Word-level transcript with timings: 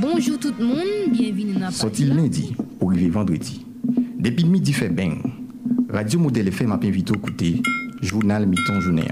Bonjour 0.00 0.38
tout 0.38 0.54
le 0.58 0.64
monde, 0.64 1.12
bienvenue 1.12 1.52
dans 1.52 1.60
la 1.60 1.70
Sorti 1.70 2.04
lundi 2.04 2.54
pour 2.78 2.90
arriver 2.90 3.10
vendredi. 3.10 3.66
Depuis 4.18 4.44
midi 4.44 4.72
fait 4.72 4.88
bang. 4.88 5.18
Radio 5.90 6.18
Modèle 6.18 6.48
FM 6.48 6.72
a 6.72 6.80
invité 6.82 7.12
à 7.12 7.16
écouter 7.16 7.62
Journal 8.00 8.46
Mi-temps 8.46 8.80
Journée. 8.80 9.08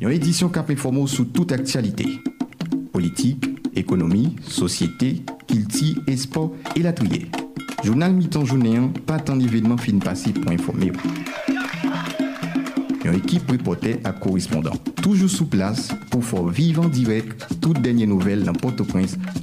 Une 0.00 0.10
édition 0.10 0.48
qui 0.48 0.58
a 0.58 0.64
informé 0.68 1.06
sur 1.06 1.30
toute 1.32 1.52
actualité. 1.52 2.06
Politique, 2.92 3.44
économie, 3.76 4.34
société, 4.42 5.22
et 6.06 6.16
sport 6.16 6.54
et 6.74 6.82
la 6.82 6.92
trier. 6.92 7.26
Journal 7.84 8.12
Mi-temps 8.12 8.44
Journée, 8.44 8.80
pas 9.06 9.18
tant 9.18 9.36
d'événements 9.36 9.76
fin 9.76 9.98
passé 9.98 10.32
pour 10.32 10.50
informer. 10.50 10.92
Une 13.04 13.14
équipe 13.14 13.50
reporter 13.50 14.00
à 14.04 14.12
correspondant. 14.12 14.74
Toujours 15.02 15.30
sous 15.30 15.46
place 15.46 15.88
pour 16.10 16.24
faire 16.24 16.46
vivre 16.46 16.84
en 16.84 16.88
direct 16.88 17.46
toutes 17.60 17.80
dernières 17.80 18.08
nouvelles 18.08 18.42
dans 18.42 18.52
Port-au-Prince 18.52 19.16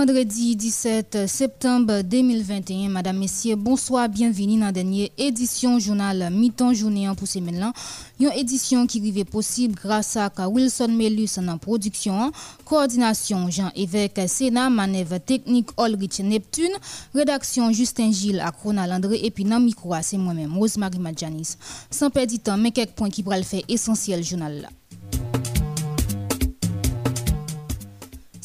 Vendredi 0.00 0.56
17 0.56 1.28
septembre 1.28 2.00
2021, 2.00 2.88
Madame, 2.88 3.18
Messieurs, 3.18 3.56
bonsoir, 3.56 4.08
bienvenue 4.08 4.58
dans 4.58 4.64
la 4.64 4.72
dernière 4.72 5.10
édition 5.18 5.78
journal 5.78 6.30
Mi-temps 6.32 6.72
journée 6.72 7.06
pour 7.18 7.28
semaine 7.28 7.58
là. 7.58 7.74
Une 8.18 8.32
édition 8.34 8.86
qui 8.86 8.98
arrive 8.98 9.26
possible 9.26 9.74
grâce 9.74 10.16
à 10.16 10.30
Wilson 10.48 10.88
Melus 10.88 11.36
en 11.36 11.58
production, 11.58 12.32
coordination 12.64 13.50
Jean-Évêque 13.50 14.22
Sénat, 14.26 14.70
manœuvre 14.70 15.18
technique 15.18 15.68
Olrich 15.76 16.20
Neptune, 16.20 16.72
rédaction 17.14 17.70
Justin 17.70 18.10
Gilles 18.10 18.40
à 18.40 18.52
Ronald 18.64 18.90
André 18.90 19.20
et 19.22 19.30
puis 19.30 19.44
dans 19.44 19.60
micro 19.60 19.92
c'est 20.00 20.16
moi-même, 20.16 20.56
Rosemary 20.56 20.98
Madjanis. 20.98 21.56
Sans 21.90 22.08
perdre 22.08 22.32
du 22.32 22.38
temps, 22.38 22.56
mais 22.56 22.70
quelques 22.70 22.92
points 22.92 23.10
qui 23.10 23.22
pourraient 23.22 23.36
le 23.36 23.44
faire 23.44 23.60
essentiel 23.68 24.24
journal 24.24 24.62
là. 24.62 24.68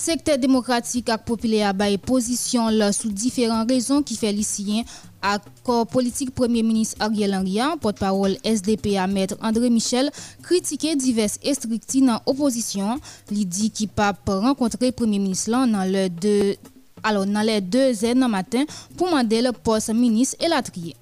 Sekte 0.06 0.36
demokratik 0.38 1.08
ak 1.10 1.24
popile 1.26 1.64
a 1.66 1.72
baye 1.74 1.98
pozisyon 1.98 2.76
la 2.78 2.92
sou 2.94 3.10
diferan 3.10 3.66
rezon 3.66 4.04
ki 4.06 4.14
fe 4.20 4.30
lisiyen 4.38 4.86
ak 5.26 5.48
kor 5.66 5.88
politik 5.90 6.30
Premier 6.38 6.62
Ministre 6.62 7.02
Ariel 7.02 7.34
Anria, 7.34 7.72
potpawol 7.82 8.36
SDP 8.46 9.00
a 9.02 9.08
Mètre 9.10 9.40
André 9.42 9.72
Michel, 9.74 10.12
kritike 10.46 10.94
divers 11.02 11.40
estrikti 11.42 12.04
nan 12.06 12.22
oposisyon 12.30 13.02
li 13.34 13.48
di 13.50 13.72
ki 13.74 13.90
pa 13.90 14.12
pa 14.14 14.38
renkontre 14.44 14.92
Premier 14.94 15.24
Ministre 15.24 15.56
lan 15.56 15.74
nan 15.74 15.90
le 15.90 16.06
2 16.14 17.74
de... 17.74 18.14
nan 18.14 18.30
matin 18.30 18.70
pou 18.94 19.10
mande 19.10 19.42
le 19.42 19.56
pos 19.58 19.90
minis 19.90 20.36
elatriye. 20.38 20.94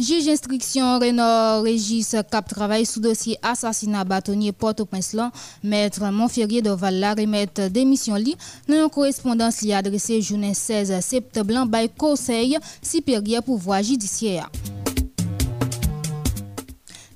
Juge 0.00 0.28
instruction 0.28 0.98
Renaud 0.98 1.62
Régis 1.62 2.16
Cap 2.30 2.48
travaille 2.48 2.86
sous 2.86 3.00
dossier 3.00 3.36
assassinat 3.42 4.02
bâtonnier 4.02 4.50
Port-au-Prince 4.50 5.14
maître 5.62 6.02
Montferrier 6.10 6.62
de 6.62 6.70
Val 6.70 7.04
remettre 7.18 7.68
démission 7.68 8.14
li 8.14 8.34
dans 8.66 8.84
une 8.84 8.88
correspondance 8.88 9.60
li 9.60 9.74
adressée 9.74 10.22
journée 10.22 10.54
16 10.54 11.00
septembre 11.00 11.66
by 11.66 11.90
Conseil 11.98 12.56
supérieur 12.80 13.42
pouvoir 13.42 13.82
judiciaire. 13.82 14.50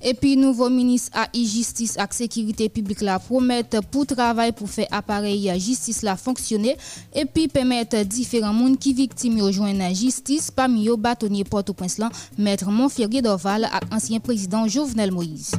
Et 0.07 0.13
puis, 0.13 0.37
nouveau 0.37 0.69
ministre 0.69 1.17
à 1.17 1.27
justice 1.33 1.97
et 1.97 2.13
sécurité 2.13 2.69
publique 2.69 3.01
la 3.01 3.17
promettre 3.17 3.81
pour 3.87 4.05
travailler 4.05 4.51
pour 4.51 4.69
faire 4.69 4.85
appareil 4.91 5.51
justice 5.59 6.03
la 6.03 6.15
fonctionner 6.15 6.77
et 7.11 7.25
puis 7.25 7.47
permettre 7.47 8.03
différents 8.05 8.53
monde 8.53 8.77
qui 8.77 8.93
victimes 8.93 9.41
rejoindre 9.41 9.79
la 9.79 9.93
justice 9.93 10.51
parmi 10.51 10.87
eux 10.87 10.95
bâtonnier 10.95 11.43
Port-au-Prince 11.43 11.99
maître 12.37 12.69
Montferrier 12.69 13.23
d'Oval 13.23 13.63
et 13.63 13.95
ancien 13.95 14.19
président 14.19 14.67
Jovenel 14.67 15.11
Moïse. 15.11 15.53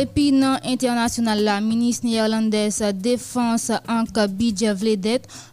Et 0.00 0.06
puis, 0.06 0.30
dans 0.30 0.60
international, 0.64 1.42
la 1.42 1.60
ministre 1.60 2.06
néerlandaise 2.06 2.84
Défense 2.94 3.72
Anke 3.88 4.28
Bidje 4.28 4.66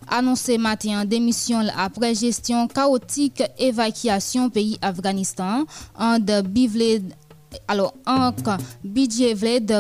a 0.08 0.18
annoncé 0.18 0.60
matin 0.60 1.04
démission 1.04 1.62
après 1.76 2.14
gestion 2.14 2.68
chaotique 2.68 3.42
évacuation 3.58 4.52
pays 4.52 4.78
Afghanistan. 4.84 5.64
Anke 5.98 6.36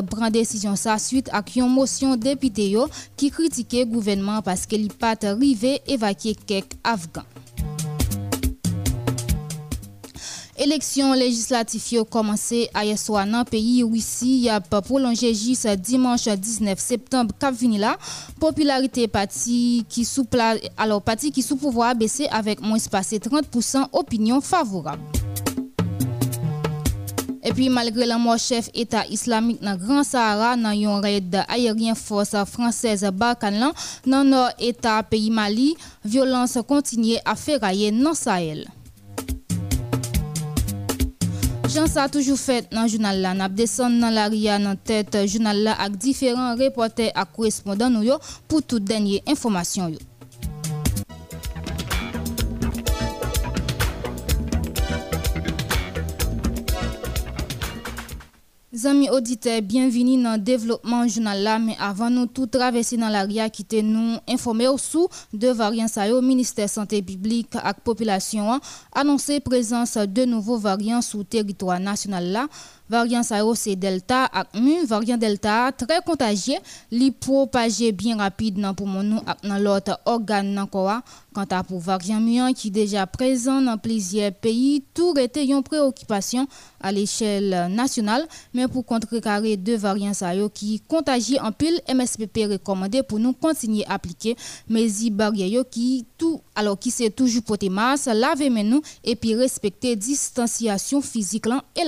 prend 0.09 0.31
décision 0.31 0.75
suite 0.97 1.29
à 1.31 1.43
une 1.55 1.69
motion 1.69 2.15
député 2.15 2.75
qui 3.15 3.29
critiquait 3.29 3.85
le 3.85 3.91
gouvernement 3.91 4.41
parce 4.41 4.65
qu'il 4.65 4.87
n'a 4.87 4.93
pas 4.95 5.15
arrivé 5.21 5.79
évacuer 5.85 6.35
Eleksyon 10.55 11.11
legislatif 11.19 11.89
yo 11.91 12.05
komanse 12.07 12.69
a 12.71 12.85
yeswa 12.87 13.25
nan 13.27 13.43
peyi 13.43 13.83
wisi 13.83 14.45
ya 14.45 14.61
pa 14.63 14.79
prolonje 14.79 15.27
jis 15.35 15.65
dimanche 15.83 16.31
19 16.31 16.79
septembre 16.79 17.35
kap 17.35 17.51
vini 17.59 17.75
la. 17.77 17.97
Popularite 18.39 19.03
pati 19.11 19.83
ki 19.91 20.05
sou, 20.07 20.23
sou 21.43 21.57
pouvo 21.59 21.83
a 21.83 21.91
bese 21.93 22.29
avek 22.31 22.63
moun 22.63 22.79
espase 22.79 23.19
30% 23.19 23.91
opinyon 23.91 24.39
favorab. 24.39 25.03
E 27.43 27.51
pi 27.51 27.67
malgre 27.69 28.07
la 28.07 28.15
mwa 28.17 28.37
chef 28.39 28.71
etat 28.73 29.11
islamik 29.11 29.59
nan 29.61 29.75
Gran 29.77 30.07
Sahara 30.07 30.55
nan 30.55 30.79
yon 30.79 31.03
red 31.03 31.35
ayerien 31.49 31.99
fos 31.99 32.31
fransez 32.47 33.03
Balkan 33.11 33.59
lan 33.59 33.75
nan 34.07 34.31
nor 34.31 34.55
etat 34.55 35.11
peyi 35.11 35.29
Mali, 35.35 35.75
violans 36.01 36.55
kontinye 36.63 37.19
a 37.27 37.35
feraye 37.35 37.91
nan 37.91 38.15
Sahel. 38.15 38.63
Jan 41.75 41.89
sa 41.91 42.05
toujou 42.07 42.39
fet 42.39 42.69
nan 42.71 42.87
jounal 42.87 43.17
la. 43.19 43.33
Nap 43.35 43.51
desen 43.51 43.97
nan 43.99 44.13
la 44.15 44.29
ria 44.31 44.55
nan 44.63 44.77
tet 44.79 45.11
jounal 45.27 45.57
la 45.65 45.73
ak 45.83 45.97
diferan 45.99 46.55
repote 46.55 47.09
ak 47.11 47.33
korespondan 47.35 47.91
nou 47.91 48.07
yo 48.07 48.15
pou 48.47 48.63
tout 48.63 48.79
denye 48.79 49.19
informasyon 49.27 49.97
yo. 49.97 49.99
Amis 58.83 59.09
auditeurs, 59.09 59.61
bienvenue 59.61 60.21
dans 60.21 60.33
le 60.33 60.37
développement 60.37 61.07
journal 61.07 61.41
là, 61.41 61.59
mais 61.59 61.77
avant 61.79 62.09
nous 62.09 62.25
tout 62.25 62.45
traverser 62.45 62.97
dans 62.97 63.07
l'ARIA 63.07 63.49
qui 63.49 63.63
te 63.63 63.77
nous 63.77 64.17
informer 64.27 64.67
sous 64.77 65.07
de 65.31 65.47
variants 65.47 65.87
au 66.11 66.21
ministère 66.21 66.67
santé 66.69 67.01
publique 67.01 67.55
et 67.55 67.81
population 67.85 68.59
annoncé 68.93 69.39
présence 69.39 69.95
de 69.95 70.25
nouveaux 70.25 70.57
variants 70.57 71.01
sous 71.01 71.23
territoire 71.23 71.79
national 71.79 72.25
là 72.25 72.47
variant 72.89 73.23
ça 73.23 73.41
c'est 73.55 73.75
delta 73.75 74.25
ak 74.25 74.53
mu. 74.55 74.85
Variant 74.85 75.17
delta 75.17 75.71
très 75.71 76.01
contagieux. 76.05 76.59
Li 76.91 77.11
propagé 77.11 77.91
bien 77.91 78.17
rapide 78.17 78.59
dans 78.59 78.73
pour 78.73 78.87
nous 78.87 79.19
dans 79.43 79.57
l'autre 79.57 79.99
organe 80.05 80.53
nan 80.53 80.67
quant 80.67 81.45
à 81.49 81.63
pour 81.63 81.79
variant 81.79 82.19
mu 82.19 82.53
qui 82.53 82.71
déjà 82.71 83.05
présent 83.07 83.61
dans 83.61 83.77
plusieurs 83.77 84.31
pays 84.31 84.83
tout 84.93 85.13
était 85.17 85.45
une 85.45 85.63
préoccupation 85.63 86.47
à 86.81 86.91
l'échelle 86.91 87.67
nationale. 87.71 88.25
Mais 88.53 88.67
pour 88.67 88.85
contrecarrer 88.85 89.57
deux 89.57 89.77
variants 89.77 90.13
ça 90.13 90.31
qui 90.53 90.81
contagieux 90.87 91.37
en 91.41 91.51
pile 91.51 91.79
MSPP 91.93 92.51
recommandé 92.51 93.03
pour 93.03 93.19
nous 93.19 93.33
continuer 93.33 93.85
à 93.87 93.95
appliquer 93.95 94.35
mais 94.69 94.85
i 95.03 95.09
barrière 95.09 95.63
qui 95.69 96.05
tout 96.17 96.41
alors 96.55 96.77
qui 96.77 96.91
c'est 96.91 97.09
toujours 97.09 97.43
porter 97.43 97.69
masque 97.69 98.09
laver 98.13 98.49
nous 98.49 98.81
et 99.03 99.15
puis 99.15 99.35
respecter 99.35 99.95
distanciation 99.95 101.01
physique 101.01 101.45
et 101.75 101.83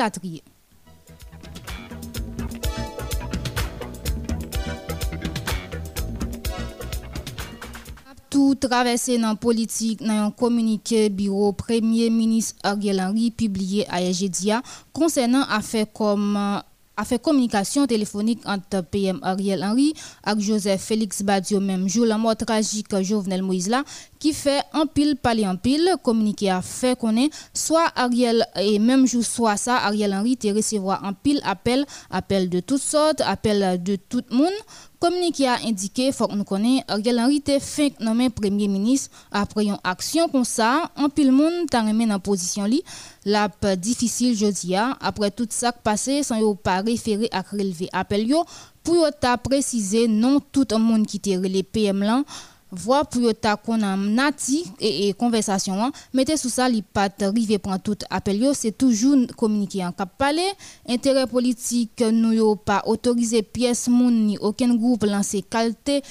tout 8.30 8.56
traversé 8.56 9.18
dans 9.18 9.30
la 9.30 9.36
politique 9.36 10.02
dans 10.02 10.26
un 10.26 10.32
communiqué 10.32 11.10
bureau 11.10 11.52
premier 11.54 12.10
ministre 12.10 12.56
Ariel 12.64 13.00
Henry 13.02 13.32
publié 13.32 13.86
à 13.90 14.02
jeudi 14.12 14.52
concernant 14.94 15.44
affaires 15.50 15.86
comme 15.94 16.62
affaire 16.98 17.22
communication 17.22 17.86
téléphonique 17.86 18.42
entre 18.46 18.82
PM 18.82 19.20
Ariel 19.22 19.64
Henry 19.64 19.94
et 20.26 20.40
Joseph 20.42 20.82
Félix 20.82 21.22
Badio 21.22 21.60
même 21.60 21.88
jour 21.88 22.06
la 22.06 22.18
mort 22.18 22.36
tragique 22.36 22.88
Jovenel 23.02 23.44
Moïse 23.44 23.70
là 23.70 23.84
qui 24.20 24.34
fait 24.34 24.62
un 24.74 24.86
pile 24.86 25.16
parler 25.16 25.46
en 25.48 25.56
pile 25.56 25.96
communiqué 26.04 26.50
a 26.50 26.62
fait 26.62 26.98
qu'on 26.98 27.16
est 27.18 27.30
soit 27.54 27.92
Ariel 27.96 28.46
et 28.56 28.80
même 28.80 29.06
jour 29.08 29.24
soit 29.24 29.58
ça 29.58 29.78
Ariel 29.78 30.14
Henry 30.14 30.38
te 30.38 30.48
recevoir 30.48 31.04
un 31.04 31.14
pile 31.14 31.42
appel 31.44 31.86
appel 32.10 32.50
de 32.50 32.60
toutes 32.60 32.82
sortes 32.82 33.22
appel 33.22 33.82
de 33.84 33.96
tout 33.96 34.22
le 34.30 34.38
monde. 34.38 34.54
Communiqué 35.00 35.48
a 35.48 35.58
indiqué 35.64 36.12
faut 36.12 36.28
nous 36.28 36.44
connaît 36.44 36.84
Ariel 36.88 37.20
Henry 37.20 37.42
te 37.42 37.60
fait 37.60 38.00
nommer 38.00 38.30
premier 38.30 38.68
ministre 38.68 39.10
après 39.32 39.66
une 39.66 39.78
action 39.84 40.28
comme 40.30 40.44
ça. 40.46 40.92
Un 40.96 41.10
pile 41.10 41.32
monde 41.32 41.70
t'a 41.70 41.82
remis 41.82 42.08
dans 42.08 42.20
position 42.20 42.66
li. 42.66 42.82
La 43.26 43.50
difficile 43.78 44.36
jeudi 44.36 44.76
après 44.76 45.32
tout 45.32 45.48
ça 45.50 45.72
passé 45.72 46.24
sans 46.24 46.38
yo 46.38 46.56
pas 46.56 46.82
référé 46.82 47.30
à 47.32 47.42
relever 47.42 47.90
appel 47.94 48.28
yo 48.28 48.44
pour 48.84 49.08
ta 49.20 49.38
préciser 49.38 50.08
non 50.08 50.40
tout 50.40 50.66
le 50.72 50.78
monde 50.78 51.06
qui 51.06 51.20
te 51.20 51.30
les 51.30 51.64
PM 51.64 52.24
voix 52.72 53.06
pour 53.06 53.34
ta 53.40 53.56
qu'on 53.56 53.82
a 53.82 53.96
nati 53.96 54.66
et, 54.80 55.14
conversation 55.14 55.82
hein. 55.82 55.92
mettez 56.14 56.38
sous 56.38 56.50
ça 56.50 56.68
li 56.68 56.82
pas 56.82 57.10
rive 57.20 57.60
prend 57.60 57.80
tout 57.80 57.98
appel 58.10 58.46
c'est 58.54 58.78
toujours 58.78 59.28
communiquer 59.38 59.86
en 59.86 59.92
cap 59.92 60.10
parler 60.18 60.48
intérêt 60.88 61.28
politique 61.28 62.02
nous 62.02 62.34
yo 62.34 62.56
pas 62.56 62.84
autorisé 62.86 63.42
pièce 63.42 63.88
moun 63.88 64.28
ni 64.28 64.38
aucun 64.38 64.76
groupe 64.76 65.04
lancer 65.04 65.42
qualité 65.42 66.04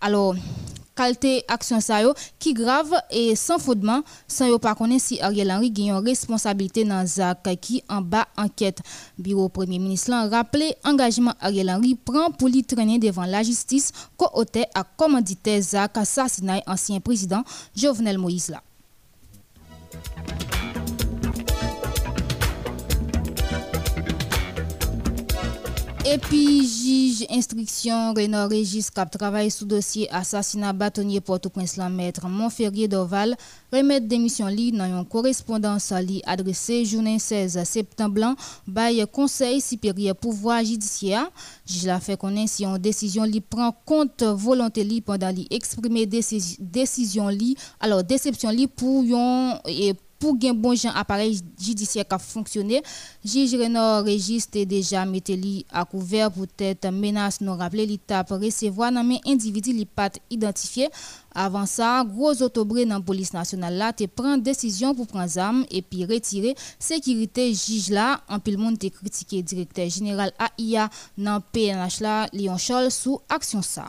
alors 0.00 0.34
qualité 0.96 1.44
action 1.48 1.80
ça 1.80 2.00
qui 2.38 2.54
grave 2.54 2.94
et 3.10 3.36
sans 3.36 3.58
fondement 3.58 4.02
sans 4.26 4.46
yo 4.46 4.58
pas 4.58 4.74
connaître 4.74 5.04
si 5.04 5.20
Ariel 5.20 5.50
Henry 5.52 5.70
gagne 5.70 5.92
responsabilité 5.92 6.84
dans 6.84 7.06
Zak 7.06 7.48
qui 7.60 7.82
en 7.88 8.00
bas 8.00 8.26
enquête 8.36 8.80
bureau 9.18 9.48
premier 9.48 9.78
ministre 9.78 10.10
l'a 10.10 10.28
rappelé 10.28 10.74
engagement 10.84 11.34
Ariel 11.40 11.70
Henry 11.70 11.94
prend 11.94 12.30
pour 12.30 12.48
lui 12.48 12.64
traîner 12.64 12.98
devant 12.98 13.24
la 13.26 13.42
justice 13.42 13.92
co-auteur 14.16 14.64
à 14.74 14.82
commandité 14.84 15.60
Zak 15.60 15.98
assassinat 15.98 16.62
ancien 16.66 16.98
président 17.00 17.44
Jovenel 17.74 18.18
Moïse 18.18 18.52
Et 26.08 26.18
puis, 26.18 26.64
juge 26.64 27.26
instruction 27.30 28.14
Renaud 28.14 28.46
Régis 28.46 28.90
cap 28.90 29.10
travaille 29.10 29.50
sous 29.50 29.64
dossier 29.64 30.08
assassinat 30.14 30.72
bâtonnier 30.72 31.20
Port-au-Prince 31.20 31.76
la 31.76 31.88
maître 31.88 32.28
Montferrier 32.28 32.86
d'Oval 32.86 33.36
remettre 33.72 34.06
démission 34.06 34.46
li 34.46 34.70
dans 34.70 34.84
une 34.84 35.04
correspondance 35.04 35.92
li 36.00 36.22
adressée 36.24 36.84
journée 36.84 37.18
16 37.18 37.60
septembre 37.64 38.36
by 38.68 39.04
Conseil 39.12 39.60
supérieur 39.60 40.14
pouvoir 40.14 40.64
judiciaire. 40.64 41.28
Juge 41.66 41.86
la 41.86 41.98
fait 41.98 42.16
connaître 42.16 42.52
si 42.52 42.64
une 42.64 42.78
décision 42.78 43.24
li 43.24 43.40
prend 43.40 43.74
compte 43.84 44.22
volonté 44.22 44.84
li 44.84 45.00
pendant 45.00 45.30
li 45.30 45.48
exprimer 45.50 46.06
décision 46.06 47.28
li 47.28 47.56
alors 47.80 48.04
déception 48.04 48.50
li 48.50 48.68
pour 48.68 49.02
yon 49.02 49.58
pour 50.18 50.36
un 50.42 50.54
bon 50.54 50.74
appareil 50.94 51.40
judiciaire 51.60 52.06
qui 52.06 52.16
fonctionné, 52.18 52.82
juge 53.24 53.54
Renaud 53.54 54.04
registre 54.04 54.64
déjà 54.64 55.04
mis 55.04 55.64
à 55.70 55.84
couvert 55.84 56.30
pour 56.30 56.46
être 56.58 56.90
menace 56.90 57.40
nous 57.40 57.54
rappeler 57.54 57.86
l'état 57.86 58.24
pour 58.24 58.40
recevoir 58.40 58.92
un 58.94 59.10
individu 59.26 59.72
li 59.72 59.84
pas 59.84 60.10
identifié. 60.30 60.88
Avant 61.34 61.66
ça, 61.66 62.02
gros 62.04 62.42
autobré 62.42 62.86
dans 62.86 63.02
police 63.02 63.34
nationale 63.34 63.74
là 63.74 63.92
te 63.92 64.04
prend 64.06 64.38
décision 64.38 64.94
pour 64.94 65.06
prendre 65.06 65.38
armes 65.38 65.66
et 65.70 65.82
puis 65.82 66.04
retirer 66.04 66.54
sécurité 66.78 67.52
juge 67.52 67.90
là 67.90 68.20
en 68.28 68.38
pile 68.38 68.58
monde 68.58 68.78
te 68.78 68.86
critiqué 68.86 69.42
directeur 69.42 69.88
général 69.88 70.32
AIA 70.38 70.88
dans 71.18 71.40
PNH 71.52 72.00
là 72.00 72.26
Lyon 72.32 72.56
Chol 72.56 72.90
sous 72.90 73.20
action 73.28 73.60
ça. 73.60 73.86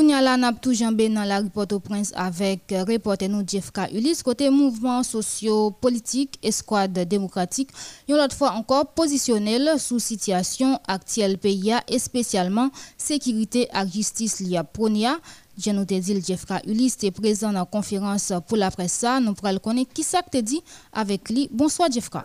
Kounya 0.00 0.22
la 0.24 0.38
nap 0.38 0.62
tou 0.64 0.72
jambe 0.72 1.02
dans 1.12 1.24
la 1.28 1.40
report 1.40 1.66
au 1.72 1.78
prince 1.78 2.10
avec 2.16 2.72
euh, 2.72 2.84
reporter 2.84 3.28
nous 3.28 3.44
Jeffka 3.46 3.86
Ulysse 3.90 4.22
côté 4.22 4.48
mouvement 4.48 5.02
socio-politique 5.02 6.38
escouade 6.42 7.00
démocratique. 7.06 7.68
Yon 8.08 8.16
l'autre 8.16 8.34
fois 8.34 8.52
encore 8.52 8.86
positionnel 8.94 9.78
sous 9.78 9.98
situation 9.98 10.80
actuelle 10.88 11.36
pays 11.36 11.74
et 11.86 11.98
spécialement 11.98 12.70
sécurité 12.96 13.68
et 13.74 13.88
justice 13.92 14.40
liya 14.40 14.64
pronia. 14.64 15.18
Je 15.62 15.70
nous 15.70 15.84
dit 15.84 16.22
Jeffka 16.26 16.62
Ulysse 16.66 16.96
est 17.02 17.10
présent 17.10 17.52
dans 17.52 17.58
la 17.58 17.64
conférence 17.66 18.32
pour 18.48 18.56
la 18.56 18.70
presse. 18.70 19.04
Nous 19.20 19.34
pourrons 19.34 19.58
connaître 19.58 19.92
qui 19.92 20.02
ça 20.02 20.22
te 20.22 20.38
dit 20.38 20.62
avec 20.94 21.28
lui? 21.28 21.50
Bonsoir 21.52 21.90
Jeffka. 21.92 22.24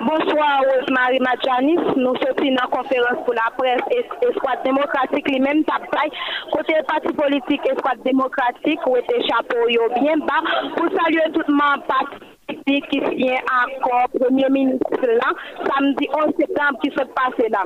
Bonsoir 0.00 0.62
Rosemary 0.64 1.20
Machanis, 1.20 1.76
nous 1.96 2.16
sommes 2.16 2.34
dans 2.34 2.54
la 2.54 2.66
conférence 2.72 3.22
pour 3.22 3.34
la 3.34 3.52
presse 3.58 3.82
Esquad 4.22 4.62
démocratique, 4.64 5.28
lui-même 5.28 5.62
tapaille, 5.64 6.10
côté 6.50 6.72
parti 6.88 7.12
politique 7.12 7.60
Esquad 7.70 8.02
démocratique, 8.02 8.80
où 8.86 8.96
était 8.96 9.20
chapeau 9.28 9.66
bien 10.00 10.16
bas, 10.16 10.42
pour 10.74 10.86
saluer 10.88 11.30
tout 11.34 11.42
le 11.46 11.52
monde 11.52 11.82
qui 12.66 13.00
vient 13.14 13.40
encore 13.76 14.08
Premier 14.18 14.48
ministre 14.48 15.06
là, 15.06 15.32
samedi 15.68 16.08
11 16.12 16.34
septembre 16.38 16.78
qui 16.82 16.90
se 16.90 17.04
passe 17.04 17.50
là. 17.50 17.64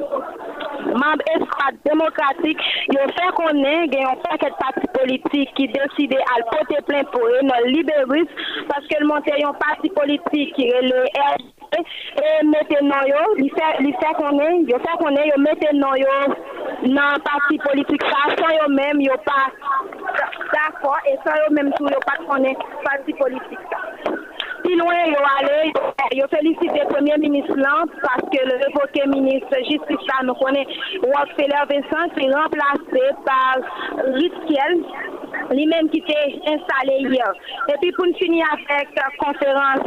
Membre 0.87 1.25
escouade 1.35 1.79
démocratique, 1.85 2.59
il 2.89 2.99
fait 2.99 3.33
qu'on 3.35 3.65
ait 3.65 4.05
un 4.05 4.17
paquet 4.17 4.51
de 4.51 4.57
partis 4.59 4.89
politiques 4.93 5.55
qui 5.55 5.69
décident 5.69 6.19
à 6.19 6.43
porter 6.57 6.83
plein 6.87 7.05
pour 7.05 7.23
eux, 7.27 7.41
non 7.43 7.55
libérus, 7.67 8.29
parce 8.69 8.87
que 8.87 9.01
le 9.01 9.07
monté 9.07 9.33
un 9.45 9.53
parti 9.55 9.89
politique 9.91 10.55
qui 10.55 10.69
est 10.69 10.83
le 10.83 11.05
e 11.81 12.35
mette 12.51 12.81
nan 12.89 13.09
yo, 13.11 13.23
li 13.41 13.49
fè, 13.57 13.71
fè 14.03 14.13
konen, 14.21 14.65
yo 14.71 14.81
fè 14.85 14.97
konen, 15.03 15.25
yo 15.31 15.39
mette 15.47 15.73
nan 15.79 15.97
yo 16.01 16.19
nan 16.97 17.23
parti 17.27 17.61
politik 17.67 18.05
sa, 18.11 18.27
san 18.41 18.55
yo 18.59 18.69
men, 18.75 19.03
yo 19.05 19.17
pa, 19.29 19.41
d'akor, 20.53 21.01
e 21.11 21.17
san 21.25 21.41
yo 21.45 21.51
men 21.59 21.73
tou 21.79 21.91
yo 21.93 22.03
pa 22.07 22.19
konen 22.27 22.63
parti 22.85 23.17
politik 23.23 23.67
sa. 23.73 24.24
Plus 24.65 24.77
loin, 24.77 24.95
yo 25.13 25.21
yo 26.13 26.27
félicité 26.31 26.81
le 26.81 26.89
premier 26.93 27.19
ministre 27.19 27.55
là 27.57 27.85
parce 28.03 28.23
que 28.33 28.41
le 28.45 28.55
révoqué 28.65 29.07
ministre 29.07 29.57
justice 29.59 30.07
là 30.09 30.25
nous 30.25 30.35
connaît 30.35 30.67
Rockefeller 31.03 31.65
Vincent 31.69 32.09
qui 32.17 32.25
est 32.27 32.35
remplacé 32.35 33.05
par 33.25 33.57
Ritkiel, 34.15 34.85
lui-même 35.51 35.89
qui 35.91 35.99
était 35.99 36.41
installé 36.47 36.97
hier. 37.01 37.33
Et 37.69 37.77
puis 37.81 37.93
pour 37.93 38.07
finir 38.19 38.47
avec 38.53 38.89
la 38.97 39.09
conférence 39.19 39.85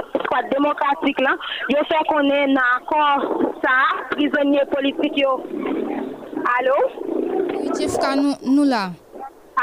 démocratique 0.52 1.20
là, 1.22 1.36
yo 1.70 1.80
fait 1.90 2.06
qu'on 2.08 2.30
est 2.30 2.54
dans 2.54 2.62
accord 2.78 3.42
ça, 3.64 3.78
prisonniers 4.12 4.66
politiques 4.72 5.18
yo. 5.18 5.44
Allô? 6.60 6.78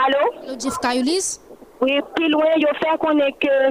Allô? 0.04 0.58
Jeff 0.58 0.78
Kayulis? 0.78 1.40
Oui, 1.80 2.00
plus 2.14 2.28
loin, 2.28 2.46
il 2.56 2.66
fait 2.66 2.96
qu'on 2.98 3.18
est 3.18 3.32
que 3.32 3.70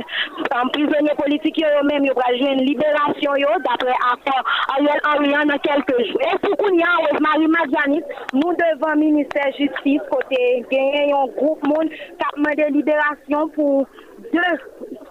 en 0.56 0.68
prisonnier 0.68 1.14
politique, 1.18 1.64
eux 1.64 1.88
même, 1.88 2.04
ils 2.04 2.38
jouer 2.38 2.54
une 2.54 2.66
libération 2.66 3.32
d'après 3.64 3.96
accord 4.12 4.44
Ariel 4.76 5.02
Henry 5.06 5.32
dans 5.48 5.58
quelques 5.60 6.08
jours. 6.08 6.22
Et 6.22 6.38
pour 6.40 6.58
qu'on 6.58 6.78
y 6.78 6.84
a, 6.84 7.20
Marie 7.20 7.48
Madjanis, 7.48 8.04
nous 8.34 8.54
devons 8.54 8.96
ministère 8.98 9.52
justice, 9.58 10.02
côté 10.12 10.66
gagner 10.70 11.14
un 11.14 11.28
groupe 11.28 11.66
monde 11.66 11.90
qui 11.90 12.24
a 12.24 12.36
demandé 12.36 12.66
libération 12.72 13.48
pour 13.50 13.88
deux 14.32 14.58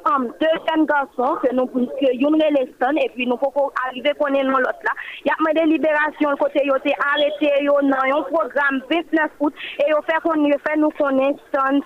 hommes, 0.04 0.32
deux 0.40 0.46
jeunes 0.68 0.86
garçons 0.86 1.36
que 1.42 1.54
nous 1.54 1.66
puissions 1.66 2.30
les 2.30 2.68
et 3.02 3.10
puis 3.14 3.26
nous 3.26 3.36
pouvons 3.36 3.70
arriver 3.86 4.10
à 4.10 4.14
connaître 4.14 4.48
l'autre 4.48 4.82
là. 4.84 4.92
Il 5.24 5.28
y 5.28 5.30
a 5.30 5.34
demandé 5.38 5.72
libération 5.72 6.36
côté 6.38 6.62
ils 6.64 6.70
ont 6.70 6.76
arrêté 7.14 7.66
dans 7.66 8.18
un 8.18 8.22
programme 8.22 8.82
29 8.90 9.30
août 9.40 9.54
et 9.80 9.84
ils 9.88 9.94
fait 10.06 10.20
qu'on 10.22 10.44
fait 10.44 10.76
nous 10.76 10.90
connaître 10.90 11.40
c'est 11.52 11.60
un 11.60 11.80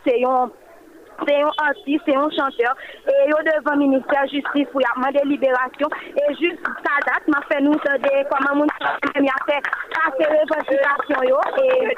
c'est 1.26 1.42
un 1.42 1.50
artiste, 1.58 2.02
c'est 2.06 2.16
un 2.16 2.30
chanteur. 2.30 2.75
Et 3.06 3.30
yo 3.30 3.37
devant 3.44 3.73
le 3.73 3.78
ministère 3.78 4.23
de 4.23 4.26
la 4.26 4.26
Justice 4.26 4.68
pour 4.73 4.80
demander 4.96 5.20
libération. 5.25 5.88
Et 6.16 6.35
juste 6.35 6.61
sa 6.85 7.00
date, 7.06 7.26
m'a 7.28 7.40
fait 7.50 7.61
nous 7.61 7.73
de 7.73 8.28
comment 8.28 8.56
mon 8.56 8.66
a 8.66 9.40
fait 9.46 9.62
passer 9.94 10.26
revendication. 10.26 11.23
Et 11.23 11.94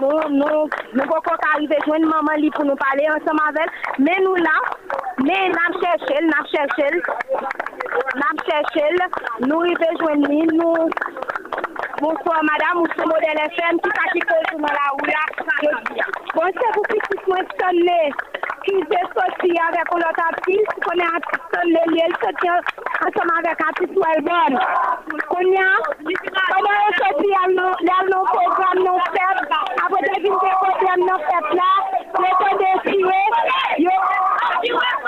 nous, 0.00 0.36
nous, 0.36 0.68
nous 0.92 1.02
pouvons 1.02 1.36
arriver 1.54 1.76
joindre 1.86 2.06
maman 2.06 2.50
pour 2.54 2.64
nous 2.64 2.76
parler 2.76 3.06
ensemble 3.08 3.40
avec 3.48 3.70
Mais 3.98 4.18
nous 4.22 4.36
là, 4.36 4.58
mais 5.18 5.48
nous 5.48 5.80
cherchons, 5.80 6.22
nous 6.22 6.46
cherchons, 6.52 7.00
nous 8.14 8.38
cherchons, 8.46 8.96
nous 9.40 9.60
arrivons 9.60 9.98
joindre 9.98 10.28
nous. 10.52 11.23
Bonsoy 12.00 12.40
madame, 12.42 12.80
ou 12.82 12.86
sou 12.96 13.06
model 13.06 13.38
FM, 13.54 13.78
ki 13.78 13.90
pa 13.94 14.04
ki 14.12 14.20
konjou 14.26 14.58
nan 14.62 14.72
la 14.74 14.86
ou 14.94 15.04
la. 15.06 15.22
Bon 16.34 16.56
se 16.56 16.70
pou 16.74 16.82
pitit 16.90 17.28
mwen 17.30 17.46
sonne, 17.60 17.98
ki 18.66 18.74
ze 18.90 19.02
soti 19.12 19.50
avèk 19.66 19.92
ou 19.94 20.02
lot 20.02 20.18
apil, 20.24 20.64
si 20.72 20.82
konè 20.86 21.06
an 21.06 21.22
sonne 21.52 21.84
li, 21.92 22.02
el 22.06 22.16
soti 22.24 22.50
ansam 22.54 23.32
avèk 23.36 23.62
apil 23.68 23.94
ou 23.94 24.08
el 24.10 24.24
bon. 24.26 24.58
Konè 25.30 25.62
an, 25.68 25.88
konè 26.02 26.74
an 26.80 26.98
soti 26.98 27.32
al 27.44 27.56
nou 28.10 28.26
program 28.32 28.82
nou 28.82 29.06
feb, 29.14 29.56
apote 29.86 30.20
vin 30.26 30.38
de 30.46 30.52
program 30.66 31.06
nou 31.06 31.22
feb 31.30 31.50
la, 31.62 31.72
le 32.26 32.36
konde 32.42 32.76
siwe, 32.90 33.24
yo... 33.86 35.03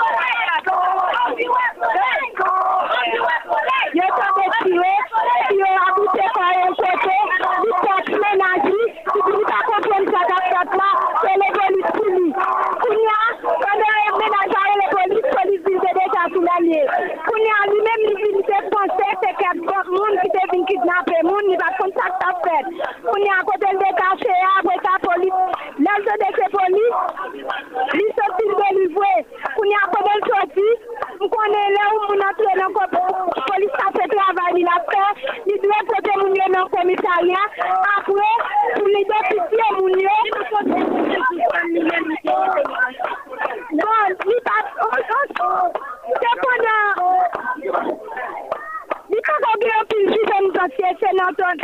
moun 21.47 21.55
ni 21.55 21.57
va 21.57 21.69
kontak 21.79 22.13
ta 22.19 22.31
fèt. 22.43 22.65
Kounya, 23.03 23.35
kote 23.47 23.67
l 23.71 23.77
de 23.79 23.89
apwe 24.57 24.75
ka 24.83 24.93
polis, 25.03 25.33
lèl 25.85 26.01
de 26.05 26.29
se 26.37 26.45
polis, 26.55 26.93
li 27.93 28.05
soti 28.17 28.43
l 28.47 28.53
de 28.59 28.67
li 28.77 28.85
vwe. 28.95 29.13
Kounya, 29.55 29.81
kode 29.93 30.13
l 30.17 30.21
soti, 30.27 30.67
mkone 31.21 31.61
le 31.75 31.83
ou 31.93 31.99
moun 32.07 32.19
nan 32.19 32.71
polis 33.47 33.73
travay 34.13 34.51
li 34.57 34.63
la 34.63 34.77
li 35.45 35.55
dwe 35.63 35.77
moun 36.19 36.35
yo 36.35 36.47
nan 36.55 36.65
komisaryan, 36.73 37.47
li 38.93 39.01
moun 39.77 39.99
yo, 39.99 40.15
Bon, 43.77 44.07
li 44.29 44.37
pa, 44.45 44.57
se 46.21 46.31
konan, 46.41 46.87
li 49.11 49.19
pa 49.27 49.35
kogue 49.43 49.67
yon 49.71 49.85
pil 49.91 50.05
si 50.13 50.21
se 50.99 51.11
ton 51.35 51.57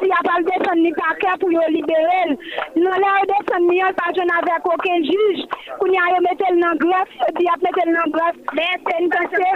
di 0.00 0.08
apal 0.12 0.40
deson 0.44 0.78
ni 0.82 0.92
kake 0.92 1.30
pou 1.40 1.50
yon 1.50 1.72
liberel, 1.74 2.32
nan 2.76 2.96
la 3.02 3.12
yon 3.18 3.30
deson 3.32 3.68
mi 3.68 3.78
yon 3.80 3.96
pa 3.98 4.10
jen 4.16 4.32
avek 4.38 4.66
oken 4.72 5.06
juj, 5.08 5.44
konan 5.80 6.12
yon 6.14 6.26
metel 6.26 6.58
nan 6.60 6.80
gref, 6.82 7.14
di 7.38 7.48
ap 7.52 7.62
metel 7.66 7.92
nan 7.92 8.12
gref, 8.14 8.34
se 8.86 8.96
mtotye, 9.06 9.50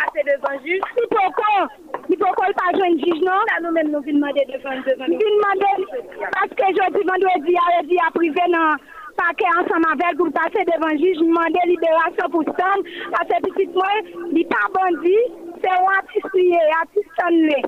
si 0.95 1.07
pokon, 1.15 1.69
si 2.09 2.21
pokon 2.23 2.57
pa 2.61 2.71
jen 2.79 2.99
juj 3.03 3.21
non, 3.27 3.45
sa 3.51 3.61
nou 3.65 3.75
men 3.77 3.93
nou 3.95 4.05
filmade 4.07 4.47
devan 4.53 4.83
devan, 4.89 5.19
filmade, 5.21 5.75
paske 6.39 6.73
jodi 6.79 7.05
mandwe 7.11 7.37
di 7.47 7.59
a 7.59 7.69
yon 7.77 7.93
di 7.93 8.01
aprive 8.09 8.49
nan, 8.55 8.89
Pake 9.21 9.45
ansan 9.53 9.83
mavel 9.85 10.15
pou 10.17 10.33
pase 10.33 10.63
devan 10.65 10.97
juj, 10.97 11.19
mwande 11.29 11.61
liberasyon 11.69 12.31
pou 12.33 12.47
ston, 12.47 12.85
ase 13.21 13.41
pitit 13.45 13.75
mwen, 13.77 14.07
li 14.33 14.47
pa 14.49 14.63
watis 15.69 16.27
liye, 16.35 16.61
watis 16.73 17.07
ston 17.13 17.37
le. 17.49 17.61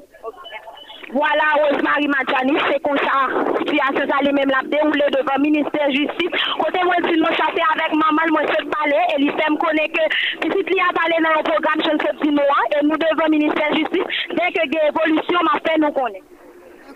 Wala, 1.13 1.45
Rosemary 1.61 2.09
Madjani, 2.09 2.57
se 2.57 2.79
konsa, 2.81 3.29
si 3.69 3.77
ase 3.77 4.07
sa 4.09 4.23
li 4.25 4.33
menm 4.33 4.49
labde, 4.49 4.79
ou 4.81 4.95
le 4.97 5.11
devan 5.13 5.43
Ministèr 5.45 5.91
Justif, 5.93 6.33
kote 6.57 6.85
mwen 6.89 7.05
si 7.05 7.19
nou 7.21 7.37
chate 7.37 7.61
avèk 7.75 7.93
mamal 8.01 8.33
mwen 8.33 8.49
se 8.49 8.65
pale, 8.73 9.01
e 9.13 9.19
li 9.21 9.29
fèm 9.37 9.59
kone 9.61 9.89
ke, 9.93 10.07
pitit 10.41 10.73
li 10.73 10.81
a 10.81 10.89
pale 10.97 11.21
nan 11.21 11.37
yon 11.37 11.49
program 11.51 11.85
chen 11.85 12.01
se 12.01 12.15
pti 12.17 12.33
nou 12.33 12.57
an, 12.57 12.77
e 12.79 12.85
nou 12.89 12.97
devan 12.97 13.35
Ministèr 13.35 13.77
Justif, 13.77 14.23
dek 14.39 14.57
ge 14.73 14.87
evolisyon 14.89 15.51
ma 15.51 15.61
fè 15.67 15.77
nou 15.83 15.93
kone. 15.99 16.23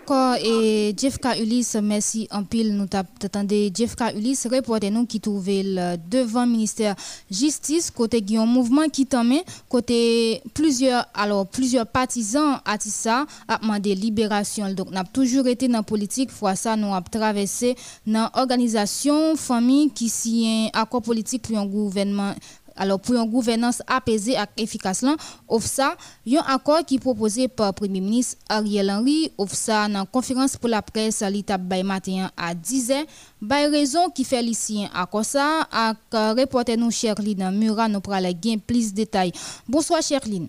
D'accord, 0.07 0.35
et 0.41 0.95
Jeffka 0.97 1.37
Ulysse, 1.37 1.75
merci 1.83 2.29
en 2.31 2.45
pile. 2.45 2.77
Nous 2.77 2.85
t'attendons. 2.85 3.69
Jeffka 3.75 4.13
Ulysse, 4.13 4.47
reporter 4.49 4.89
nous 4.89 5.05
qui 5.05 5.19
trouvait 5.19 5.63
devant 6.09 6.45
le 6.45 6.51
ministère 6.51 6.95
Justice, 7.29 7.91
côté 7.91 8.23
un 8.37 8.45
mouvement 8.45 8.87
qui 8.87 9.05
t'emmène, 9.05 9.41
côté 9.67 10.41
plusieurs, 10.53 11.05
alors 11.13 11.45
plusieurs 11.45 11.85
partisans 11.85 12.61
à 12.63 12.77
ça, 12.79 13.25
a 13.49 13.57
demandé 13.57 13.95
libération. 13.95 14.71
Donc, 14.73 14.91
n'a 14.91 15.03
toujours 15.03 15.45
été 15.45 15.67
dans 15.67 15.79
la 15.79 15.83
politique, 15.83 16.31
fois 16.31 16.55
ça, 16.55 16.77
nous 16.77 16.93
avons 16.93 17.03
traversé 17.11 17.75
dans 18.05 18.29
l'organisation, 18.33 19.35
famille 19.35 19.91
qui 19.91 20.07
s'y 20.07 20.69
un 20.73 20.79
accord 20.83 21.01
politique 21.01 21.41
pour 21.41 21.57
un 21.57 21.65
gouvernement 21.65 22.33
alors, 22.77 22.99
pour 22.99 23.15
une 23.15 23.29
gouvernance 23.29 23.81
apaisée 23.87 24.33
et 24.33 24.61
efficace, 24.61 25.03
OFSA, 25.47 25.95
il 26.25 26.33
y 26.33 26.37
a 26.37 26.43
un 26.43 26.55
accord 26.55 26.85
qui 26.85 26.95
est 26.95 26.99
proposé 26.99 27.47
par 27.47 27.67
le 27.67 27.73
Premier 27.73 28.01
ministre 28.01 28.37
Ariel 28.47 28.89
Henry. 28.91 29.31
OFSA, 29.37 29.89
dans 29.89 30.05
conférence 30.05 30.57
pour 30.57 30.69
la 30.69 30.81
presse, 30.81 31.21
l'étape 31.21 31.61
matin 31.83 32.29
à 32.37 32.53
10h. 32.53 33.05
By 33.41 33.65
raison 33.67 34.09
qui 34.09 34.23
fait 34.23 34.39
un 34.39 34.87
accord 34.93 35.25
ça, 35.25 35.67
avec 35.71 35.97
reporter 36.11 36.77
nous 36.77 36.91
Sherline 36.91 37.51
Mura, 37.51 37.87
nous 37.87 38.01
pourrons 38.01 38.33
plus 38.65 38.91
de 38.91 38.95
détails. 38.95 39.31
Bonsoir 39.67 40.01
Sherline. 40.01 40.47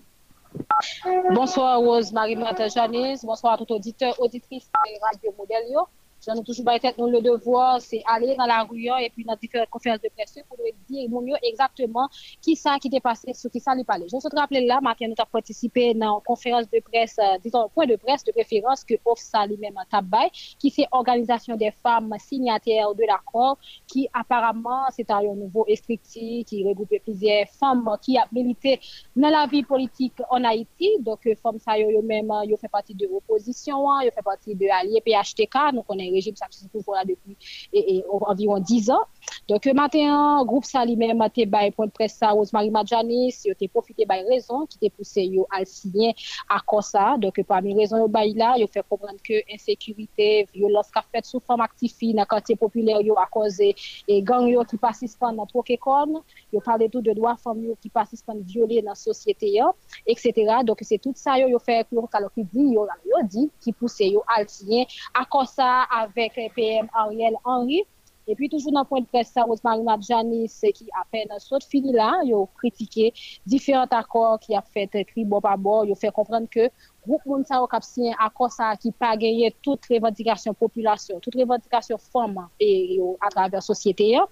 Bonsoir 1.31 1.79
Rose 1.79 2.11
Marie-Mata 2.11 2.67
Janice, 2.67 3.23
bonsoir 3.23 3.53
à 3.53 3.57
tout 3.57 3.71
auditeur, 3.71 4.19
auditrice 4.19 4.65
de 4.65 4.99
Radio 5.01 5.33
Modelio. 5.37 5.87
J'en 6.25 6.35
ai 6.35 6.43
toujours 6.43 6.65
nous 6.97 7.07
le 7.07 7.21
devoir, 7.21 7.79
c'est 7.81 8.03
aller 8.05 8.35
dans 8.35 8.45
la 8.45 8.63
rue 8.63 8.87
et 8.99 9.09
puis 9.09 9.23
dans 9.23 9.35
différentes 9.35 9.69
conférences 9.69 10.01
de 10.01 10.09
presse 10.09 10.37
pour 10.47 10.57
dire 10.89 11.09
mieux 11.09 11.35
exactement 11.43 12.09
qui 12.41 12.55
ça 12.55 12.77
qui 12.77 12.89
est 12.93 12.99
passé, 12.99 13.33
sur 13.33 13.49
qui 13.49 13.59
ça 13.59 13.73
lui 13.73 13.85
parlait. 13.85 14.05
Je 14.11 14.17
te 14.17 14.35
rappeler 14.35 14.65
là, 14.65 14.79
Martin, 14.81 15.07
nous 15.07 15.15
avons 15.17 15.29
participé 15.31 15.93
dans 15.93 16.17
une 16.17 16.23
conférence 16.25 16.69
de 16.69 16.79
presse, 16.81 17.17
euh, 17.19 17.37
disons, 17.41 17.69
point 17.69 17.85
de 17.85 17.95
presse 17.95 18.23
de 18.25 18.31
préférence 18.31 18.83
que 18.83 18.95
OFSA 19.05 19.47
lui-même 19.47 19.75
tabay, 19.89 20.29
qui 20.59 20.69
c'est 20.69 20.87
Organisation 20.91 21.55
des 21.55 21.71
femmes 21.71 22.13
signataires 22.19 22.93
de 22.93 23.03
l'accord, 23.07 23.57
qui 23.87 24.09
apparemment 24.13 24.85
c'est 24.91 25.09
un 25.11 25.21
nouveau 25.21 25.63
restrictif, 25.63 26.45
qui 26.45 26.67
regroupe 26.67 26.93
plusieurs 27.03 27.47
femmes 27.47 27.89
qui 28.01 28.17
a 28.17 28.25
milité 28.31 28.79
dans 29.15 29.29
la 29.29 29.47
vie 29.47 29.63
politique 29.63 30.13
en 30.29 30.43
Haïti. 30.43 30.97
Donc, 30.99 31.25
euh, 31.27 31.35
femmes 31.41 31.59
ça, 31.59 31.77
eux-mêmes, 31.79 32.31
ils 32.43 32.57
fait 32.59 32.67
partie 32.67 32.93
de 32.93 33.07
l'opposition, 33.07 33.85
ils 34.01 34.11
fait 34.11 34.21
partie 34.21 34.55
de 34.55 34.65
l'allié 34.65 35.01
PHTK, 35.01 35.73
nous 35.73 35.83
connaissons 35.83 36.08
se 36.15 36.67
trouve 36.67 36.95
là 36.95 37.03
depuis 37.05 37.37
et, 37.73 38.03
environ 38.09 38.59
10 38.59 38.91
ans. 38.91 39.01
Donc, 39.47 39.65
matin, 39.67 40.43
groupe 40.45 40.65
ça 40.65 40.85
lui-même 40.85 41.21
a 41.21 41.27
été 41.27 41.45
point 41.71 41.85
de 41.85 41.91
presse 41.91 42.15
ça, 42.15 42.29
Rosemary 42.29 42.69
Madjanis, 42.69 43.35
il 43.45 43.51
a 43.51 43.67
profité 43.67 44.05
de 44.05 44.29
raison 44.29 44.65
qui 44.65 44.77
t'a 44.77 44.89
poussé 44.89 45.31
à 45.51 45.63
signer 45.65 46.15
à 46.49 46.59
quoi 46.65 46.81
ça. 46.81 47.15
Donc, 47.17 47.41
parmi 47.47 47.73
les 47.73 47.81
raisons 47.81 48.07
bail 48.07 48.33
là, 48.33 48.55
il 48.57 48.67
fait 48.67 48.83
comprendre 48.87 49.19
que 49.23 49.33
insécurité, 49.53 50.47
violence 50.53 50.89
qu'a 50.91 51.03
fait 51.11 51.25
sous 51.25 51.39
forme 51.39 51.61
active 51.61 51.91
dans 52.13 52.21
le 52.21 52.25
quartier 52.25 52.55
populaire, 52.55 53.01
il 53.01 53.11
a 53.11 53.27
causé 53.31 53.75
et 54.07 54.21
gang 54.21 54.65
qui 54.65 54.77
participent 54.77 55.19
dans 55.21 55.45
trop 55.45 55.63
école, 55.67 56.19
il 56.51 56.59
parle 56.61 56.89
tout 56.89 57.01
de 57.01 57.11
droits 57.13 57.35
femmes 57.37 57.73
qui 57.81 57.89
participent 57.89 58.29
violer 58.45 58.81
dans 58.81 58.89
la 58.89 58.95
société, 58.95 59.59
etc. 60.05 60.33
Donc, 60.63 60.79
c'est 60.81 60.97
tout 60.97 61.13
ça, 61.15 61.37
il 61.37 61.55
fait 61.59 61.85
alors 62.13 62.31
qui 62.33 62.43
dit, 62.43 62.75
il 62.75 63.27
dit, 63.27 63.49
qui 63.61 63.71
pousse 63.73 63.99
à 64.27 64.47
signer 64.47 64.87
à 65.13 65.25
quoi 65.25 65.45
ça 65.45 65.85
avec 65.99 66.33
PM 66.55 66.87
Ariel 66.93 67.35
Henry. 67.43 67.83
Et 68.27 68.35
puis, 68.35 68.47
toujours 68.47 68.71
dans 68.71 68.81
le 68.81 68.85
point 68.85 69.01
de 69.01 69.07
presse, 69.07 69.33
Rosemary 69.35 69.81
Madjanis, 69.81 70.51
qui 70.75 70.87
a 70.93 71.03
peine 71.11 71.27
saute 71.39 71.63
fini 71.63 71.91
là, 71.91 72.21
il 72.23 72.33
a 72.33 72.45
critiqué 72.57 73.11
différents 73.43 73.87
accords 73.89 74.39
qui 74.39 74.55
a 74.55 74.61
fait 74.61 74.87
cri 75.05 75.25
bon 75.25 75.41
par 75.41 75.57
bord. 75.57 75.85
Il 75.85 75.91
a 75.91 75.95
fait 75.95 76.11
comprendre 76.11 76.47
que 76.47 76.69
groupe 77.09 77.25
Mounsa 77.25 77.61
a 77.69 77.81
signé 77.81 78.13
un 78.19 78.25
accord 78.25 78.51
ça, 78.51 78.75
qui 78.77 78.91
pas 78.91 79.17
gagné 79.17 79.55
toute 79.63 79.85
revendication 79.89 80.53
population, 80.53 81.19
toute 81.19 81.35
revendication 81.35 81.97
femme 81.97 82.47
et, 82.59 82.99
à 83.21 83.29
travers 83.29 83.51
la 83.51 83.61
société. 83.61 84.15
Hein. 84.15 84.27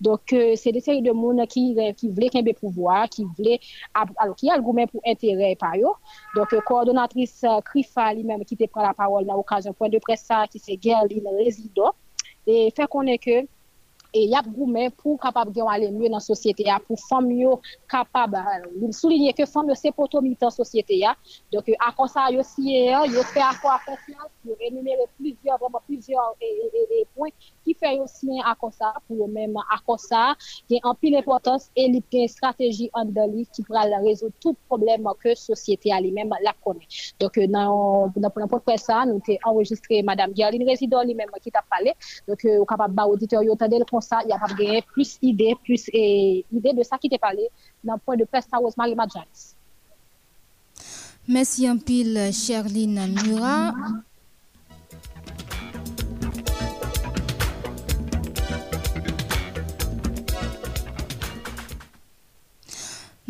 Donc, 0.00 0.32
euh, 0.32 0.54
c'est 0.56 0.72
des 0.72 0.80
séries 0.80 1.02
de 1.02 1.12
monde 1.12 1.44
qui, 1.46 1.76
qui 1.96 2.08
voulaient 2.08 2.28
qu'il 2.28 2.46
y 2.46 2.50
ait 2.50 2.54
pouvoir, 2.54 3.08
qui 3.08 3.24
voulaient, 3.36 3.60
alors, 3.94 4.36
qui 4.36 4.48
a 4.48 4.56
le 4.56 4.62
gourmet 4.62 4.86
pour 4.86 5.00
intérêt 5.06 5.56
par 5.56 5.74
eux. 5.76 5.94
Donc, 6.36 6.52
euh, 6.52 6.60
euh, 7.44 8.44
qui 8.46 8.56
te 8.56 8.64
la 8.80 8.94
l'occasion 9.34 9.72
point 9.72 9.88
de 9.88 9.98
c'est 10.56 10.78
Gerline 10.80 11.28
Résident 11.36 11.92
et 12.46 12.72
fait 12.74 12.86
qu'on 12.86 13.02
est 13.02 13.18
que 13.18 13.46
et 14.12 14.24
y 14.24 14.34
a 14.34 14.42
gourmet 14.42 14.90
pour 14.90 15.18
capable 15.18 15.52
de 15.52 15.60
aller 15.62 15.90
mieux 15.90 16.08
dans 16.08 16.16
la 16.16 16.20
société 16.20 16.64
pour 16.86 16.98
femmes 17.08 17.30
capable 17.88 18.36
euh, 18.36 18.92
souligner 18.92 19.32
que 19.32 19.46
femmes 19.46 19.72
c'est 19.74 19.92
pour 19.92 20.08
militant 20.22 20.46
dans 20.46 20.50
société 20.50 21.02
donc 21.52 21.70
à 21.78 21.92
quoi 21.92 22.08
ça 22.08 22.30
yo 22.30 22.42
si 22.42 22.72
yo 22.72 23.22
fait 23.22 23.40
à 23.40 23.52
quoi 23.60 23.80
confiance 23.86 24.30
pour 24.44 24.56
énumérer 24.60 25.06
plusieurs 25.18 25.58
vraiment 25.58 25.82
plusieurs 25.86 26.34
points 27.14 27.28
qui 27.64 27.74
fait 27.74 27.98
aussi 27.98 28.28
à 28.44 28.54
quoi 28.54 28.70
ça 28.70 28.94
pour 29.06 29.28
même 29.28 29.56
à 29.56 29.78
quoi 29.84 29.98
ça 29.98 30.34
qui 30.68 30.80
en 30.82 30.94
pile 30.94 31.16
importance 31.16 31.70
et 31.76 31.86
une 31.86 32.28
stratégie 32.28 32.90
en 32.92 33.04
dali 33.04 33.46
qui 33.52 33.62
pourra 33.62 33.82
résoudre 34.02 34.34
tout 34.40 34.56
problème 34.68 35.06
que 35.22 35.34
société 35.34 35.90
elle-même 35.96 36.30
la 36.42 36.54
connaît. 36.64 36.86
Donc 37.18 37.36
euh, 37.38 37.46
dans 37.46 38.30
pour 38.48 38.62
faire 38.62 38.78
ça 38.78 39.04
nous 39.06 39.20
avons 39.26 39.38
enregistré 39.44 40.02
madame 40.02 40.34
Gerline 40.36 40.66
résident 40.68 41.02
lui-même 41.02 41.30
qui 41.42 41.50
t'a 41.50 41.62
parlé. 41.68 41.92
Donc 42.28 42.44
euh, 42.44 42.64
capable 42.64 42.94
ba 42.94 43.06
auditeur 43.06 43.42
yo 43.42 43.54
tendel 43.56 43.84
ça, 44.00 44.20
il 44.24 44.30
y 44.30 44.32
a 44.32 44.38
pas 44.38 44.52
gagné 44.54 44.82
plus 44.82 45.18
d'idées, 45.20 45.54
plus 45.62 45.88
et, 45.92 46.44
idées 46.52 46.72
de 46.72 46.82
ça 46.82 46.98
qui 46.98 47.08
t'est 47.08 47.18
parlé 47.18 47.48
dans 47.82 47.94
le 47.94 48.00
point 48.00 48.16
de 48.16 48.24
presse 48.24 48.44
Star 48.44 48.60
Marie 48.76 48.94
Madjanis. 48.94 49.56
Merci 51.28 51.66
un 51.66 51.76
pile, 51.76 52.30
Sherline 52.32 53.14
Nura. 53.24 53.72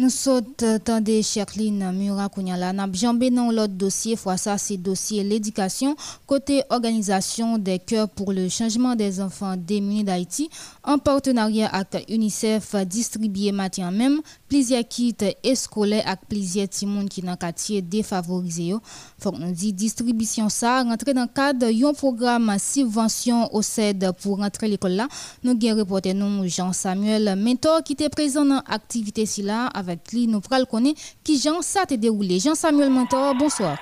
Nous 0.00 0.09
sommes 0.09 0.40
dans 0.87 1.04
des 1.04 1.23
Cherline 1.23 1.92
Mura 1.92 2.30
Kounyala. 2.30 2.73
N'a 2.73 2.88
jambé 2.90 3.28
dans 3.28 3.50
l'autre 3.50 3.75
dossier, 3.75 4.16
fois 4.16 4.38
ça, 4.38 4.57
c'est 4.57 4.78
dossier 4.78 5.23
l'éducation, 5.23 5.95
côté 6.26 6.62
organisation 6.71 7.59
des 7.59 7.78
cœurs 7.78 8.09
pour 8.09 8.33
le 8.33 8.49
changement 8.49 8.97
des 8.97 9.21
enfants 9.21 9.57
démunis 9.59 10.02
d'Haïti, 10.02 10.49
en 10.85 10.97
partenariat 10.97 11.69
avec 11.69 12.09
UNICEF, 12.09 12.76
distribué 12.87 13.52
matin 13.52 13.90
même, 13.90 14.23
plusieurs 14.49 14.88
kits 14.88 15.14
scolaires 15.54 16.04
avec 16.07 16.21
plusieurs 16.30 16.71
timons 16.71 17.04
qui 17.04 17.21
dans 17.21 17.37
quartier 17.37 17.83
défavorisé. 17.83 18.73
Faut 19.19 19.33
nous 19.33 19.52
dit 19.52 19.75
distribution 19.75 20.49
ça, 20.49 20.83
rentrer 20.83 21.12
dans 21.12 21.25
le 21.25 21.28
cadre 21.28 21.71
d'un 21.71 21.92
programme 21.92 22.57
subvention 22.59 23.54
au 23.54 23.61
CED 23.61 24.12
pour 24.23 24.38
rentrer 24.38 24.66
l'école 24.69 24.92
là. 24.92 25.09
Nous 25.45 25.50
avons 25.50 25.80
reporté 25.80 26.14
nous 26.14 26.49
Jean-Samuel 26.49 27.37
Mentor 27.37 27.83
qui 27.85 27.92
était 27.92 28.09
présent 28.09 28.47
dans 28.47 28.62
l'activité 28.66 29.26
là 29.42 29.66
avec 29.66 29.89
avèk 29.90 30.14
li, 30.14 30.28
nou 30.30 30.40
pral 30.44 30.68
konen 30.70 30.94
ki 31.26 31.37
jan 31.42 31.59
sa 31.66 31.85
te 31.90 31.99
deroule. 31.99 32.38
Jean 32.38 32.54
Samuel 32.54 32.94
Mentor, 32.94 33.35
bonsoir. 33.35 33.76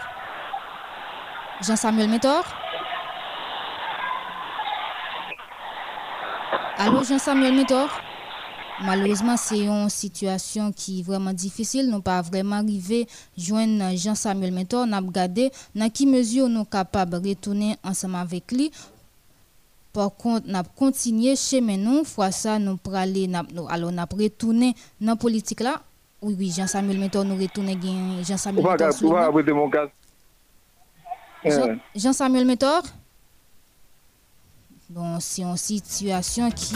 Jean 1.61 1.77
Samuel 1.77 2.09
Mentor? 2.09 2.45
Alo, 6.79 7.05
Jean 7.05 7.19
Samuel 7.19 7.53
Mentor? 7.53 7.91
Malouzman, 8.87 9.35
se 9.35 9.57
yon 9.59 9.88
situasyon 9.91 10.71
ki 10.71 11.00
vreman 11.03 11.35
difisil, 11.35 11.88
nou 11.91 11.99
pa 12.05 12.21
vreman 12.23 12.62
rive 12.62 13.00
jwen 13.35 13.75
Jean 13.99 14.15
Samuel 14.15 14.55
Mentor, 14.55 14.87
nan 14.87 15.00
ap 15.00 15.09
gade 15.17 15.49
nan 15.75 15.91
ki 15.91 16.07
mezyon 16.07 16.55
nou 16.55 16.69
kapab 16.71 17.17
retounen 17.19 17.75
ansama 17.83 18.23
vek 18.31 18.55
li. 18.55 18.69
Por 19.91 20.12
kont, 20.21 20.47
nap 20.47 20.71
kontinye 20.79 21.35
chemen 21.41 21.83
nou, 21.83 22.05
fwa 22.07 22.31
sa 22.31 22.61
nou 22.62 22.79
prale, 22.79 23.27
nap, 23.27 23.50
nou, 23.50 23.67
alo 23.67 23.91
nap 23.91 24.15
retounen 24.15 24.77
nan 25.03 25.19
politik 25.19 25.65
la, 25.67 25.81
Oui, 26.21 26.35
oui, 26.39 26.51
Jean-Samuel 26.51 26.99
Mentor 26.99 27.25
nous 27.25 27.37
retourne 27.37 27.69
Jean-Samuel 28.25 28.65
Mentor. 28.65 28.93
Jean-Samuel 31.95 32.45
Mentor. 32.45 32.83
Bon, 34.91 35.21
c'est 35.21 35.43
une 35.43 35.57
situation 35.57 36.51
qui 36.51 36.75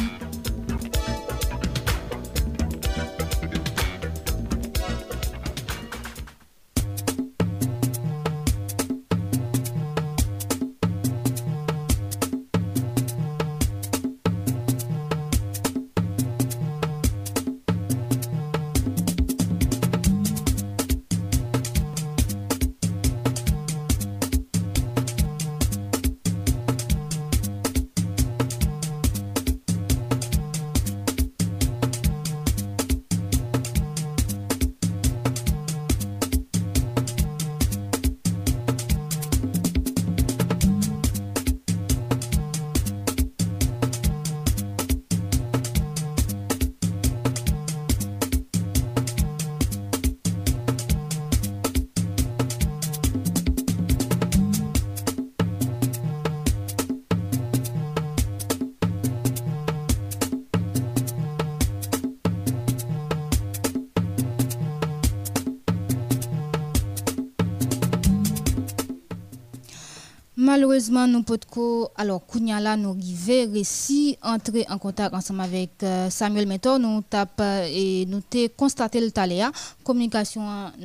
Malheureusement, 70.42 71.07
nous 71.07 71.22
pouvons 71.22 71.88
alors 71.96 72.26
Kounyala 72.26 72.76
nous 72.76 72.90
arriver 72.98 73.44
réussi 73.44 74.18
entrer 74.24 74.66
en 74.68 74.76
contact 74.76 75.14
ensemble 75.14 75.42
avec 75.42 75.70
euh, 75.85 76.11
Samuel 76.11 76.48
Mentor 76.48 76.81
nous 76.81 77.00
tape 77.02 77.38
euh, 77.40 77.64
et 77.70 78.07
nous 78.07 78.20
constaté 78.57 79.00
le 79.00 79.12
taléa. 79.12 79.52
Communication 79.85 80.42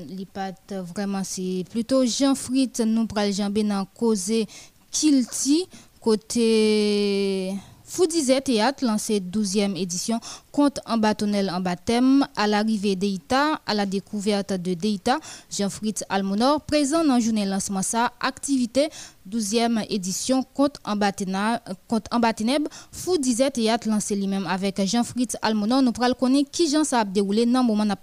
l'IPAT 0.09 0.53
vraiment 0.93 1.23
c'est 1.23 1.65
plutôt 1.71 2.05
Jean 2.05 2.35
Fritz 2.35 2.81
nous 2.81 3.07
pral 3.07 3.33
jambe 3.33 3.57
dans 3.63 3.83
causer 3.95 4.45
Kilti 4.91 5.67
côté 6.01 7.55
Foudizet 7.89 8.41
Théâtre 8.41 8.83
lancé 8.85 9.21
12e 9.21 9.77
édition 9.77 10.19
compte 10.51 10.81
en 10.85 10.97
bâtonnel 10.97 11.49
en 11.49 11.61
baptême 11.61 12.27
à 12.35 12.45
l'arrivée 12.45 12.97
d'Eita, 12.97 13.61
à 13.65 13.73
la 13.73 13.85
découverte 13.85 14.51
de 14.51 14.73
Deita, 14.73 15.19
Jean-Fritz 15.49 16.03
Almonor, 16.09 16.59
présent 16.61 17.05
dans 17.05 17.13
la 17.13 17.19
journée 17.21 17.45
lancement 17.45 17.81
sa 17.81 18.11
activité 18.19 18.89
12e 19.29 19.85
édition 19.89 20.43
compte 20.53 20.77
en 20.83 20.97
baptême 20.97 22.67
Foudizet 22.91 23.51
Théâtre 23.51 23.87
lancé 23.87 24.17
lui-même 24.17 24.45
avec 24.47 24.81
Jean-Fritz 24.85 25.37
Almonor. 25.41 25.81
Nous 25.81 25.93
pourrons 25.93 26.13
connaître 26.13 26.51
qui 26.51 26.69
Jean 26.69 26.83
ça 26.83 26.99
a 26.99 27.05
déroulé 27.05 27.45
dans 27.45 27.61
le 27.61 27.67
moment 27.67 27.85
de 27.85 27.93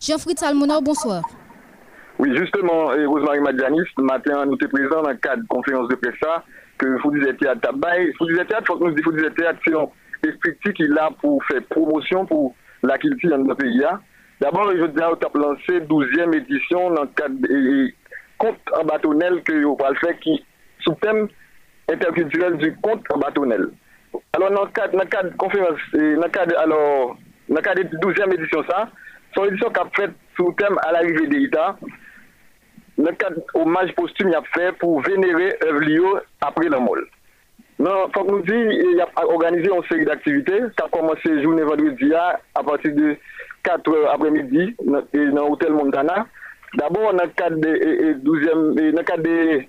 Jean-Fritz 0.00 0.42
Almonor, 0.42 0.82
bonsoir. 0.82 1.22
Oui, 2.18 2.28
justement, 2.36 2.88
Rosemary 3.08 3.40
Madjanis, 3.40 3.88
ce 3.96 4.02
matin, 4.02 4.44
nous 4.44 4.58
sommes 4.58 4.70
présents 4.70 5.02
dans 5.02 5.10
le 5.10 5.16
cadre 5.16 5.42
de 5.42 5.48
conférence 5.48 5.88
de 5.88 5.94
presse 5.94 6.14
que 6.78 6.98
faut 6.98 7.10
dire 7.10 7.36
théâtre 7.38 7.60
tabac. 7.60 8.12
Faut 8.18 8.26
dire 8.26 8.46
théâtre, 8.46 8.66
faut 8.66 8.76
que 8.76 8.84
nous 8.84 8.90
disions 8.90 9.10
faut 9.10 9.16
dire 9.16 9.34
théâtre, 9.34 9.58
c'est 9.64 9.74
un 9.74 9.88
esprit 10.28 10.74
qui 10.74 10.82
est 10.82 10.88
là 10.88 11.10
pour 11.20 11.42
faire 11.44 11.62
promotion 11.70 12.26
pour 12.26 12.54
la 12.82 12.98
culture 12.98 13.30
dans 13.30 13.38
notre 13.38 13.60
pays. 13.60 13.84
Hein. 13.84 14.00
D'abord, 14.40 14.70
je 14.72 14.82
on 14.82 14.86
a 14.86 15.38
lancé 15.38 15.80
12e 15.80 16.34
édition 16.36 16.90
dans 16.90 17.02
le 17.02 17.08
cadre 17.14 17.36
de 17.40 17.92
conte 18.38 18.58
en 18.78 18.84
bâtonnel 18.84 19.42
que 19.42 19.64
on 19.64 19.74
va 19.74 19.94
faire 19.94 20.18
qui 20.20 20.44
sous 20.80 20.94
thème 21.00 21.28
interculturel 21.90 22.56
du 22.58 22.74
conte 22.76 23.04
en 23.10 23.18
bâtonnel. 23.18 23.68
Alors, 24.32 24.50
dans 24.50 24.64
le 24.64 24.70
cadre, 24.70 24.92
dans 24.92 25.02
le 25.02 25.08
cadre 25.08 25.36
conférence, 25.36 25.78
dans 25.92 26.00
le 26.00 26.28
cadre, 26.28 26.58
alors, 26.58 27.16
dans 27.48 27.56
le 27.56 27.60
cadre 27.60 27.82
de 27.82 27.96
12e 27.98 28.34
édition, 28.34 28.64
ça, 28.68 28.88
une 29.36 29.46
édition 29.46 29.70
qui 29.70 29.80
a 29.80 29.84
fait 29.96 30.10
sous 30.36 30.52
thème 30.58 30.76
à 30.82 30.92
l'arrivée 30.92 31.26
des 31.26 31.48
États 32.98 33.10
le 33.10 33.16
cadre 33.16 33.40
hommage 33.54 33.94
posthume 33.94 34.32
a 34.34 34.42
fait 34.54 34.72
pour 34.78 35.00
vénérer 35.00 35.56
œuvre 35.64 36.22
après 36.40 36.68
la 36.68 36.78
mort. 36.78 36.96
Non, 37.78 38.08
faut 38.14 38.24
nous 38.24 38.42
dire, 38.42 38.70
il 38.70 39.00
a 39.00 39.26
organisé 39.26 39.68
une 39.68 39.82
série 39.90 40.04
d'activités 40.04 40.60
qui 40.76 40.84
a 40.84 40.88
commencé 40.88 41.42
journée 41.42 41.62
vendredi 41.62 42.12
à 42.14 42.62
partir 42.62 42.94
de 42.94 43.16
4 43.64 43.88
heures 43.92 44.14
après-midi 44.14 44.76
dans 44.86 45.48
l'hôtel 45.48 45.72
Montana. 45.72 46.26
D'abord, 46.74 47.12
dans 47.14 47.24
le 47.24 47.30
cadre 47.30 47.56
de 47.56 48.14
12e, 48.22 48.92
dans 48.92 48.98
le 48.98 49.02
cadre 49.02 49.22
de 49.22 49.62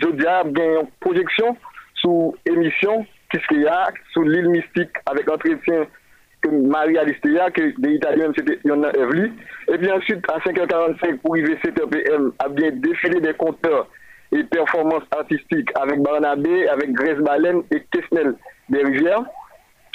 Jodia, 0.00 0.42
il 0.46 0.58
y 0.58 0.60
a 0.60 0.80
une 0.80 0.86
projection 1.00 1.56
sous 1.96 2.34
émission 2.46 3.04
qu'est-ce 3.30 3.46
qu'il 3.48 3.62
y 3.62 3.66
a 3.66 3.88
sur 4.12 4.22
l'île 4.22 4.48
mystique 4.48 4.90
avec 5.06 5.28
entretien 5.28 5.86
Marie 6.48 6.98
Alistea, 6.98 7.50
que 7.50 7.80
des 7.80 7.94
Italiens, 7.94 8.32
c'était 8.36 8.58
Yonna 8.64 8.90
Evely. 8.96 9.32
Et 9.68 9.78
puis 9.78 9.90
ensuite, 9.90 10.24
à 10.28 10.38
5h45, 10.38 11.18
pour 11.18 11.34
arriver 11.34 11.56
7h 11.64 11.88
PM, 11.88 12.32
a 12.38 12.48
bien 12.48 12.70
défilé 12.72 13.20
des 13.20 13.34
compteurs 13.34 13.88
et 14.32 14.42
performances 14.44 15.04
artistiques 15.16 15.70
avec 15.80 16.00
Barnabé, 16.00 16.68
avec 16.68 16.92
Grace 16.92 17.18
Baleine 17.18 17.62
et 17.70 17.82
Kesnel 17.92 18.34
des 18.68 18.82
Rivières. 18.82 19.24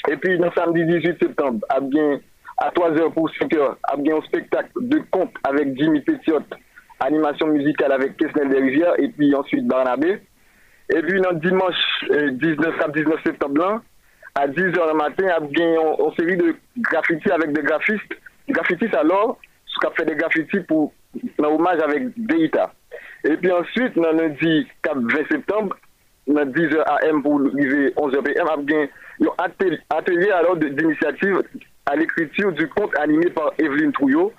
Et 0.09 0.17
puis, 0.17 0.37
le 0.37 0.49
samedi 0.55 0.85
18 0.85 1.19
septembre, 1.19 1.59
a 1.69 1.79
bien, 1.81 2.19
à 2.57 2.69
3h 2.69 3.13
pour 3.13 3.29
5h, 3.29 3.75
a 3.83 3.97
bien 3.97 4.15
un 4.15 4.21
spectacle 4.21 4.71
de 4.79 5.01
contes 5.11 5.33
avec 5.43 5.77
Jimmy 5.77 6.01
Petiot, 6.01 6.39
animation 7.01 7.47
musicale 7.47 7.91
avec 7.91 8.17
Kesnel 8.17 8.49
des 8.49 8.59
Rivières, 8.59 8.93
et 8.97 9.09
puis 9.09 9.35
ensuite 9.35 9.67
Barnabé. 9.67 10.21
Et 10.91 11.01
puis, 11.01 11.19
le 11.19 11.35
dimanche 11.35 11.75
19, 12.09 12.67
euh, 12.67 12.91
19 12.93 13.15
septembre, 13.25 13.81
à 14.35 14.47
10h 14.47 14.87
le 14.87 14.93
matin, 14.93 15.27
a 15.27 15.39
une 15.39 16.13
série 16.17 16.37
de 16.37 16.55
graffitis 16.77 17.31
avec 17.31 17.53
des 17.53 17.61
graphistes. 17.61 18.13
Graffitis 18.49 18.95
alors, 18.95 19.37
ce 19.65 19.79
qu'a 19.79 19.91
fait 19.91 20.05
des 20.05 20.15
graffitis 20.15 20.61
pour 20.61 20.93
un 21.39 21.43
hommage 21.43 21.81
avec 21.81 22.03
Deita. 22.17 22.71
Et 23.23 23.35
puis 23.37 23.51
ensuite, 23.51 23.95
le 23.95 24.17
lundi 24.17 24.67
20 24.85 25.27
septembre, 25.29 25.75
dans 26.27 26.45
10h 26.45 26.81
AM 26.83 27.21
pour 27.21 27.41
arriver 27.41 27.89
11h 27.97 28.23
PM, 28.23 28.47
a 28.47 29.43
un 29.43 29.97
atelier 29.97 30.31
alors 30.31 30.57
d'initiative 30.57 31.41
à 31.85 31.95
l'écriture 31.95 32.51
du 32.53 32.67
conte 32.69 32.97
animé 32.97 33.29
par 33.31 33.51
Evelyne 33.57 33.91
Trouillot. 33.91 34.31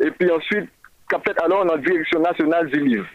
Et 0.00 0.10
puis 0.10 0.30
ensuite, 0.30 0.68
qu'a 1.08 1.20
fait 1.20 1.38
alors 1.42 1.64
dans 1.64 1.74
la 1.74 1.80
direction 1.80 2.20
nationale 2.20 2.68
du 2.68 2.80
livre. 2.80 3.06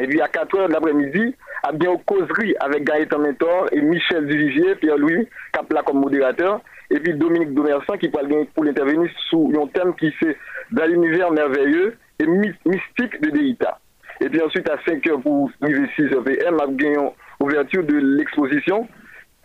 Et 0.00 0.06
puis 0.06 0.20
à 0.20 0.28
4 0.28 0.58
heures 0.58 0.68
de 0.68 0.72
l'après-midi, 0.72 1.34
a 1.62 1.72
bien 1.72 1.96
causerie 2.06 2.54
avec 2.60 2.84
Gaëtan 2.84 3.18
Mentor 3.18 3.66
et 3.72 3.80
Michel 3.80 4.26
Duvivier, 4.26 4.74
Pierre-Louis, 4.76 5.28
Capla 5.52 5.82
comme 5.82 6.00
modérateur, 6.00 6.60
et 6.90 6.98
puis 6.98 7.14
Dominique 7.14 7.54
Domersan 7.54 7.96
qui 7.98 8.08
parle 8.08 8.28
pour 8.54 8.64
l'intervenir 8.64 9.10
sous 9.28 9.52
un 9.60 9.66
thème 9.68 9.94
qui 9.94 10.12
c'est 10.20 10.36
dans 10.72 10.86
l'univers 10.86 11.30
merveilleux 11.30 11.96
et 12.18 12.26
mystique 12.26 13.20
de 13.20 13.30
Deïta. 13.30 13.78
Et 14.20 14.28
puis 14.28 14.40
ensuite 14.40 14.68
à 14.68 14.78
5 14.86 15.06
heures 15.08 15.20
pour 15.20 15.50
arriver 15.60 15.88
6 15.96 16.08
PM, 16.24 16.60
a 16.60 16.66
gagné 16.68 16.96
ouverture 17.40 17.84
de 17.84 17.96
l'exposition, 18.16 18.86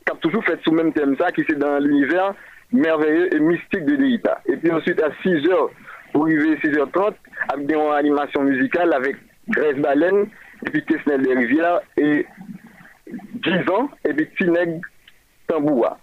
qui 0.06 0.12
a 0.12 0.16
toujours 0.16 0.44
fait 0.46 0.60
sous 0.64 0.72
même 0.72 0.94
thème 0.94 1.16
ça, 1.18 1.32
qui 1.32 1.44
c'est 1.48 1.58
dans 1.58 1.80
l'univers 1.80 2.34
merveilleux 2.72 3.34
et 3.34 3.40
mystique 3.40 3.86
de 3.86 3.96
Deïta. 3.96 4.42
Et 4.46 4.58
puis 4.58 4.72
ensuite 4.72 5.02
à 5.02 5.10
6 5.22 5.50
heures 5.50 5.70
pour 6.14 6.24
arriver 6.24 6.56
6h30, 6.58 7.14
a 7.50 7.58
une 7.58 7.94
animation 7.94 8.44
musicale 8.44 8.94
avec 8.94 9.16
Grèce 9.50 9.78
Baleine, 9.78 10.28
et 10.66 10.70
puis 10.70 10.84
Tesnel 10.86 11.22
des 11.22 11.34
Rivières, 11.34 11.82
et 11.98 12.26
10 13.08 13.72
ans, 13.72 13.90
et 14.06 14.14
puis 14.14 14.28
Tineg 14.38 14.82
Tamboua. 15.48 15.98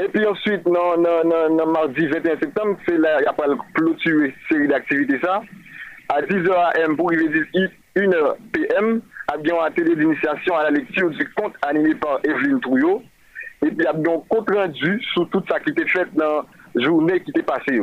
Et 0.00 0.08
puis 0.08 0.24
ensuite, 0.26 0.64
non, 0.66 0.96
non, 0.96 1.50
non, 1.50 1.66
mardi 1.66 2.06
21 2.06 2.38
septembre, 2.38 2.78
c'est 2.86 2.98
là, 2.98 3.20
il 3.20 3.24
y 3.24 3.26
a 3.26 3.32
pas 3.32 3.48
le 3.48 3.56
clôture 3.74 4.30
série 4.48 4.68
d'activités 4.68 5.18
ça. 5.20 5.42
À 6.08 6.22
10h 6.22 6.50
AM 6.50 6.96
pour 6.96 7.10
arriver 7.10 7.42
1h 7.96 8.36
PM, 8.52 9.02
a 9.26 9.36
bien 9.38 9.54
un 9.60 9.70
télé 9.72 9.96
d'initiation 9.96 10.56
à 10.56 10.64
la 10.64 10.70
lecture 10.70 11.10
du 11.10 11.28
conte 11.34 11.54
animé 11.62 11.94
par 11.96 12.20
Evelyne 12.24 12.60
Trouillot. 12.60 13.02
Et 13.62 13.66
puis, 13.66 13.76
il 13.80 13.84
y 13.84 13.86
a 13.86 13.92
bien 13.92 14.14
un 14.14 14.22
compte 14.28 14.48
rendu 14.50 15.02
sur 15.12 15.28
tout 15.30 15.42
ça 15.48 15.58
qui 15.60 15.70
était 15.70 15.88
fait 15.88 16.08
dans 16.14 16.46
la 16.74 16.82
journée 16.82 17.20
qui 17.20 17.30
était 17.30 17.42
passée. 17.42 17.80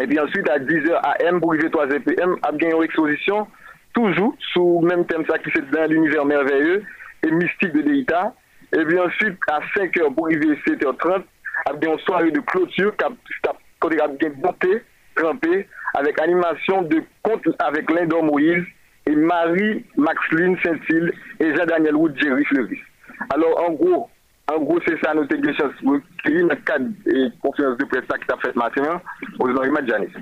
Et 0.00 0.06
puis 0.06 0.18
ensuite, 0.20 0.48
à 0.48 0.58
10h 0.58 0.94
AM 0.94 1.40
pour 1.40 1.52
arriver 1.52 1.68
3h 1.68 2.00
PM, 2.04 2.36
a 2.42 2.52
bien 2.52 2.70
une 2.70 2.84
exposition 2.84 3.48
toujours 3.92 4.34
sous 4.52 4.80
le 4.82 4.88
même 4.88 5.06
thème 5.06 5.24
ça 5.28 5.38
qui 5.38 5.50
c'est 5.54 5.70
dans 5.70 5.90
l'univers 5.90 6.24
merveilleux 6.24 6.82
et 7.22 7.30
mystique 7.30 7.72
de 7.72 7.82
Deïta. 7.82 8.34
Et 8.74 8.84
puis 8.84 8.98
ensuite, 8.98 9.38
à 9.48 9.60
5h 9.76 10.14
pour 10.14 10.26
arriver 10.26 10.56
7h30, 10.66 11.22
avec 11.66 11.84
une 11.84 11.98
soirée 12.00 12.30
de 12.30 12.40
clôture 12.40 12.94
qui 12.96 13.04
a 13.04 14.08
monté, 14.42 14.82
trempé, 15.14 15.68
avec 15.94 16.20
animation 16.20 16.82
de 16.82 17.02
conte 17.22 17.46
avec 17.58 17.90
Lindor 17.90 18.24
Moïse 18.24 18.64
et 19.06 19.14
Marie 19.14 19.84
Maxline 19.96 20.56
Saint-Île 20.64 21.12
et 21.40 21.54
Jean-Daniel 21.54 21.96
Wood 21.96 22.16
Jerry 22.20 22.44
Fleuris. 22.44 22.80
Alors 23.30 23.68
en 23.68 23.72
gros, 23.72 24.08
en 24.50 24.58
gros, 24.60 24.80
c'est 24.86 24.98
ça 25.04 25.14
notre 25.14 25.36
pour 25.82 25.98
créer 26.24 26.42
notre 26.42 26.64
cadre 26.64 26.88
et 27.06 27.28
conférence 27.40 27.78
de 27.78 27.84
presse 27.84 28.04
qui 28.06 28.32
a 28.32 28.36
fait 28.38 28.56
matin 28.56 29.00
aux 29.38 29.50
Henri 29.50 29.70
Janis. 29.86 30.12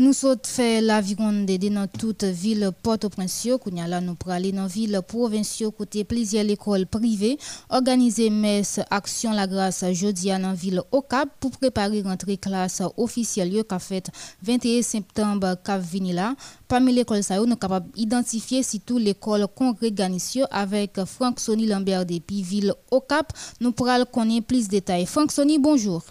Nous 0.00 0.14
sommes 0.14 0.38
fait 0.46 0.80
l'avion 0.80 1.30
de 1.30 1.68
dans 1.68 1.86
toute 1.86 2.24
ville 2.24 2.70
Port-au-Prince, 2.82 3.46
là 3.86 4.00
nous 4.00 4.16
aller 4.28 4.50
dans 4.50 4.66
ville 4.66 4.98
provinciale 5.06 5.72
côté 5.72 6.04
plusieurs 6.04 6.48
écoles 6.48 6.86
privées 6.86 7.36
organiser 7.68 8.30
messe 8.30 8.80
action 8.90 9.30
la 9.34 9.46
grâce 9.46 9.84
jeudi 9.92 10.30
dans 10.30 10.54
ville 10.54 10.80
au 10.90 11.02
Cap 11.02 11.28
pour 11.38 11.50
préparer 11.50 12.00
rentrée 12.00 12.38
classe 12.38 12.80
officielle 12.96 13.62
qu'a 13.68 13.78
fait 13.78 14.10
21 14.42 14.80
septembre 14.80 15.54
cap 15.62 15.82
là. 15.92 16.34
Parmi 16.66 16.94
l'école 16.94 17.22
ça 17.22 17.36
nous 17.36 17.42
sommes 17.42 17.58
capables 17.58 17.90
d'identifier 17.94 18.62
surtout 18.62 18.96
l'école 18.96 19.48
congrégation 19.54 20.46
avec 20.50 20.98
Franck 21.04 21.40
Sony 21.40 21.66
Lambert 21.66 22.06
depuis 22.06 22.40
ville 22.40 22.72
au 22.90 23.02
Cap. 23.02 23.34
Nous 23.60 23.72
pourrons 23.72 24.06
connaître 24.10 24.46
plus 24.46 24.64
de 24.64 24.70
détails. 24.70 25.04
Franck 25.04 25.30
Sony, 25.30 25.58
bonjour. 25.58 26.02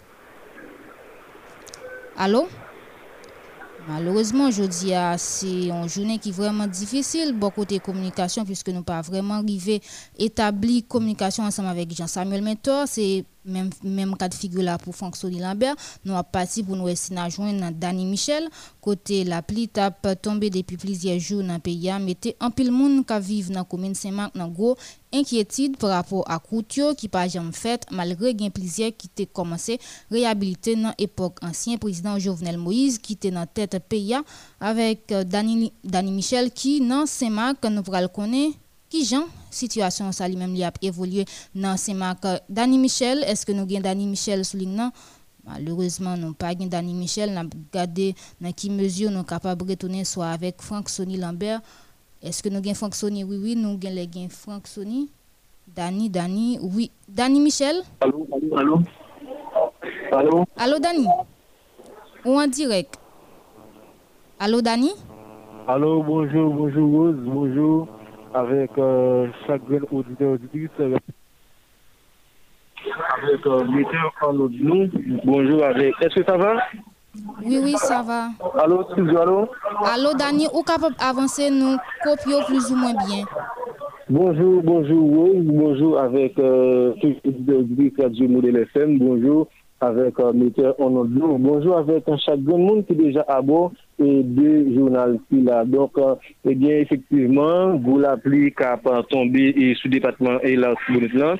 Allô? 2.15 2.45
Malheureusement, 3.89 4.52
je 4.52 4.65
dis 4.65 4.91
c'est 5.17 5.67
une 5.69 5.89
journée 5.89 6.19
qui 6.19 6.30
est 6.30 6.32
vraiment 6.32 6.67
difficile, 6.67 7.34
beaucoup 7.34 7.65
de 7.65 7.80
communication, 7.80 8.45
puisque 8.45 8.69
nous 8.69 8.84
pas 8.84 9.02
vraiment 9.02 9.36
arrivé 9.36 9.82
à 10.19 10.23
établir 10.23 10.84
communication 10.88 11.43
ensemble 11.43 11.69
avec 11.69 11.91
Jean-Samuel 11.95 12.43
Mentor. 12.43 12.86
Même, 13.49 13.69
même 13.83 14.15
cas 14.15 14.29
de 14.29 14.33
figure 14.33 14.63
là 14.63 14.77
pour 14.77 14.95
fonctionner 14.95 15.39
Lambert. 15.39 15.75
Nous 16.05 16.13
avons 16.13 16.23
parti 16.31 16.63
pour 16.63 16.75
nous 16.75 16.88
essayer 16.88 17.19
de 17.19 17.29
joindre 17.29 17.71
Danny 17.71 18.05
Michel. 18.05 18.47
Côté 18.81 19.23
la 19.23 19.41
pluie 19.41 19.67
tape 19.67 20.21
tombé 20.21 20.49
depuis 20.49 20.77
plusieurs 20.77 21.19
jours 21.19 21.43
dans 21.43 21.53
le 21.53 21.59
pays. 21.59 21.91
Mettez 21.99 22.35
un 22.39 22.51
pile 22.51 22.71
monde 22.71 23.05
qui 23.05 23.19
vit 23.19 23.43
dans 23.49 23.59
la 23.59 23.63
commune 23.63 23.95
Saint-Marc 23.95 24.35
dans 24.35 24.47
gros 24.47 24.77
inquiétude 25.13 25.77
par 25.77 25.89
rapport 25.91 26.23
à 26.29 26.39
Coutio 26.39 26.93
qui 26.93 27.07
pas 27.07 27.27
jamais 27.27 27.51
fait 27.51 27.85
malgré 27.91 28.33
gain 28.33 28.49
plusieurs 28.49 28.91
qui 28.95 29.09
ont 29.19 29.25
commencé 29.33 29.79
réhabiliter 30.12 30.75
dans 30.75 30.93
l'époque 30.99 31.39
ancien 31.41 31.77
président 31.77 32.19
Jovenel 32.19 32.57
Moïse 32.57 32.99
qui 32.99 33.13
était 33.13 33.31
dans 33.31 33.47
tête 33.47 33.77
pays 33.89 34.15
avec 34.59 35.12
euh, 35.12 35.23
Dani, 35.23 35.73
Dani 35.83 36.12
Michel 36.12 36.51
qui 36.51 36.81
dans 36.88 37.05
Saint-Marc 37.05 37.63
nous 37.65 37.81
le 37.81 38.07
connaître 38.07 38.55
qui 38.89 39.05
Jean? 39.05 39.25
Situation 39.49 40.12
ça 40.12 40.27
lui-même 40.27 40.55
a 40.62 40.71
évolué 40.81 41.25
dans 41.55 41.77
ces 41.77 41.93
marques. 41.93 42.25
Dani 42.49 42.77
Michel 42.77 43.23
est-ce 43.23 43.45
que 43.45 43.51
nous 43.51 43.62
avons 43.63 43.79
Dani 43.81 44.07
Michel 44.07 44.43
Malheureusement, 45.45 46.15
nous 46.15 46.33
pas 46.33 46.53
Dani 46.53 46.93
Michel, 46.93 47.33
n'a 47.33 47.41
regardé 47.41 48.13
dans 48.39 48.51
quelle 48.51 48.71
mesure 48.71 49.09
nous 49.09 49.17
sommes 49.17 49.25
capables 49.25 49.65
de 49.65 49.71
retourner 49.71 50.03
soit 50.05 50.27
avec 50.27 50.62
Franck 50.62 50.89
Sony 50.89 51.17
Lambert. 51.17 51.62
Est-ce 52.21 52.43
que 52.43 52.49
nous 52.49 52.57
avons 52.57 52.73
Franck 52.75 52.93
Sony 52.93 53.23
Oui, 53.23 53.38
oui, 53.41 53.55
nous 53.55 53.69
avons 53.69 53.79
les 53.95 54.29
Franck 54.29 54.67
Sony. 54.67 55.09
Dani, 55.67 56.09
Dani, 56.09 56.59
oui. 56.62 56.91
Dani 57.07 57.39
Michel? 57.39 57.81
Allô, 58.01 58.27
allô, 58.31 58.83
allô? 60.12 60.45
Allô, 60.57 60.79
Dani? 60.79 61.07
Ou 62.25 62.39
en 62.39 62.47
direct? 62.47 62.99
Allô, 64.39 64.62
Dani? 64.62 64.91
Allô, 65.67 66.03
bonjour, 66.03 66.53
bonjour 66.53 66.91
Rose, 66.91 67.15
bonjour 67.25 67.88
avec 68.33 68.71
euh, 68.77 69.27
chaque 69.47 69.61
auditeur 69.91 70.33
auditrice. 70.33 70.69
Avec 70.79 71.01
euh, 73.45 73.63
metteur 73.65 74.11
en 74.21 74.33
nous. 74.33 74.49
Bonjour 75.23 75.63
avec. 75.63 75.93
Est-ce 76.01 76.15
que 76.15 76.25
ça 76.25 76.37
va? 76.37 76.57
Oui, 77.43 77.59
oui, 77.63 77.73
ça 77.77 78.01
va. 78.01 78.29
Allô, 78.61 78.83
excusez 78.83 79.17
allô? 79.17 79.47
Allô, 79.83 80.13
Dani, 80.17 80.47
ou 80.53 80.61
capable 80.63 80.95
d'avancer 80.95 81.49
nous 81.49 81.77
copier 82.03 82.39
plus 82.47 82.71
ou 82.71 82.75
moins 82.75 82.93
bien? 82.93 83.25
Bonjour, 84.09 84.63
bonjour, 84.63 85.31
bonjour 85.43 85.99
avec 85.99 86.37
euh, 86.39 86.93
Radio 87.99 88.27
Modèle 88.27 88.57
FM, 88.57 88.97
bonjour 88.97 89.47
avec 89.81 90.19
euh, 90.19 90.33
metteur 90.33 90.75
en. 90.79 90.89
Bonjour 90.89 91.77
avec 91.77 92.05
chaque 92.25 92.39
monde 92.39 92.85
qui 92.85 92.93
est 92.93 92.95
déjà 92.95 93.23
à 93.27 93.41
bord 93.41 93.71
de 93.99 94.73
journal 94.73 95.19
qui 95.29 95.41
là. 95.41 95.65
Donc, 95.65 95.97
euh, 95.97 96.15
eh 96.45 96.55
bien, 96.55 96.77
effectivement, 96.77 97.75
vous 97.77 97.99
la 97.99 98.17
pluie 98.17 98.51
qui 98.51 98.63
a 98.63 98.79
tombé 99.09 99.53
et 99.57 99.75
sous 99.75 99.89
département 99.89 100.39
et 100.41 100.55
là, 100.55 100.73
là, 101.13 101.35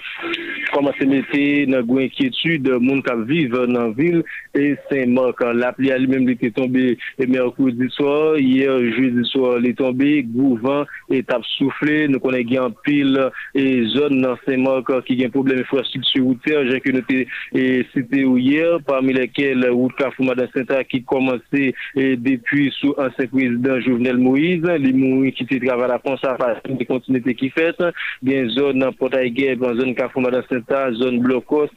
comment 0.74 0.91
c'est 1.00 1.06
metté 1.06 1.65
dans 1.65 1.80
inquiétude, 1.98 2.69
monde 2.69 3.04
qui 3.04 3.34
vivent 3.34 3.65
dans 3.67 3.88
la 3.88 3.89
ville 3.91 4.24
et 4.54 4.76
Saint-Marc. 4.89 5.41
La 5.54 5.72
pluie 5.74 5.89
elle-même 5.89 6.28
était 6.30 6.52
tombée 6.52 6.98
eh 7.17 7.28
mercredi 7.28 7.89
soir, 7.89 8.38
hier, 8.38 8.78
jeudi 8.80 9.28
soir, 9.30 9.58
elle 9.58 9.67
est 9.67 9.78
tombée, 9.78 10.24
gouvant 10.24 10.86
et 11.10 11.24
tape 11.24 11.43
soufflé. 11.58 12.08
Nous 12.08 12.19
connaissons 12.19 12.63
en 12.63 12.72
pile 12.72 13.30
et 13.56 13.84
zone 13.86 14.22
dans 14.22 14.36
Saint-Marc 14.45 15.04
qui 15.06 15.24
a 15.24 15.28
un 15.28 15.30
problème 15.30 15.60
infrastructure 15.60 16.24
routière, 16.24 16.65
j'ai 16.69 16.82
que 16.82 16.91
noté 16.91 17.28
et 17.54 17.86
c'était 17.93 18.24
hier, 18.24 18.80
parmi 18.86 19.13
lesquels 19.13 19.67
route 19.69 19.93
Carrefour 19.98 20.26
Madame 20.26 20.48
Saint-A 20.54 20.84
qui 20.84 21.04
commençait 21.04 21.74
depuis 21.95 22.49
puis 22.50 22.74
sous 22.80 22.96
ancien 22.98 23.28
président 23.28 23.80
Jovenel 23.80 24.18
Moïse, 24.18 24.64
les 24.64 24.92
Moïse 24.92 25.36
qui 25.36 25.46
travaillent 25.46 25.86
à 25.86 25.88
la 25.88 26.00
conservation 26.00 26.76
des 26.76 26.86
continuités 26.86 27.36
qui 27.36 27.52
fait, 27.52 27.76
bien 28.24 28.50
zone 28.50 28.90
portail 28.98 29.30
guerre, 29.30 29.58
zone 29.60 29.94
Carrefour 29.94 30.32
Saint-A, 30.50 30.92
zone 30.94 31.20
Blocos, 31.20 31.70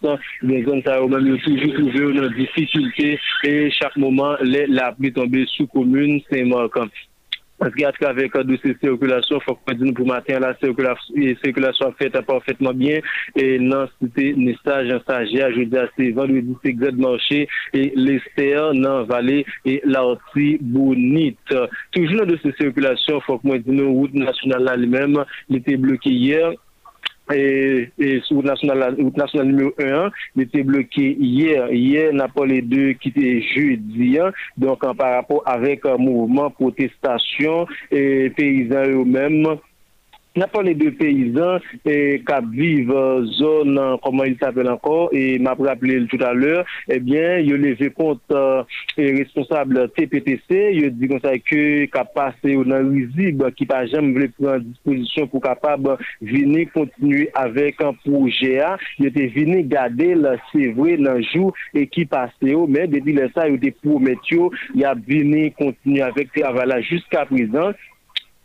bien 0.43 0.65
zone 0.65 0.83
ça 0.83 0.99
même 0.99 1.39
toujours 1.41 1.75
trouvé 1.75 1.99
une 1.99 2.29
difficulté 2.37 3.19
et 3.45 3.71
chaque 3.71 3.97
moment 3.99 4.35
la 4.41 4.93
pluie 4.93 5.13
tombée 5.13 5.45
sous 5.47 5.67
commune 5.67 6.23
Saint-Marc. 6.31 6.79
Parce 7.59 7.75
qu'à 7.75 7.93
travers 7.93 8.29
de 8.45 8.59
ces 8.63 8.75
circulations, 8.83 9.39
il 9.39 9.45
faut 9.45 9.55
que 9.55 9.75
nous 9.75 9.93
pour 9.93 10.07
matin 10.07 10.41
la 10.41 10.57
circulation 10.59 11.93
faite 11.99 12.21
parfaitement 12.23 12.73
bien. 12.73 12.99
Et 13.37 13.59
non, 13.59 13.87
c'était 14.01 14.35
un 14.37 14.55
stage, 14.57 14.91
un 14.91 15.01
stagiaire, 15.01 15.53
je 15.53 15.63
dis 15.63 15.77
c'est 15.97 16.11
vendredi, 16.11 16.57
c'est 16.65 16.93
marché 16.97 17.49
et 17.73 17.93
l'Esther, 17.95 18.75
non, 18.75 19.05
vallée 19.05 19.47
et 19.65 19.81
l'Arti 19.85 20.59
Bonite. 20.61 21.55
Toujours 21.93 22.21
dans 22.21 22.27
de 22.27 22.39
ces 22.43 22.53
circulations, 22.53 23.19
il 23.19 23.25
faut 23.25 23.39
que 23.39 23.71
nous, 23.71 23.93
route 23.93 24.15
nationale 24.15 24.65
là, 24.65 24.77
même, 24.77 25.25
il 25.49 25.57
était 25.57 25.77
bloqué 25.77 26.11
hier 26.11 26.53
et, 27.35 27.91
sur 28.25 28.43
national, 28.43 28.97
route 28.99 29.17
nationale 29.17 29.49
numéro 29.49 29.73
1, 29.79 30.11
il 30.37 30.43
était 30.43 30.63
bloqué 30.63 31.17
hier. 31.19 31.71
Hier, 31.73 32.13
n'a 32.13 32.29
pas 32.29 32.47
les 32.47 32.63
deux 32.63 32.93
qui 32.95 33.09
étaient 33.09 33.43
jeudi. 33.55 34.19
Hein. 34.19 34.33
Donc, 34.57 34.81
par 34.81 35.15
rapport 35.15 35.43
avec 35.47 35.85
un 35.87 35.97
mouvement, 35.97 36.51
protestation 36.51 37.67
et 37.91 38.31
paysans 38.31 38.87
eux-mêmes, 38.87 39.59
n'a 40.37 40.47
pas 40.47 40.63
les 40.63 40.75
deux 40.75 40.93
paysans 40.93 41.59
et 41.85 42.23
qui 42.27 42.57
vivent 42.57 43.25
zone, 43.39 43.99
comment 44.03 44.25
il 44.25 44.37
s'appelle 44.39 44.69
encore, 44.69 45.11
et 45.13 45.39
m'a 45.39 45.55
rappelé 45.55 46.07
tout 46.07 46.23
à 46.23 46.33
l'heure, 46.33 46.65
eh 46.89 47.01
bien, 47.01 47.39
il 47.39 47.53
a 47.53 47.57
levé 47.57 47.91
compte 47.91 48.21
euh, 48.31 48.63
responsable 48.97 49.91
TPTC, 49.97 50.71
il 50.75 50.85
a 50.87 50.91
dit 50.91 51.09
comme 51.09 51.21
ça 51.21 51.39
que 51.39 51.87
passé 52.15 52.55
dans 52.55 52.91
risible, 52.91 53.53
qui 53.53 53.67
pas 53.67 53.87
jamais 53.87 54.13
voulu 54.13 54.29
prendre 54.31 54.61
disposition 54.61 55.27
pour 55.27 55.43
capable 55.43 55.97
venir 56.21 56.69
continuer 56.73 57.31
avec 57.35 57.81
un 57.83 57.93
projet. 57.93 58.63
Il 58.99 59.07
était 59.07 59.29
venu 59.29 59.63
garder 59.63 60.15
le 60.15 60.37
c'est 60.53 60.69
vrai, 60.69 60.97
dans 60.97 61.15
le 61.15 61.23
jour 61.23 61.53
et 61.75 61.87
qui 61.87 62.05
passait, 62.05 62.55
mais 62.69 62.87
depuis 62.87 63.17
ça, 63.35 63.49
il 63.49 63.57
était 63.57 63.71
promettu, 63.71 64.41
il 64.75 64.85
a 64.85 64.95
venu 64.95 65.53
continuer 65.53 66.03
avec 66.03 66.29
le 66.35 66.43
travail 66.43 66.83
jusqu'à 66.83 67.27
présent. 67.27 67.73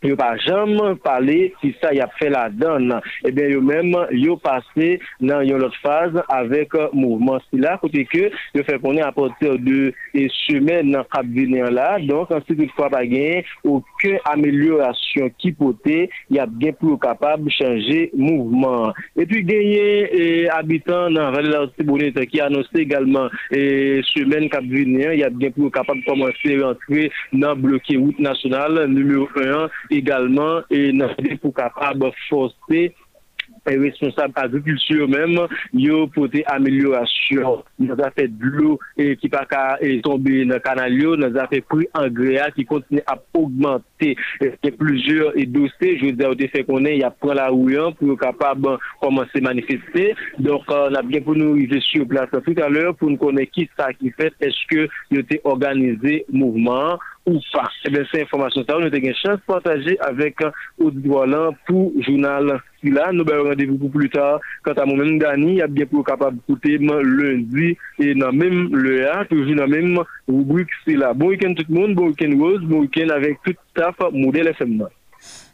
yo 0.04 0.16
pa 0.16 0.36
jam 0.46 0.78
pale 1.02 1.52
si 1.62 1.74
sa 1.82 1.90
yap 1.96 2.14
fe 2.20 2.30
la 2.30 2.48
don 2.54 2.92
ebyen 3.26 3.48
eh 3.48 3.54
yo 3.56 3.62
menm 3.66 3.96
yo 4.14 4.36
pase 4.38 5.00
nan 5.20 5.46
yon 5.48 5.64
lot 5.64 5.74
faz 5.82 6.14
avek 6.30 6.76
mouvman 6.94 7.42
si 7.48 7.58
la 7.58 7.78
kote 7.82 8.04
ke 8.12 8.28
yo 8.54 8.66
fe 8.68 8.78
konen 8.84 9.08
apotir 9.08 9.58
de 9.66 9.90
e 10.14 10.28
semen 10.46 10.92
nan 10.94 11.08
kap 11.10 11.26
vinen 11.26 11.74
la. 11.74 11.98
Donk 12.06 12.32
ansi 12.36 12.54
tout 12.60 12.76
kwa 12.78 12.92
pa 12.94 13.02
gen 13.10 13.42
ouke 13.66 14.14
ameliorasyon 14.34 15.34
ki 15.42 15.54
pote 15.58 15.98
yap 16.34 16.54
gen 16.62 16.78
pou 16.78 17.00
kapab 17.02 17.50
chanje 17.58 18.12
mouvman 18.14 18.94
epi 19.18 19.42
genye 19.50 19.88
e, 20.14 20.24
abitan 20.54 21.18
nan 21.18 21.34
vali 21.34 21.50
la 21.50 21.64
osi 21.66 21.88
bonet 21.88 22.22
ki 22.30 22.44
anonsi 22.46 22.84
egalman 22.86 23.34
e 23.50 24.04
semen 24.14 24.46
kap 24.54 24.70
vinen 24.70 25.18
yap 25.18 25.42
gen 25.42 25.58
pou 25.58 25.74
kapab 25.74 26.06
komanse 26.06 26.54
rentre 26.62 27.10
nan 27.34 27.58
bloke 27.66 27.98
wout 27.98 28.22
nasyonal 28.22 28.84
numero 28.94 29.26
1 29.34 29.87
egalman 29.94 30.64
e 30.74 30.90
nan 30.96 31.14
fide 31.16 31.40
pou 31.42 31.56
kapab 31.56 32.10
fospe 32.28 32.88
e 33.68 33.76
responsable 33.78 34.40
agrikulture 34.40 35.08
mèm, 35.12 35.36
yo 35.76 36.06
pote 36.16 36.44
ameliorasyon. 36.52 37.64
Nan 37.84 38.00
zafè 38.00 38.28
d'lou 38.32 38.78
ki 39.20 39.32
pa 39.34 39.44
ka 39.50 39.64
tombe 40.06 40.44
nan 40.48 40.62
kanal 40.64 40.96
yo, 40.96 41.16
nan 41.20 41.34
zafè 41.36 41.62
pri 41.68 41.88
angrea 42.00 42.48
ki 42.56 42.68
kontine 42.70 43.04
ap 43.10 43.26
augmente. 43.38 44.14
Te 44.64 44.72
plujur 44.78 45.36
e 45.40 45.48
dosè, 45.50 45.96
je 45.98 46.12
ou 46.12 46.18
de 46.18 46.30
ou 46.30 46.40
de 46.40 46.50
fè 46.54 46.64
konen, 46.68 46.96
ya 47.02 47.12
pran 47.12 47.40
la 47.40 47.50
ouyan 47.54 47.96
pou 47.98 48.14
yo 48.14 48.18
kapab 48.20 48.70
komanse 49.04 49.44
manifestè. 49.44 50.10
Donk 50.44 50.72
nan 50.94 51.12
bien 51.12 51.26
pou 51.26 51.38
nou 51.38 51.60
yve 51.60 51.82
sur 51.90 52.08
plas 52.10 52.32
tout 52.32 52.64
alèr 52.64 52.94
pou 52.96 53.12
nou 53.12 53.22
konen 53.28 53.48
ki 53.52 53.68
sa 53.76 53.92
ki 53.96 54.14
fèt, 54.16 54.40
eske 54.48 54.88
yo 55.14 55.26
te 55.28 55.42
organize 55.48 56.22
mouvman. 56.32 56.98
Ou 57.28 57.40
pas. 57.54 57.70
Eh 57.86 57.90
bien, 57.90 58.04
ces 58.12 58.22
informations, 58.22 58.64
ça, 58.68 58.76
nous 58.80 58.86
avons 58.86 58.96
une 58.96 59.14
chance 59.14 59.38
de 59.38 59.42
partager 59.46 60.00
avec 60.00 60.38
Audrey 60.80 61.08
Wallan 61.08 61.54
pour 61.68 61.92
le 61.96 62.02
journal 62.02 62.62
là. 62.84 63.12
Nous 63.12 63.22
avons 63.22 63.50
rendez-vous 63.50 63.78
pour 63.78 63.92
plus 63.92 64.10
tard. 64.10 64.40
Quant 64.64 64.74
à 64.74 64.86
moi-même, 64.86 65.20
Dani, 65.20 65.54
il 65.54 65.58
y 65.58 65.62
a 65.62 65.68
bien 65.68 65.86
pour 65.86 66.06
capable 66.06 66.38
d'écouter 66.38 66.78
lundi 66.78 67.78
et 68.00 68.16
dans 68.16 68.32
même 68.32 68.70
le 68.76 69.10
A, 69.12 69.26
toujours 69.26 69.56
dans 69.56 69.68
même 69.68 70.00
rubrique, 70.28 70.70
c'est 70.86 70.96
là. 70.96 71.14
Bon 71.14 71.28
week-end 71.28 71.54
tout 71.54 71.66
le 71.70 71.76
monde, 71.76 71.96
bon 71.96 72.08
week-end 72.08 72.34
Rose, 72.40 72.62
bon 72.62 72.80
week-end 72.80 73.10
avec 73.10 73.38
tout 73.44 73.54
staff 73.72 73.96
modèle 74.12 74.48
FM. 74.48 74.88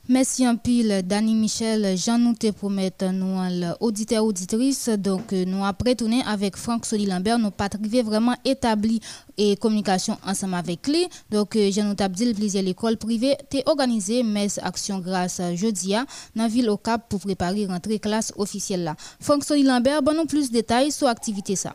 Merci 0.10 0.46
un 0.46 0.58
pile, 0.58 1.02
Dani 1.06 1.34
Michel. 1.34 1.98
Jean 1.98 2.18
nous 2.18 2.34
te 2.34 2.52
promettre 2.52 3.06
nous 3.14 3.40
auditeur 3.80 4.26
auditrice 4.26 4.90
donc 4.90 5.32
euh, 5.32 5.46
nous 5.46 5.64
après 5.64 5.96
tourner 5.96 6.22
avec 6.26 6.58
Franck 6.58 6.86
Soli 6.86 7.06
Lambert 7.06 7.40
nous 7.40 7.52
pas 7.52 7.70
vraiment 8.04 8.36
établi 8.44 9.00
et 9.38 9.56
communication 9.56 10.18
ensemble 10.28 10.56
avec 10.56 10.86
lui. 10.90 11.08
Donc 11.32 11.56
euh, 11.56 11.72
Jean 11.72 11.86
nous 11.86 12.10
dit 12.10 12.26
le 12.26 12.34
plaisir 12.34 12.62
l'école 12.64 12.98
privée 12.98 13.38
t'es 13.50 13.64
organisé 13.66 14.24
mes 14.24 14.50
actions 14.60 15.00
grâce 15.00 15.40
jeudi 15.56 15.96
dans 16.36 16.48
ville 16.50 16.70
au 16.70 16.76
Cap 16.76 17.08
pour 17.08 17.22
préparer 17.22 17.66
rentrée 17.66 18.00
classe 18.00 18.34
officielle 18.36 18.84
là. 18.84 18.98
Franck 19.22 19.46
Soli 19.46 19.64
Lambert 19.64 20.04
bon 20.04 20.18
nous 20.18 20.26
plus 20.26 20.50
de 20.50 20.54
détails 20.56 20.92
sur 20.92 21.08
activité 21.08 21.56
ça. 21.56 21.74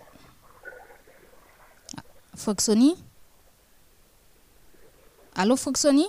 Franck 2.37 2.61
Soni? 2.61 2.95
Allô 5.35 5.57
Franck 5.57 5.79
Soni? 5.79 6.05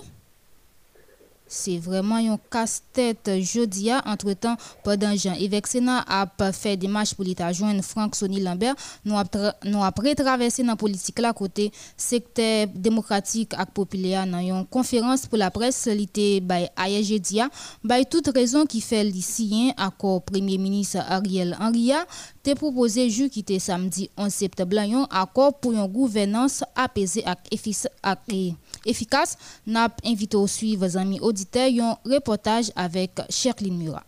C'est 1.50 1.78
vraiment 1.78 2.14
un 2.16 2.38
casse-tête. 2.50 3.28
Jeudi 3.40 3.90
entre-temps 4.06 4.56
pendant 4.84 5.14
Jean-Yves 5.16 5.60
Sénat 5.66 6.04
a 6.08 6.26
fait 6.52 6.76
des 6.76 6.86
marches 6.86 7.14
pour 7.14 7.24
l'État 7.24 7.52
joindre 7.52 7.82
Franck 7.82 8.14
Sonny 8.14 8.40
Lambert 8.40 8.74
nous 9.04 9.16
nous 9.64 9.82
après 9.82 10.14
traversé 10.14 10.62
dans 10.62 10.76
politique 10.76 11.18
là 11.18 11.32
côté 11.32 11.72
secteur 11.96 12.68
démocratique 12.74 13.52
et 13.54 13.66
populaire. 13.74 14.26
Dans 14.26 14.38
une 14.38 14.64
conférence 14.66 15.26
pour 15.26 15.38
la 15.38 15.50
presse 15.50 15.86
l'été 15.86 16.40
by 16.40 16.68
jeudi 17.02 17.40
by 17.82 18.06
toute 18.08 18.28
raison 18.28 18.64
qui 18.64 18.80
fait 18.80 19.02
l'ici 19.02 19.72
accord 19.76 20.22
premier 20.22 20.56
ministre 20.56 20.98
Ariel 21.08 21.56
Henry 21.60 21.90
te 22.44 22.54
proposé 22.54 23.10
jeudi 23.10 23.30
qui 23.30 23.40
était 23.40 23.58
samedi 23.58 24.08
11 24.16 24.32
septembre. 24.32 24.78
Un 24.78 25.06
accord 25.10 25.58
pour 25.58 25.72
une 25.72 25.86
gouvernance 25.86 26.62
apaisée 26.76 27.24
et 27.26 27.54
efficace 27.54 27.88
n'a 29.66 29.88
invité 30.04 30.36
au 30.36 30.46
suivre 30.46 30.96
amis 30.96 31.20
auditeurs 31.20 31.68
un 31.80 31.98
reportage 32.04 32.72
avec 32.76 33.20
Cherline 33.28 33.76
Murat. 33.76 34.04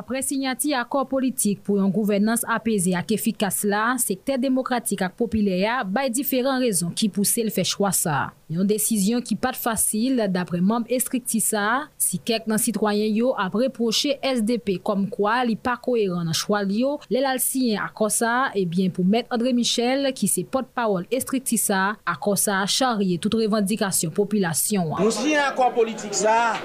Apre 0.00 0.22
signati 0.24 0.70
akor 0.72 1.04
politik 1.10 1.58
pou 1.66 1.76
yon 1.76 1.90
gouvernance 1.92 2.46
apese 2.48 2.94
ak 2.96 3.10
efikas 3.18 3.60
la, 3.68 3.98
sekte 4.00 4.38
demokratik 4.40 5.02
ak 5.04 5.18
popile 5.18 5.58
ya 5.60 5.82
bay 5.84 6.08
diferan 6.08 6.62
rezon 6.64 6.94
ki 6.96 7.10
pou 7.12 7.28
se 7.28 7.44
l 7.44 7.52
fè 7.52 7.66
chwa 7.68 7.92
sa. 7.92 8.20
Yon 8.50 8.66
desisyon 8.66 9.22
ki 9.22 9.36
pat 9.38 9.54
fasil 9.54 10.18
dapre 10.34 10.58
mamb 10.58 10.88
estriktisa, 10.90 11.84
si 11.94 12.18
kek 12.18 12.48
nan 12.50 12.58
sitwayen 12.58 13.12
yo 13.14 13.28
ap 13.38 13.54
reproche 13.54 14.16
SDP 14.26 14.80
kom 14.82 15.04
kwa 15.12 15.36
li 15.46 15.54
pa 15.54 15.76
koeran 15.78 16.26
nan 16.26 16.34
chwal 16.34 16.72
yo, 16.74 16.96
le 17.14 17.22
lal 17.22 17.38
siyen 17.38 17.78
akosa, 17.84 18.50
ebyen 18.58 18.90
pou 18.90 19.06
met 19.06 19.30
André 19.30 19.54
Michel 19.54 20.10
ki 20.18 20.26
se 20.26 20.42
pot 20.42 20.66
pawol 20.74 21.06
estriktisa, 21.14 21.94
akosa 22.02 22.58
charye 22.66 23.20
tout 23.22 23.38
revendikasyon 23.38 24.10
populasyon. 24.18 24.96
Nou 24.98 25.14
siyen 25.14 25.46
akwa 25.46 25.70
politik 25.78 26.18
sa, 26.18 26.56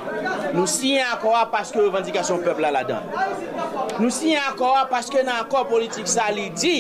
nou 0.57 0.65
siyen 0.65 1.05
akwa 1.13 1.45
paske 1.53 1.85
revendikasyon 1.85 2.41
pepla 2.49 2.73
la 2.73 2.81
dan. 2.89 3.13
Nou 3.99 4.09
siyen 4.09 4.41
akwa 4.41 4.87
paske 4.89 5.21
nan 5.21 5.43
akwa 5.43 5.67
politik 5.69 6.09
sa 6.09 6.31
li 6.33 6.49
di, 6.57 6.79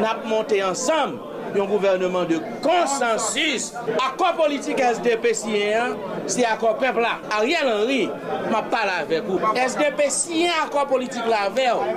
nap 0.00 0.24
monte 0.24 0.64
ansam. 0.64 1.18
yon 1.56 1.68
gouvernement 1.70 2.24
de 2.28 2.38
konsensus. 2.64 3.70
Akor 4.00 4.36
politik 4.38 4.80
SDP 4.80 5.32
siyen, 5.36 5.96
si 6.30 6.44
akor 6.46 6.78
pepla. 6.80 7.18
Ariel 7.38 7.68
Henry, 7.70 8.04
ma 8.52 8.62
pala 8.70 9.00
avek 9.04 9.28
ou. 9.30 9.40
SDP 9.54 10.06
siyen 10.14 10.54
akor 10.64 10.88
politik 10.90 11.26
la 11.30 11.46
avek 11.48 11.74
ou. 11.74 11.96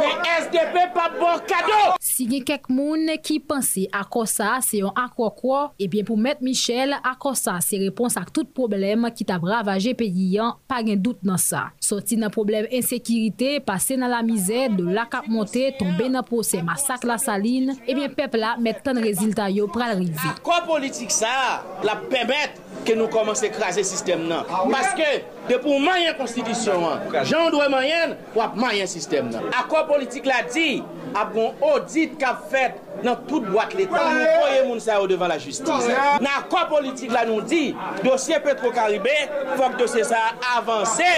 Men 0.00 0.26
SDP 0.46 0.78
pa 0.96 1.08
bon 1.14 1.42
kado. 1.48 1.96
Si 2.02 2.26
gen 2.30 2.44
kek 2.46 2.70
moun 2.72 3.10
ki 3.24 3.38
pensi 3.44 3.86
akor 3.94 4.28
sa 4.30 4.56
se 4.64 4.80
yon 4.80 4.94
akor 4.96 5.34
kwa, 5.36 5.60
ebyen 5.82 6.06
pou 6.08 6.20
met 6.20 6.40
Michel, 6.44 6.94
akor 7.02 7.36
sa 7.38 7.58
se 7.64 7.80
repons 7.82 8.16
ak 8.18 8.32
tout 8.34 8.48
problem 8.56 9.08
ki 9.12 9.26
ta 9.28 9.38
bravaje 9.42 9.92
peyi 9.98 10.32
yon, 10.36 10.56
pa 10.70 10.80
gen 10.86 11.00
dout 11.02 11.20
nan 11.26 11.40
sa. 11.40 11.68
Soti 11.82 12.16
nan 12.20 12.32
problem 12.34 12.68
ensekirite, 12.74 13.58
pase 13.66 13.98
nan 14.00 14.12
la 14.12 14.22
mize, 14.26 14.66
de 14.76 14.86
lakap 14.96 15.28
monte, 15.30 15.68
tombe 15.78 16.08
nan 16.12 16.24
pose 16.26 16.60
masak 16.64 17.04
la 17.08 17.18
saline, 17.20 17.76
ebyen 17.86 18.12
pepla 18.16 18.54
met 18.62 18.80
tan 18.86 19.02
rezilta 19.02 19.48
yo 19.50 19.66
pral 19.66 19.98
rive. 19.98 20.14
Akon 20.30 20.62
politik 20.66 21.10
sa 21.10 21.62
la 21.82 21.98
pemet 22.06 22.54
ke 22.86 22.96
nou 22.98 23.10
komanse 23.12 23.50
krasi 23.54 23.84
sistem 23.86 24.26
nan. 24.30 24.46
Paske, 24.72 25.08
de 25.48 25.58
pou 25.62 25.78
mayen 25.82 26.16
konstitisyon 26.18 26.84
an, 26.90 27.06
jan 27.26 27.50
dwe 27.54 27.68
mayen, 27.72 28.16
wap 28.36 28.56
mayen 28.58 28.90
sistem 28.90 29.30
nan. 29.32 29.46
Akwa 29.56 29.84
politik 29.88 30.26
la 30.28 30.42
di, 30.50 30.82
ap 31.16 31.32
gon 31.34 31.54
audit 31.64 32.16
kap 32.20 32.44
fet 32.52 32.82
nan 33.04 33.18
tout 33.28 33.44
boat 33.52 33.74
l'Etat, 33.76 34.08
nou 34.16 34.40
koye 34.40 34.62
moun 34.66 34.80
sa 34.82 34.98
yo 35.00 35.06
devan 35.10 35.30
la 35.30 35.38
justis. 35.40 35.88
Nan 36.22 36.30
akwa 36.32 36.64
politik 36.70 37.12
la 37.14 37.26
nou 37.28 37.44
di, 37.44 37.70
dosye 38.04 38.38
Petro-Karibé, 38.44 39.14
fok 39.56 39.76
dosye 39.80 40.04
sa 40.08 40.22
avanse. 40.56 41.12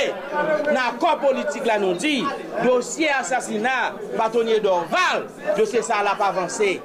Nan 0.69 0.83
akwa 0.85 1.15
politik 1.23 1.69
la 1.69 1.79
nou 1.83 1.97
di, 1.99 2.21
dosye 2.65 3.11
asasina, 3.15 3.95
batonye 4.19 4.59
Dorval, 4.65 5.27
dosye 5.59 5.85
sa 5.87 6.03
la 6.07 6.17
pa 6.19 6.33
avanse. 6.33 6.77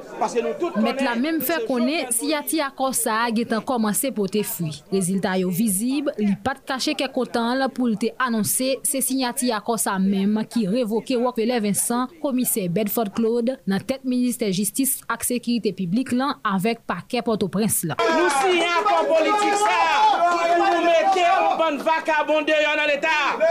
Met 0.83 1.01
la 1.03 1.17
menm 1.19 1.41
fe 1.43 1.63
konen, 1.67 2.12
si 2.15 2.31
yati 2.31 2.62
akwa 2.63 2.93
sa 2.97 3.23
agetan 3.27 3.63
komanse 3.65 4.13
pote 4.15 4.45
fou. 4.47 4.62
dewi. 4.63 4.84
Rezilta 4.91 5.36
yo 5.38 5.49
vizib, 5.49 6.10
li 6.17 6.34
pat 6.43 6.63
kache 6.67 6.95
ke 6.97 7.08
kontan 7.13 7.58
la 7.60 7.69
pou 7.71 7.91
te 7.99 8.12
anonse 8.21 8.69
se 8.88 9.02
sinyati 9.04 9.52
akor 9.56 9.80
sa 9.82 9.97
mem 9.99 10.39
ki 10.49 10.65
revoke 10.71 11.17
Wakvele 11.19 11.60
Vincent, 11.63 12.13
komise 12.21 12.67
Bedford 12.73 13.13
Claude, 13.15 13.58
nan 13.67 13.84
tet 13.84 14.06
Ministè 14.08 14.52
Justice 14.54 15.04
ak 15.12 15.26
sekirite 15.28 15.73
publik 15.78 16.13
lan 16.15 16.38
avèk 16.43 16.84
pake 16.88 17.23
Port-au-Prince 17.26 17.89
la. 17.89 17.99
Nou 17.99 18.30
si 18.39 18.62
akon 18.67 19.10
politik 19.10 19.58
sa, 19.62 19.80
pou 20.23 20.69
nou 20.69 20.84
mette 20.86 21.26
ou 21.34 21.58
ban 21.60 21.80
vakabon 21.84 22.47
deyon 22.47 22.80
nan 22.80 22.89
l'Etat. 22.91 23.43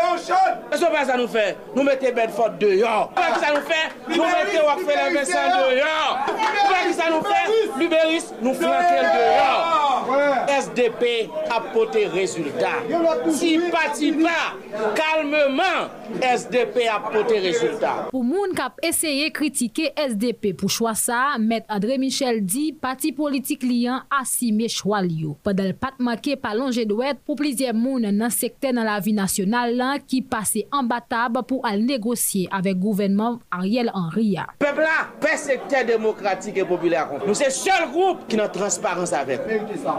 E 0.73 0.79
so 0.81 0.91
pa 0.93 1.05
sa 1.09 1.19
nou 1.21 1.31
fe, 1.31 1.53
nou 1.77 1.87
mette 1.87 2.15
Bedford 2.17 2.59
deyon. 2.63 3.13
Pa 3.17 3.33
ki 3.35 3.43
sa 3.45 3.53
nou 3.57 3.65
fe, 3.69 3.83
nou 4.13 4.29
mette 4.29 4.67
Wakvele 4.69 5.11
Vincent 5.19 5.57
deyon. 5.59 6.23
Pa 6.63 6.85
ki 6.87 6.97
sa 6.97 7.11
nou 7.13 7.25
fè? 7.27 7.43
Liberis 7.81 8.31
nou 8.43 8.55
flankel 8.57 9.07
deyon. 9.17 9.83
SDP 10.53 11.02
frape 11.03 11.31
apote 11.51 12.09
rezultat. 12.09 12.87
Si 13.33 13.59
pati 13.71 14.13
pa, 14.13 14.55
kalmeman, 14.95 15.91
SDP 16.21 16.87
apote 16.93 17.39
rezultat. 17.43 18.11
Pou 18.13 18.23
moun 18.27 18.55
kap 18.57 18.79
eseye 18.85 19.31
kritike 19.35 19.91
SDP 19.99 20.53
pou 20.59 20.71
chwa 20.73 20.95
sa, 20.99 21.21
Met 21.43 21.67
André 21.73 21.99
Michel 22.01 22.43
di, 22.45 22.71
pati 22.73 23.13
politik 23.17 23.65
liyan 23.67 24.07
asime 24.13 24.69
chwa 24.73 25.03
liyo. 25.05 25.35
Padal 25.45 25.75
pat 25.79 25.99
make 26.03 26.37
palonje 26.41 26.85
dwet 26.89 27.21
pou 27.27 27.39
plizye 27.39 27.73
moun 27.77 28.07
nan 28.07 28.33
sekte 28.33 28.73
nan 28.75 28.87
la 28.89 28.99
vi 29.03 29.15
nasyonal 29.17 29.75
lan 29.79 30.03
ki 30.07 30.23
pase 30.31 30.67
an 30.75 30.89
batab 30.91 31.41
pou 31.49 31.65
al 31.69 31.83
negosye 31.83 32.47
avek 32.53 32.79
gouvenman 32.83 33.41
Ariel 33.53 33.91
Henry 33.95 34.33
ya. 34.37 34.47
Pepl 34.63 34.85
la, 34.87 35.09
pe 35.23 35.35
sekte 35.41 35.83
demokratik 35.89 36.63
e 36.63 36.67
populè 36.69 37.01
akon. 37.01 37.25
Nou 37.27 37.37
se 37.39 37.51
sol 37.55 37.89
group 37.93 38.27
ki 38.31 38.39
nan 38.41 38.53
transparans 38.55 39.15
avek. 39.17 39.49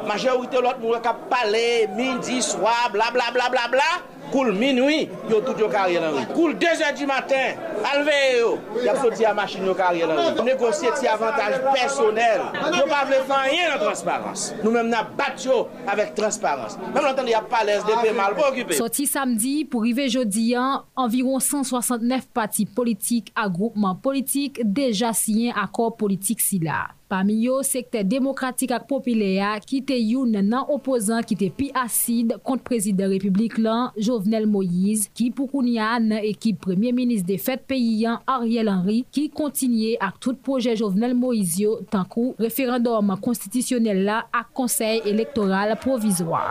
Majorite 0.08 0.62
lot 0.64 0.80
moun 0.84 0.93
wak 0.94 1.12
ap 1.12 1.28
pale 1.32 1.68
Mindi, 1.98 2.42
swa, 2.46 2.88
bla 2.94 3.12
bla 3.14 3.32
bla 3.36 3.50
bla 3.54 3.68
bla. 3.72 3.92
Koul 4.34 4.54
minwi, 4.58 5.10
yo 5.30 5.42
tout 5.46 5.60
yo 5.62 5.68
karye 5.70 6.00
nan 6.02 6.16
ri 6.16 6.24
Koul 6.32 6.56
2 6.58 6.82
an 6.88 6.96
di 6.98 7.06
maten, 7.06 7.60
alve 7.86 8.16
yo. 8.40 8.54
Yap 8.82 8.98
so 9.02 9.12
ti 9.14 9.28
a 9.30 9.34
machin 9.38 9.68
yo 9.68 9.76
karye 9.78 10.08
nan 10.10 10.40
ri 10.40 10.46
Negosye 10.48 10.94
ti 10.98 11.10
avantaj 11.12 11.60
personel 11.68 12.48
Yo 12.74 12.88
pa 12.90 13.04
vle 13.10 13.20
fanyen 13.30 13.74
nan 13.76 13.84
transparans 13.84 14.48
Nou 14.64 14.74
menm 14.74 14.90
nan 14.90 15.12
bat 15.20 15.38
yo 15.44 15.60
avek 15.86 16.16
transparans 16.18 16.80
Menm 16.88 17.04
lantan 17.06 17.30
di 17.30 17.36
ap 17.38 17.46
pale 17.52 17.78
SDP 17.84 18.16
mal 18.18 18.34
pou 18.38 18.48
okipe 18.50 18.80
Soti 18.80 19.06
samdi 19.10 19.54
pou 19.70 19.86
rive 19.86 20.08
jodi 20.10 20.54
an 20.58 20.88
Environ 21.06 21.44
169 21.44 22.32
pati 22.34 22.66
politik 22.66 23.30
A 23.38 23.46
groupman 23.52 24.02
politik 24.02 24.64
Deja 24.64 25.14
siyen 25.18 25.54
akor 25.62 25.94
politik 26.00 26.42
si 26.42 26.64
la 26.64 26.88
Pami 27.14 27.36
yo, 27.44 27.60
sekte 27.62 28.00
demokratik 28.10 28.72
ak 28.74 28.88
popilea 28.90 29.52
ki 29.62 29.84
te 29.86 29.94
youn 29.94 30.32
nan 30.34 30.64
opozan 30.74 31.22
ki 31.22 31.36
te 31.38 31.50
pi 31.54 31.68
asid 31.78 32.32
kont 32.42 32.64
prezident 32.66 33.12
republik 33.14 33.60
lan 33.62 33.92
Jovenel 33.94 34.48
Moïse 34.50 35.12
ki 35.14 35.28
pou 35.38 35.46
kounya 35.52 35.92
nan 36.02 36.26
ekip 36.26 36.64
premier 36.64 36.96
minis 36.98 37.22
de 37.22 37.38
fet 37.38 37.62
peyi 37.70 38.00
yan 38.02 38.24
Ariel 38.26 38.72
Henry 38.72 39.04
ki 39.14 39.28
kontinye 39.38 39.92
ak 40.02 40.18
tout 40.26 40.40
proje 40.42 40.74
Jovenel 40.80 41.14
Moïse 41.14 41.62
yo 41.62 41.76
tankou 41.94 42.34
referandom 42.42 43.14
konstitisyonel 43.22 44.02
la 44.08 44.24
ak 44.34 44.50
konsey 44.58 45.04
elektoral 45.06 45.76
provizwa. 45.84 46.42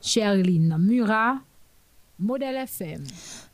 Sherline 0.00 0.80
Murat, 0.80 1.44
Model 2.16 2.64
FM. 2.64 3.04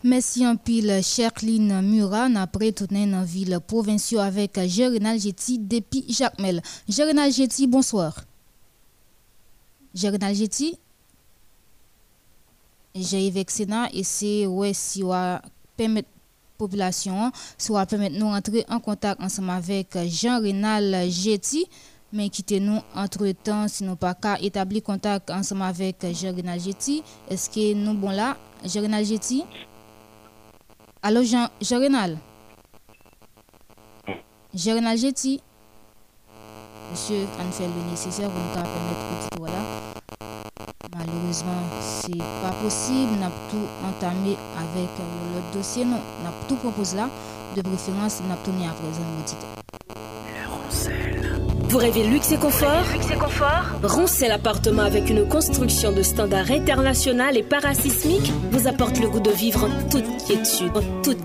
Merci 0.06 0.46
en 0.46 0.56
pile, 0.56 1.00
Cherline 1.02 1.80
Muran, 1.80 2.34
après 2.34 2.72
tourner 2.72 3.06
la 3.06 3.24
ville 3.24 3.58
provinciale 3.66 4.26
avec 4.26 4.60
Jérénal 4.66 5.18
Jetty 5.18 5.58
depuis 5.58 6.04
Jacmel. 6.10 6.60
Jérénal 6.86 7.32
Jetty, 7.32 7.66
bonsoir. 7.66 8.14
Jérénal 9.94 10.34
Jetty. 10.34 10.76
J'ai 12.94 13.32
Sénat 13.48 13.88
et 13.94 14.04
c'est 14.04 14.44
ouais, 14.44 14.74
si 14.74 15.02
on 15.02 15.38
permettre 15.74 16.10
population, 16.58 17.32
soit 17.56 17.86
permettre 17.86 18.18
nous 18.18 18.26
entrer 18.26 18.66
en 18.68 18.80
contact 18.80 19.22
ensemble 19.22 19.52
avec 19.52 19.96
Jean-Renal 20.06 21.08
mais 22.12 22.28
quittez-nous 22.28 22.80
entre-temps 22.94 23.68
si 23.68 23.84
nous 23.84 23.96
pas 23.96 24.12
qu'à 24.12 24.38
établir 24.38 24.82
contact 24.82 25.30
ensemble 25.30 25.62
avec 25.62 26.04
Jean-Renal. 26.12 26.58
Est-ce 27.30 27.48
que 27.48 27.72
nous 27.72 27.94
bon 27.94 28.10
là, 28.10 28.36
Jean-Renal? 28.66 29.06
Allô, 31.06 31.22
Jean, 31.22 31.50
Renal 31.60 32.16
Jean 34.54 34.76
Renal 34.76 34.96
Jetty 34.96 35.38
Monsieur, 36.90 37.26
on 37.38 37.52
fait 37.52 37.64
le 37.64 37.90
nécessaire 37.90 38.30
pour 38.30 38.40
nous 38.40 38.54
permettre 38.54 38.72
de 38.72 39.38
voilà. 39.38 39.58
Malheureusement, 40.96 41.60
c'est 41.82 42.16
pas 42.16 42.54
possible. 42.62 43.20
N'a 43.20 43.30
tout 43.50 43.66
entamé 43.86 44.38
avec 44.56 44.88
le 44.98 45.54
dossier. 45.54 45.84
Non, 45.84 46.00
n'a 46.22 46.32
tout 46.48 46.56
proposé 46.56 46.96
là. 46.96 47.10
De 47.54 47.60
préférence, 47.60 48.22
n'a 48.26 48.36
tout 48.36 48.52
mis 48.52 48.64
à 48.64 48.70
présent 48.70 49.63
vous 51.74 51.80
rêvez 51.80 52.04
luxe 52.04 52.30
et 52.30 52.36
confort 52.36 52.84
Roncel 53.82 54.30
Appartement 54.30 54.82
avec 54.82 55.10
une 55.10 55.26
construction 55.26 55.90
de 55.90 56.02
standard 56.02 56.48
international 56.52 57.36
et 57.36 57.42
parasismique 57.42 58.32
vous 58.52 58.68
apporte 58.68 59.00
le 59.00 59.08
goût 59.08 59.18
de 59.18 59.32
vivre 59.32 59.64
en 59.64 59.88
toute 59.88 60.06
quiétude. 60.24 60.70
En 60.76 61.02
toute 61.02 61.23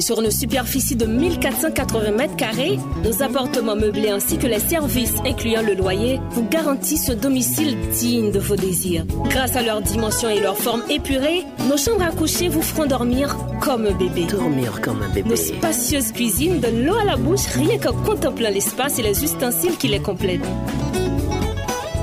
Sur 0.00 0.20
une 0.20 0.30
superficie 0.30 0.96
de 0.96 1.06
1480 1.06 2.10
mètres 2.10 2.36
carrés, 2.36 2.78
nos 3.02 3.22
appartements 3.22 3.76
meublés 3.76 4.10
ainsi 4.10 4.36
que 4.36 4.46
les 4.46 4.58
services 4.58 5.14
incluant 5.24 5.62
le 5.62 5.74
loyer 5.74 6.20
vous 6.32 6.46
garantissent 6.48 7.06
ce 7.06 7.12
domicile 7.12 7.76
digne 7.98 8.30
de 8.30 8.38
vos 8.38 8.56
désirs. 8.56 9.06
Grâce 9.30 9.56
à 9.56 9.62
leur 9.62 9.80
dimension 9.80 10.28
et 10.28 10.40
leur 10.40 10.56
forme 10.56 10.82
épurée, 10.90 11.44
nos 11.68 11.78
chambres 11.78 12.04
à 12.04 12.10
coucher 12.10 12.48
vous 12.48 12.62
feront 12.62 12.86
dormir 12.86 13.36
comme 13.60 13.86
un 13.86 13.92
bébé. 13.92 14.26
Dormir 14.26 14.80
comme 14.82 15.02
un 15.02 15.08
bébé. 15.08 15.30
Nos 15.30 15.36
spacieuses 15.36 16.12
cuisines 16.12 16.60
donnent 16.60 16.84
l'eau 16.84 16.96
à 16.96 17.04
la 17.04 17.16
bouche 17.16 17.46
rien 17.54 17.78
qu'en 17.78 17.94
contemplant 17.94 18.50
l'espace 18.50 18.98
et 18.98 19.02
les 19.02 19.24
ustensiles 19.24 19.76
qui 19.78 19.88
les 19.88 20.00
complètent. 20.00 20.40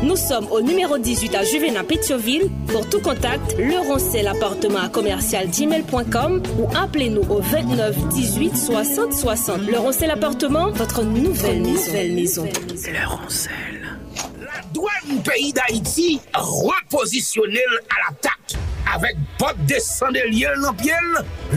Nous 0.03 0.15
sommes 0.15 0.47
au 0.51 0.61
numéro 0.61 0.97
18 0.97 1.35
à 1.35 1.43
Juvena 1.43 1.83
Pétioville. 1.83 2.49
Pour 2.67 2.89
tout 2.89 2.99
contact, 3.01 3.55
le 3.59 3.77
roncel 3.77 4.27
appartement 4.27 4.79
à 4.79 4.89
commercial 4.89 5.47
gmail.com 5.47 6.41
ou 6.57 6.67
appelez-nous 6.75 7.21
au 7.29 7.39
29 7.39 8.07
18 8.09 8.57
60 8.57 9.13
60. 9.13 9.61
Le 9.67 9.77
roncel 9.77 10.09
appartement, 10.09 10.71
votre 10.71 11.03
nouvelle, 11.03 11.61
nouvelle 11.61 12.13
maison. 12.13 12.45
Le 12.45 13.07
roncel. 13.07 13.99
La 14.39 14.61
douane 14.73 15.21
pays 15.23 15.53
d'Haïti 15.53 16.19
repositionnelle 16.33 17.61
à 17.89 18.09
l'attaque 18.11 18.59
avèk 18.95 19.19
bot 19.39 19.58
desan 19.69 20.13
de 20.15 20.23
liel 20.32 20.58
nan 20.62 20.75
piel, 20.80 21.10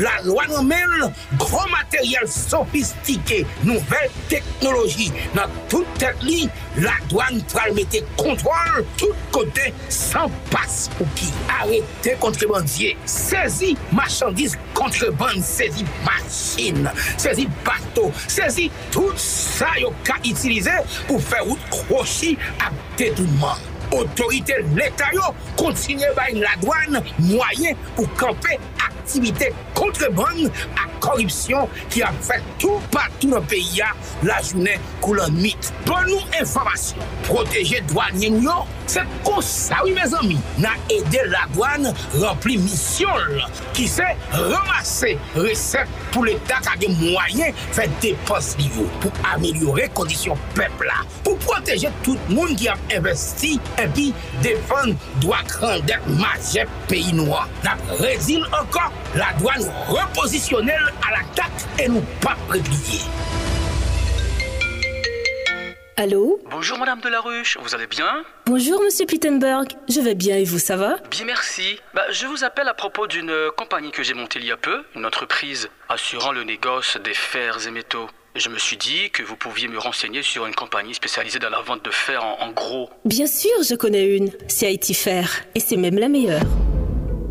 la 0.02 0.14
lwa 0.24 0.46
nan 0.50 0.68
men, 0.68 0.94
gro 1.40 1.62
materyel 1.72 2.26
sofistike, 2.30 3.42
nouvel 3.66 4.12
teknologi. 4.30 5.10
Nan 5.36 5.52
tout 5.72 5.88
tèt 6.00 6.22
li, 6.26 6.44
la 6.84 6.94
douan 7.10 7.40
pral 7.52 7.74
mette 7.76 8.02
kontrol 8.20 8.84
tout 9.00 9.26
kote 9.34 9.68
san 9.92 10.32
pas 10.52 10.78
pou 10.96 11.08
ki. 11.18 11.30
Arrete 11.58 12.16
kontrebandye, 12.22 12.94
sezi 13.10 13.74
machandise 13.94 14.60
kontreband, 14.78 15.44
sezi 15.46 15.86
machin, 16.06 16.88
sezi 17.18 17.48
bato, 17.66 18.10
sezi 18.26 18.70
tout 18.94 19.18
sa 19.20 19.74
yo 19.82 19.92
ka 20.06 20.18
itilize 20.22 20.80
pou 21.08 21.22
fè 21.22 21.44
wout 21.46 21.70
krochi 21.74 22.34
ap 22.60 22.74
detounman. 22.98 23.73
otorite 24.00 24.60
l'Etat 24.74 25.14
yo 25.16 25.32
kontinye 25.60 26.10
bay 26.18 26.36
la 26.40 26.54
douan 26.62 27.00
mwayen 27.20 27.78
pou 27.94 28.08
kampe 28.20 28.58
aktivite 29.04 29.50
kontreban 29.76 30.46
a 30.80 30.88
koripsyon 31.04 31.68
ki 31.92 32.04
ap 32.06 32.16
fè 32.24 32.40
tou 32.62 32.80
patou 32.94 33.34
nan 33.34 33.44
peyi 33.50 33.80
ya 33.80 33.90
la 34.24 34.40
jounen 34.42 34.80
kou 35.04 35.18
lan 35.18 35.34
mit. 35.36 35.72
Pon 35.84 36.08
nou 36.08 36.22
informasyon, 36.40 37.04
proteje 37.28 37.82
douan 37.90 38.22
yen 38.22 38.40
yo 38.44 38.62
Se 38.90 39.02
kon 39.24 39.40
sa 39.44 39.80
wè 39.84 39.94
mè 39.96 40.04
zami, 40.10 40.36
nan 40.60 40.80
ede 40.92 41.24
la 41.30 41.44
douan 41.54 41.88
rempli 42.18 42.58
misyon 42.60 43.30
l, 43.32 43.44
ki 43.76 43.86
se 43.90 44.06
ramase 44.34 45.14
resep 45.36 45.90
pou 46.12 46.26
l'Etat 46.26 46.66
kage 46.68 46.90
mwayen 46.98 47.56
fè 47.74 47.86
depos 48.02 48.52
li 48.60 48.68
yo, 48.74 48.86
pou 49.02 49.24
amelyore 49.32 49.88
kondisyon 49.96 50.40
pepla, 50.56 51.00
pou 51.24 51.40
proteje 51.46 51.92
tout 52.04 52.30
moun 52.32 52.52
ki 52.60 52.68
ap 52.72 52.94
investi, 52.94 53.54
epi 53.80 54.10
defan 54.44 54.94
doa 55.24 55.40
krandek 55.50 56.04
majep 56.20 56.70
peyi 56.90 57.16
noua. 57.16 57.46
Nan 57.64 57.80
rezil 58.02 58.44
ankon, 58.52 59.00
la 59.18 59.32
douan 59.40 59.64
reposisyonel 59.92 60.92
al 61.08 61.22
atak 61.24 61.66
e 61.80 61.90
nou 61.96 62.04
pa 62.24 62.36
prebliye. 62.48 63.43
Allô 65.96 66.40
Bonjour 66.50 66.76
Madame 66.78 67.00
Delaruche, 67.00 67.56
vous 67.62 67.72
allez 67.74 67.86
bien 67.86 68.24
Bonjour 68.46 68.82
Monsieur 68.82 69.06
Plittenberg, 69.06 69.68
je 69.88 70.00
vais 70.00 70.16
bien 70.16 70.36
et 70.36 70.44
vous, 70.44 70.58
ça 70.58 70.76
va 70.76 70.96
Bien 71.08 71.24
merci. 71.24 71.78
Bah, 71.94 72.02
je 72.10 72.26
vous 72.26 72.42
appelle 72.42 72.66
à 72.66 72.74
propos 72.74 73.06
d'une 73.06 73.32
compagnie 73.56 73.92
que 73.92 74.02
j'ai 74.02 74.14
montée 74.14 74.40
il 74.40 74.46
y 74.46 74.50
a 74.50 74.56
peu, 74.56 74.82
une 74.96 75.06
entreprise 75.06 75.68
assurant 75.88 76.32
le 76.32 76.42
négoce 76.42 76.96
des 77.04 77.14
fers 77.14 77.64
et 77.68 77.70
métaux. 77.70 78.08
Je 78.34 78.48
me 78.48 78.58
suis 78.58 78.76
dit 78.76 79.10
que 79.12 79.22
vous 79.22 79.36
pouviez 79.36 79.68
me 79.68 79.78
renseigner 79.78 80.22
sur 80.22 80.46
une 80.46 80.54
compagnie 80.56 80.94
spécialisée 80.94 81.38
dans 81.38 81.50
la 81.50 81.60
vente 81.60 81.84
de 81.84 81.92
fer 81.92 82.24
en, 82.24 82.40
en 82.40 82.50
gros. 82.50 82.90
Bien 83.04 83.28
sûr, 83.28 83.52
je 83.62 83.76
connais 83.76 84.16
une. 84.16 84.32
C'est 84.48 84.66
Haïti 84.66 84.94
Fer. 84.94 85.44
Et 85.54 85.60
c'est 85.60 85.76
même 85.76 85.98
la 85.98 86.08
meilleure. 86.08 86.42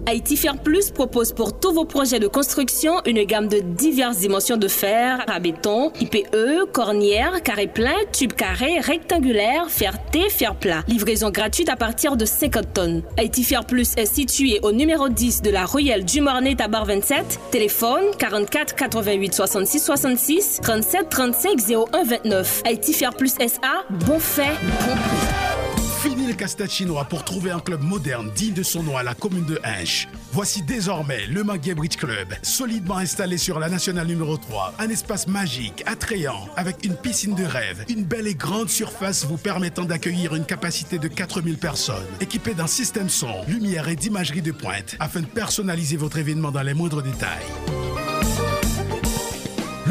Haïti 0.05 0.35
Fer 0.35 0.57
Plus 0.57 0.91
propose 0.91 1.31
pour 1.31 1.57
tous 1.59 1.71
vos 1.71 1.85
projets 1.85 2.19
de 2.19 2.27
construction 2.27 3.01
une 3.05 3.23
gamme 3.23 3.47
de 3.47 3.59
diverses 3.59 4.17
dimensions 4.17 4.57
de 4.57 4.67
fer, 4.67 5.23
à 5.27 5.39
béton, 5.39 5.91
IPE, 6.01 6.71
cornière, 6.71 7.41
carré 7.41 7.67
plein, 7.67 7.95
tube 8.11 8.33
carré, 8.33 8.79
rectangulaire, 8.79 9.69
fer 9.69 9.93
T, 10.11 10.29
fer 10.29 10.55
plat. 10.55 10.83
Livraison 10.87 11.29
gratuite 11.29 11.69
à 11.69 11.77
partir 11.77 12.17
de 12.17 12.25
50 12.25 12.73
tonnes. 12.73 13.01
Haïti 13.17 13.47
Plus 13.67 13.93
est 13.95 14.05
situé 14.05 14.59
au 14.61 14.71
numéro 14.71 15.07
10 15.07 15.41
de 15.41 15.49
la 15.51 15.65
Ruelle 15.65 16.03
du 16.03 16.21
Mornay 16.21 16.55
Tabar 16.55 16.85
27. 16.85 17.39
Téléphone 17.51 18.03
44 18.17 18.75
88 18.75 19.33
66 19.33 19.79
66 19.79 20.59
37 20.61 21.09
35 21.09 21.59
01 21.93 22.03
29. 22.03 22.63
Haïti 22.65 22.93
Plus 23.17 23.31
SA, 23.31 23.85
bon 23.89 24.19
fait, 24.19 24.51
bon. 24.85 25.82
Fini 26.03 26.27
le 26.27 26.33
casse-tête 26.33 26.69
chinois 26.69 27.05
pour 27.05 27.23
trouver 27.23 27.51
un 27.51 27.61
club 27.61 27.81
moderne 27.81 28.29
digne 28.35 28.53
de 28.53 28.61
son 28.61 28.83
nom 28.83 28.97
à 28.97 29.03
la 29.03 29.13
commune 29.13 29.45
de 29.45 29.57
Hinche. 29.63 30.09
Voici 30.33 30.61
désormais 30.61 31.27
le 31.27 31.45
Maguet 31.45 31.75
Bridge 31.75 31.95
Club, 31.95 32.27
solidement 32.41 32.97
installé 32.97 33.37
sur 33.37 33.57
la 33.57 33.69
nationale 33.69 34.07
numéro 34.07 34.35
3. 34.35 34.73
Un 34.79 34.89
espace 34.89 35.27
magique, 35.27 35.81
attrayant, 35.85 36.49
avec 36.57 36.83
une 36.83 36.97
piscine 36.97 37.35
de 37.35 37.45
rêve, 37.45 37.85
une 37.87 38.03
belle 38.03 38.27
et 38.27 38.35
grande 38.35 38.69
surface 38.69 39.23
vous 39.23 39.37
permettant 39.37 39.85
d'accueillir 39.85 40.35
une 40.35 40.45
capacité 40.45 40.99
de 40.99 41.07
4000 41.07 41.57
personnes, 41.57 42.03
équipé 42.19 42.53
d'un 42.53 42.67
système 42.67 43.07
son, 43.07 43.41
lumière 43.47 43.87
et 43.87 43.95
d'imagerie 43.95 44.41
de 44.41 44.51
pointe, 44.51 44.97
afin 44.99 45.21
de 45.21 45.25
personnaliser 45.25 45.95
votre 45.95 46.17
événement 46.17 46.51
dans 46.51 46.63
les 46.63 46.73
moindres 46.73 47.01
détails. 47.01 47.92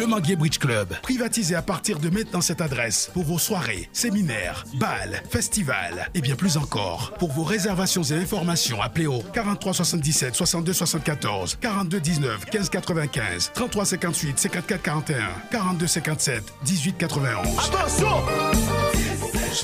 Le 0.03 0.09
Manguier 0.09 0.35
Bridge 0.35 0.59
Club, 0.59 0.89
privatisé 1.01 1.55
à 1.55 1.63
partir 1.63 2.01
de 2.01 2.11
maintenant 2.11 2.41
cette 2.41 2.61
adresse 2.61 3.09
pour 3.15 3.23
vos 3.23 3.39
soirées, 3.39 3.89
séminaires, 3.93 4.65
balles, 4.75 5.23
festivals 5.31 6.11
et 6.13 6.21
bien 6.21 6.35
plus 6.35 6.57
encore. 6.57 7.13
Pour 7.21 7.31
vos 7.31 7.45
réservations 7.45 8.03
et 8.03 8.15
informations, 8.15 8.83
appelez 8.83 9.07
au 9.07 9.21
43 9.33 9.75
77 9.75 10.35
62 10.35 10.73
74 10.73 11.57
42 11.61 12.01
19 12.01 12.47
15 12.47 12.69
95 12.71 13.53
33 13.55 13.85
58 13.85 14.39
54 14.41 14.83
41 14.83 15.19
42 15.53 15.87
57 15.87 16.53
18 16.65 16.99
91. 16.99 17.47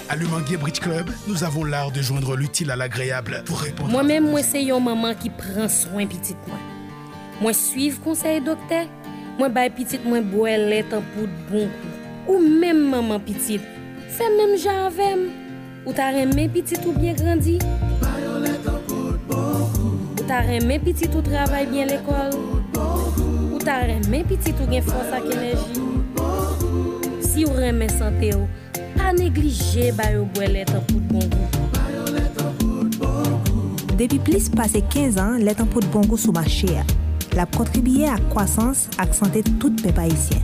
À 0.09 0.15
Le 0.15 0.27
Manguier 0.29 0.57
Bridge 0.57 0.79
Club, 0.79 1.11
nous 1.27 1.43
avons 1.43 1.65
l'art 1.65 1.91
de 1.91 2.01
joindre 2.01 2.37
l'utile 2.37 2.71
à 2.71 2.77
l'agréable 2.77 3.43
pour 3.45 3.59
répondre. 3.59 3.91
Moi-même, 3.91 4.31
moi, 4.31 4.45
c'est 4.45 4.63
une 4.63 4.85
maman 4.85 5.15
qui 5.15 5.31
prend 5.31 5.69
soin 5.69 6.07
petit 6.07 6.37
moi. 6.47 6.59
Moi, 7.41 7.53
suivre 7.53 8.01
conseil 8.01 8.41
docteur. 8.41 8.87
Mwen 9.39 9.53
bay 9.55 9.69
pitit 9.71 10.03
mwen 10.03 10.25
bwe 10.33 10.57
let 10.59 10.91
an 10.97 11.05
pout 11.15 11.31
bon 11.47 11.69
kou. 11.71 12.33
Ou 12.35 12.41
menm 12.43 12.89
maman 12.91 13.21
pitit, 13.23 13.63
se 14.11 14.27
menm 14.35 14.57
javem. 14.59 15.29
Ou 15.85 15.95
ta 15.95 16.09
reme 16.11 16.49
pitit 16.51 16.83
ou 16.83 16.91
bien 16.97 17.15
grandi? 17.15 17.55
Bayo 18.03 18.41
let 18.43 18.67
an 18.67 18.83
pout 18.89 19.23
bon 19.31 19.63
kou. 19.77 19.93
Ou 20.19 20.27
ta 20.27 20.43
reme 20.49 20.81
pitit 20.83 21.15
ou 21.15 21.23
travay 21.23 21.71
bien 21.71 21.87
l'ekol? 21.87 22.35
Ou 23.55 23.63
ta 23.63 23.79
reme 23.87 24.25
pitit 24.27 24.59
ou 24.59 24.67
gen 24.75 24.83
fos 24.91 25.15
ak 25.15 25.31
enerji? 25.31 25.87
Si 27.23 27.47
ou 27.47 27.55
reme 27.63 27.87
sante 27.95 28.35
ou, 28.35 28.51
pa 28.99 29.15
neglije 29.15 29.93
bayo 30.03 30.27
bwe 30.35 30.51
let 30.59 30.75
an 30.75 30.83
pout 30.91 31.13
bon 31.15 31.31
kou. 31.31 31.69
Bayo 31.79 32.09
let 32.11 32.43
an 32.43 32.57
pout 32.59 32.99
bon 32.99 33.37
kou. 33.47 33.95
Depi 33.95 34.19
plis 34.19 34.51
pase 34.51 34.83
15 34.83 35.23
an, 35.23 35.45
let 35.47 35.63
an 35.63 35.71
pout 35.71 35.87
bon 35.95 36.11
kou 36.11 36.19
sou 36.19 36.35
ma 36.35 36.43
chè 36.43 36.83
a. 36.83 37.08
la 37.39 37.47
kontribiye 37.47 38.09
ak 38.11 38.25
kwasans 38.33 38.89
ak 38.99 39.15
sante 39.15 39.45
tout 39.63 39.79
pe 39.85 39.93
pa 39.95 40.09
isyen. 40.11 40.43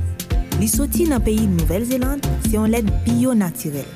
Li 0.61 0.69
soti 0.71 1.09
nan 1.11 1.23
peyi 1.25 1.49
Nouvel 1.51 1.83
Zeland, 1.89 2.23
se 2.47 2.55
yon 2.55 2.71
let 2.71 2.87
biyo 3.03 3.35
natirel. 3.35 3.89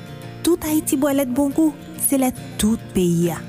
Tout 0.43 0.59
Haiti 0.67 0.99
bo 0.99 1.11
let 1.15 1.31
bonkou, 1.31 1.71
se 2.03 2.19
let 2.19 2.35
tout 2.59 2.81
peyi 2.93 3.29
ya. 3.31 3.39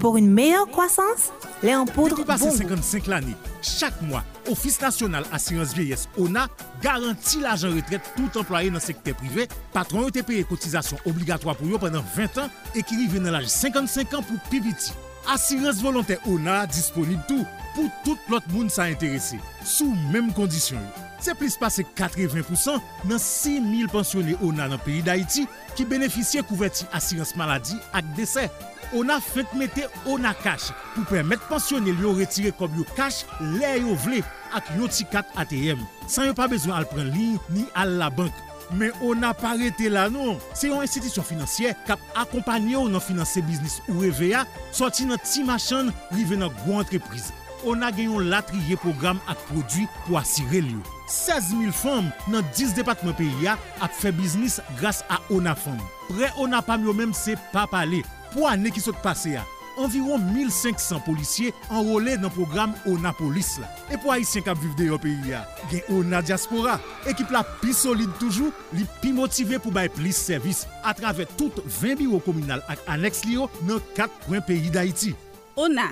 Pour 0.00 0.16
une 0.16 0.30
meilleure 0.30 0.66
croissance, 0.68 1.32
les 1.62 1.74
en 1.74 1.86
poudre 1.86 2.16
Depuis 2.16 2.24
passé 2.24 2.50
55 2.50 3.06
l'année, 3.06 3.36
chaque 3.62 4.00
mois, 4.02 4.22
Office 4.50 4.80
national 4.80 5.24
assurance 5.32 5.74
vieillesse 5.74 6.08
ONA 6.18 6.48
garantit 6.82 7.40
l'argent 7.40 7.68
retraite 7.68 8.02
tout 8.16 8.38
employé 8.38 8.68
dans 8.68 8.74
le 8.74 8.80
secteur 8.80 9.14
privé, 9.14 9.48
patron 9.72 10.08
et 10.08 10.22
payé 10.22 10.44
cotisation 10.44 10.96
obligatoire 11.06 11.56
pour 11.56 11.66
eux 11.68 11.78
pendant 11.78 12.02
20 12.16 12.38
ans 12.38 12.50
et 12.74 12.82
qui 12.82 12.96
vivent 12.96 13.22
dans 13.22 13.30
l'âge 13.30 13.46
55 13.46 14.14
ans 14.14 14.22
pour 14.22 14.38
plus 14.50 14.60
petit. 14.60 14.92
Asirans 15.28 15.82
volante 15.82 16.16
ONA 16.30 16.64
disponib 16.70 17.20
tou 17.28 17.44
pou 17.74 17.90
tout 18.04 18.32
lot 18.32 18.46
moun 18.54 18.70
sa 18.72 18.88
interese. 18.90 19.38
Sou 19.66 19.92
menm 20.14 20.32
kondisyon 20.36 20.80
yo. 20.80 21.06
Se 21.20 21.34
plis 21.36 21.58
pase 21.60 21.84
80% 21.98 22.80
nan 23.10 23.20
6.000 23.20 23.90
pensione 23.92 24.38
ONA 24.40 24.70
nan 24.72 24.80
peyi 24.86 25.04
d'Haïti 25.04 25.44
ki 25.76 25.84
benefisye 25.90 26.42
kouverti 26.48 26.88
asirans 26.96 27.34
maladi 27.36 27.76
ak 27.92 28.08
dese. 28.16 28.48
ONA 28.96 29.20
fèt 29.22 29.52
mette 29.54 29.86
ONA 30.10 30.32
Cash 30.42 30.72
pou 30.96 31.06
pèmèt 31.12 31.42
pensione 31.50 31.92
li 31.92 32.06
yo 32.06 32.16
retire 32.16 32.50
kob 32.56 32.74
yo 32.78 32.86
cash 32.96 33.26
lè 33.60 33.76
yo 33.84 33.94
vle 34.06 34.24
ak 34.56 34.72
yo 34.78 34.88
ti 34.90 35.06
kat 35.12 35.28
ATM. 35.38 35.84
San 36.10 36.30
yo 36.30 36.34
pa 36.38 36.48
bezwen 36.50 36.74
al 36.74 36.88
pren 36.90 37.12
li 37.14 37.34
ni 37.54 37.68
al 37.78 37.98
la 38.00 38.10
bank. 38.10 38.34
Men 38.76 38.94
ou 39.00 39.16
na 39.18 39.32
parete 39.34 39.90
la 39.90 40.06
nou. 40.12 40.38
Se 40.54 40.70
yon 40.70 40.84
institisyon 40.84 41.26
finansye 41.26 41.74
kap 41.88 42.02
akompanyo 42.18 42.86
nan 42.90 43.02
finanse 43.02 43.42
biznis 43.46 43.80
ou 43.90 44.04
EVA, 44.06 44.44
soti 44.74 45.08
nan 45.08 45.20
ti 45.24 45.44
machan 45.46 45.92
rive 46.14 46.38
nan 46.38 46.54
gwo 46.62 46.80
entreprise. 46.82 47.34
Ou 47.64 47.76
na 47.76 47.90
genyon 47.92 48.30
latriye 48.32 48.78
program 48.80 49.20
ak 49.28 49.40
prodwi 49.50 49.86
pou 50.06 50.18
asire 50.20 50.62
liyo. 50.64 50.80
16.000 51.10 51.74
fom 51.74 52.08
nan 52.30 52.46
10 52.54 52.76
depatman 52.78 53.16
peyi 53.18 53.46
ya 53.48 53.56
ap 53.82 53.92
fe 53.96 54.14
biznis 54.14 54.60
grase 54.78 55.04
a 55.10 55.18
Ona 55.34 55.56
Fom. 55.58 55.78
Pre 56.08 56.30
Ona 56.40 56.62
Pam 56.64 56.86
yo 56.86 56.94
menm 56.96 57.12
se 57.16 57.34
pa 57.50 57.66
pale 57.70 58.04
pou 58.30 58.48
ane 58.48 58.72
ki 58.72 58.82
sot 58.82 59.02
pase 59.04 59.34
ya. 59.34 59.44
Environ 59.80 60.18
1500 60.18 61.00
policiers 61.00 61.54
enrôlés 61.70 62.16
dans 62.16 62.24
le 62.24 62.44
programme 62.44 62.72
ONA 62.86 63.12
Police. 63.12 63.58
là. 63.60 63.68
Et 63.92 63.96
pour 63.96 64.12
Haïtiens 64.12 64.42
qui 64.42 64.50
vivent 64.50 64.86
dans 64.86 64.92
le 64.94 64.98
pays, 64.98 65.16
il 65.24 65.30
y 65.30 65.32
a 65.32 65.46
ONA 65.90 66.22
Diaspora. 66.22 66.80
Équipe 67.08 67.30
la 67.30 67.42
plus 67.42 67.76
solide 67.76 68.10
toujours, 68.18 68.52
li 68.72 68.84
plus 69.00 69.12
motivée 69.12 69.58
pour 69.58 69.72
bailler 69.72 69.88
plus 69.88 70.14
service 70.14 70.66
à 70.84 70.94
travers 70.94 71.26
toutes 71.36 71.62
20 71.66 71.94
bureaux 71.96 72.20
communaux 72.20 72.56
et 72.56 72.90
annexes 72.90 73.24
lio 73.24 73.48
dans 73.62 73.80
4 73.94 74.10
coins 74.26 74.40
pays 74.40 74.70
d'Haïti. 74.70 75.14
ONA, 75.56 75.90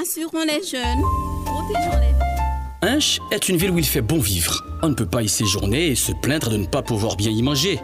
assurons 0.00 0.44
les 0.44 0.62
jeunes, 0.64 1.02
protégeons 1.44 1.98
les 2.00 2.12
Hinche 2.84 3.20
est 3.30 3.48
une 3.48 3.56
ville 3.56 3.70
où 3.70 3.78
il 3.78 3.86
fait 3.86 4.00
bon 4.02 4.18
vivre. 4.18 4.64
On 4.82 4.88
ne 4.88 4.94
peut 4.94 5.06
pas 5.06 5.22
y 5.22 5.28
séjourner 5.28 5.86
et 5.86 5.94
se 5.94 6.10
plaindre 6.20 6.50
de 6.50 6.56
ne 6.56 6.66
pas 6.66 6.82
pouvoir 6.82 7.14
bien 7.14 7.30
y 7.30 7.40
manger. 7.40 7.78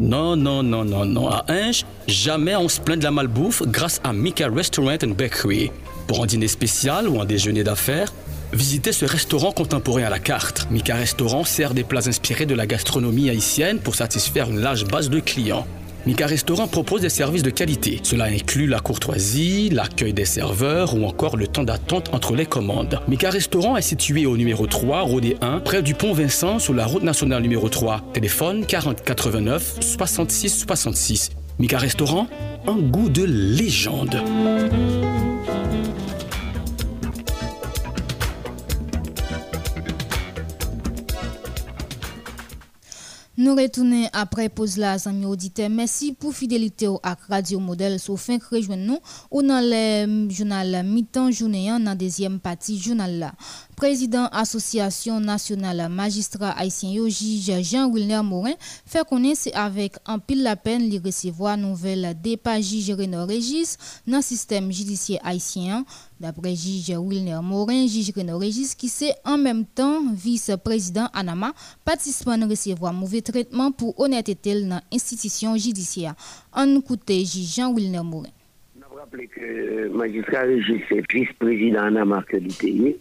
Non, 0.00 0.34
non, 0.34 0.62
non, 0.62 0.86
non, 0.86 1.04
non. 1.04 1.28
À 1.28 1.44
Hinche, 1.48 1.84
jamais 2.08 2.56
on 2.56 2.70
se 2.70 2.80
plaint 2.80 2.98
de 2.98 3.04
la 3.04 3.10
malbouffe 3.10 3.62
grâce 3.66 4.00
à 4.02 4.14
Mika 4.14 4.48
Restaurant 4.48 4.96
and 5.04 5.10
Bakery. 5.10 5.70
Pour 6.06 6.22
un 6.22 6.26
dîner 6.26 6.48
spécial 6.48 7.06
ou 7.06 7.20
un 7.20 7.26
déjeuner 7.26 7.64
d'affaires, 7.64 8.10
visitez 8.54 8.92
ce 8.92 9.04
restaurant 9.04 9.52
contemporain 9.52 10.04
à 10.04 10.08
la 10.08 10.18
carte. 10.18 10.66
Mika 10.70 10.94
Restaurant 10.94 11.44
sert 11.44 11.74
des 11.74 11.84
plats 11.84 12.08
inspirés 12.08 12.46
de 12.46 12.54
la 12.54 12.66
gastronomie 12.66 13.28
haïtienne 13.28 13.78
pour 13.78 13.94
satisfaire 13.94 14.48
une 14.48 14.60
large 14.60 14.86
base 14.86 15.10
de 15.10 15.20
clients. 15.20 15.66
Mika 16.06 16.26
Restaurant 16.26 16.66
propose 16.66 17.02
des 17.02 17.10
services 17.10 17.42
de 17.42 17.50
qualité. 17.50 18.00
Cela 18.02 18.24
inclut 18.24 18.66
la 18.66 18.80
courtoisie, 18.80 19.68
l'accueil 19.68 20.14
des 20.14 20.24
serveurs 20.24 20.94
ou 20.94 21.04
encore 21.04 21.36
le 21.36 21.46
temps 21.46 21.62
d'attente 21.62 22.08
entre 22.14 22.34
les 22.34 22.46
commandes. 22.46 23.00
Mika 23.06 23.28
Restaurant 23.30 23.76
est 23.76 23.82
situé 23.82 24.24
au 24.24 24.36
numéro 24.36 24.66
3, 24.66 25.02
Rodé 25.02 25.36
1, 25.42 25.60
près 25.60 25.82
du 25.82 25.94
pont 25.94 26.12
Vincent 26.12 26.58
sur 26.58 26.72
la 26.72 26.86
route 26.86 27.02
nationale 27.02 27.42
numéro 27.42 27.68
3. 27.68 28.02
Téléphone 28.14 28.64
40 28.64 29.02
89 29.02 29.76
66 29.80 30.64
66. 30.66 31.30
Mika 31.58 31.76
Restaurant, 31.76 32.26
un 32.66 32.76
goût 32.76 33.10
de 33.10 33.24
légende. 33.24 34.22
Nous 43.40 43.54
retournons 43.54 44.06
après 44.12 44.50
pause 44.50 44.76
là, 44.76 44.98
amis 45.06 45.24
auditeurs. 45.24 45.70
Merci 45.70 46.12
pour 46.12 46.34
fidélité 46.34 46.88
à 47.02 47.16
Radio 47.26 47.58
Modèle. 47.58 47.98
Sauf 47.98 48.20
fin 48.20 48.36
rejoindre 48.50 48.82
nous 48.82 48.98
ou 49.30 49.40
dans 49.40 49.64
le 49.64 50.28
journal 50.28 50.84
mi-temps 50.84 51.30
journée 51.30 51.70
dans 51.70 51.82
la 51.82 51.94
deuxième 51.94 52.38
partie 52.38 52.78
journal 52.78 53.18
là. 53.18 53.32
Président 53.80 54.26
Association 54.32 55.20
nationale 55.20 55.88
magistrat 55.88 56.50
haïtien 56.50 56.90
yo 56.92 57.08
juge 57.08 57.62
Jean-Wilner 57.62 58.20
Morin 58.22 58.52
fait 58.84 59.08
connaître 59.08 59.48
avec 59.54 59.94
un 60.04 60.18
pile 60.18 60.42
la 60.42 60.54
peine 60.54 60.90
de 60.90 61.00
recevoir 61.02 61.56
nouvelle 61.56 62.14
départ 62.22 62.60
juge 62.60 62.90
Renaud 62.90 63.24
Régis 63.24 63.78
dans 64.06 64.18
le 64.18 64.22
système 64.22 64.70
judiciaire 64.70 65.20
haïtien. 65.24 65.86
D'après 66.20 66.54
juge 66.54 66.90
Wilner 66.90 67.40
Morin, 67.42 67.86
juge 67.86 68.12
Renaud 68.14 68.36
Régis 68.36 68.74
qui 68.74 68.90
c'est 68.90 69.14
en 69.24 69.38
même 69.38 69.64
temps 69.64 70.02
vice-président 70.12 71.08
Anama, 71.14 71.54
participant 71.82 72.32
à 72.32 72.46
recevoir 72.46 72.92
mauvais 72.92 73.22
traitement 73.22 73.72
pour 73.72 73.98
honnêteté 73.98 74.60
dans 74.60 74.82
l'institution 74.92 75.56
judiciaire. 75.56 76.14
En 76.52 76.66
écouté 76.76 77.24
juge 77.24 77.54
Jean-Wilner 77.56 78.02
Morin 78.02 78.28
rappeler 79.00 79.28
que 79.28 79.88
magistrat 79.88 80.42
Régis 80.42 80.82
est 80.90 81.12
vice-président 81.12 81.96
en 81.96 82.04
marque 82.04 82.36
du 82.36 82.50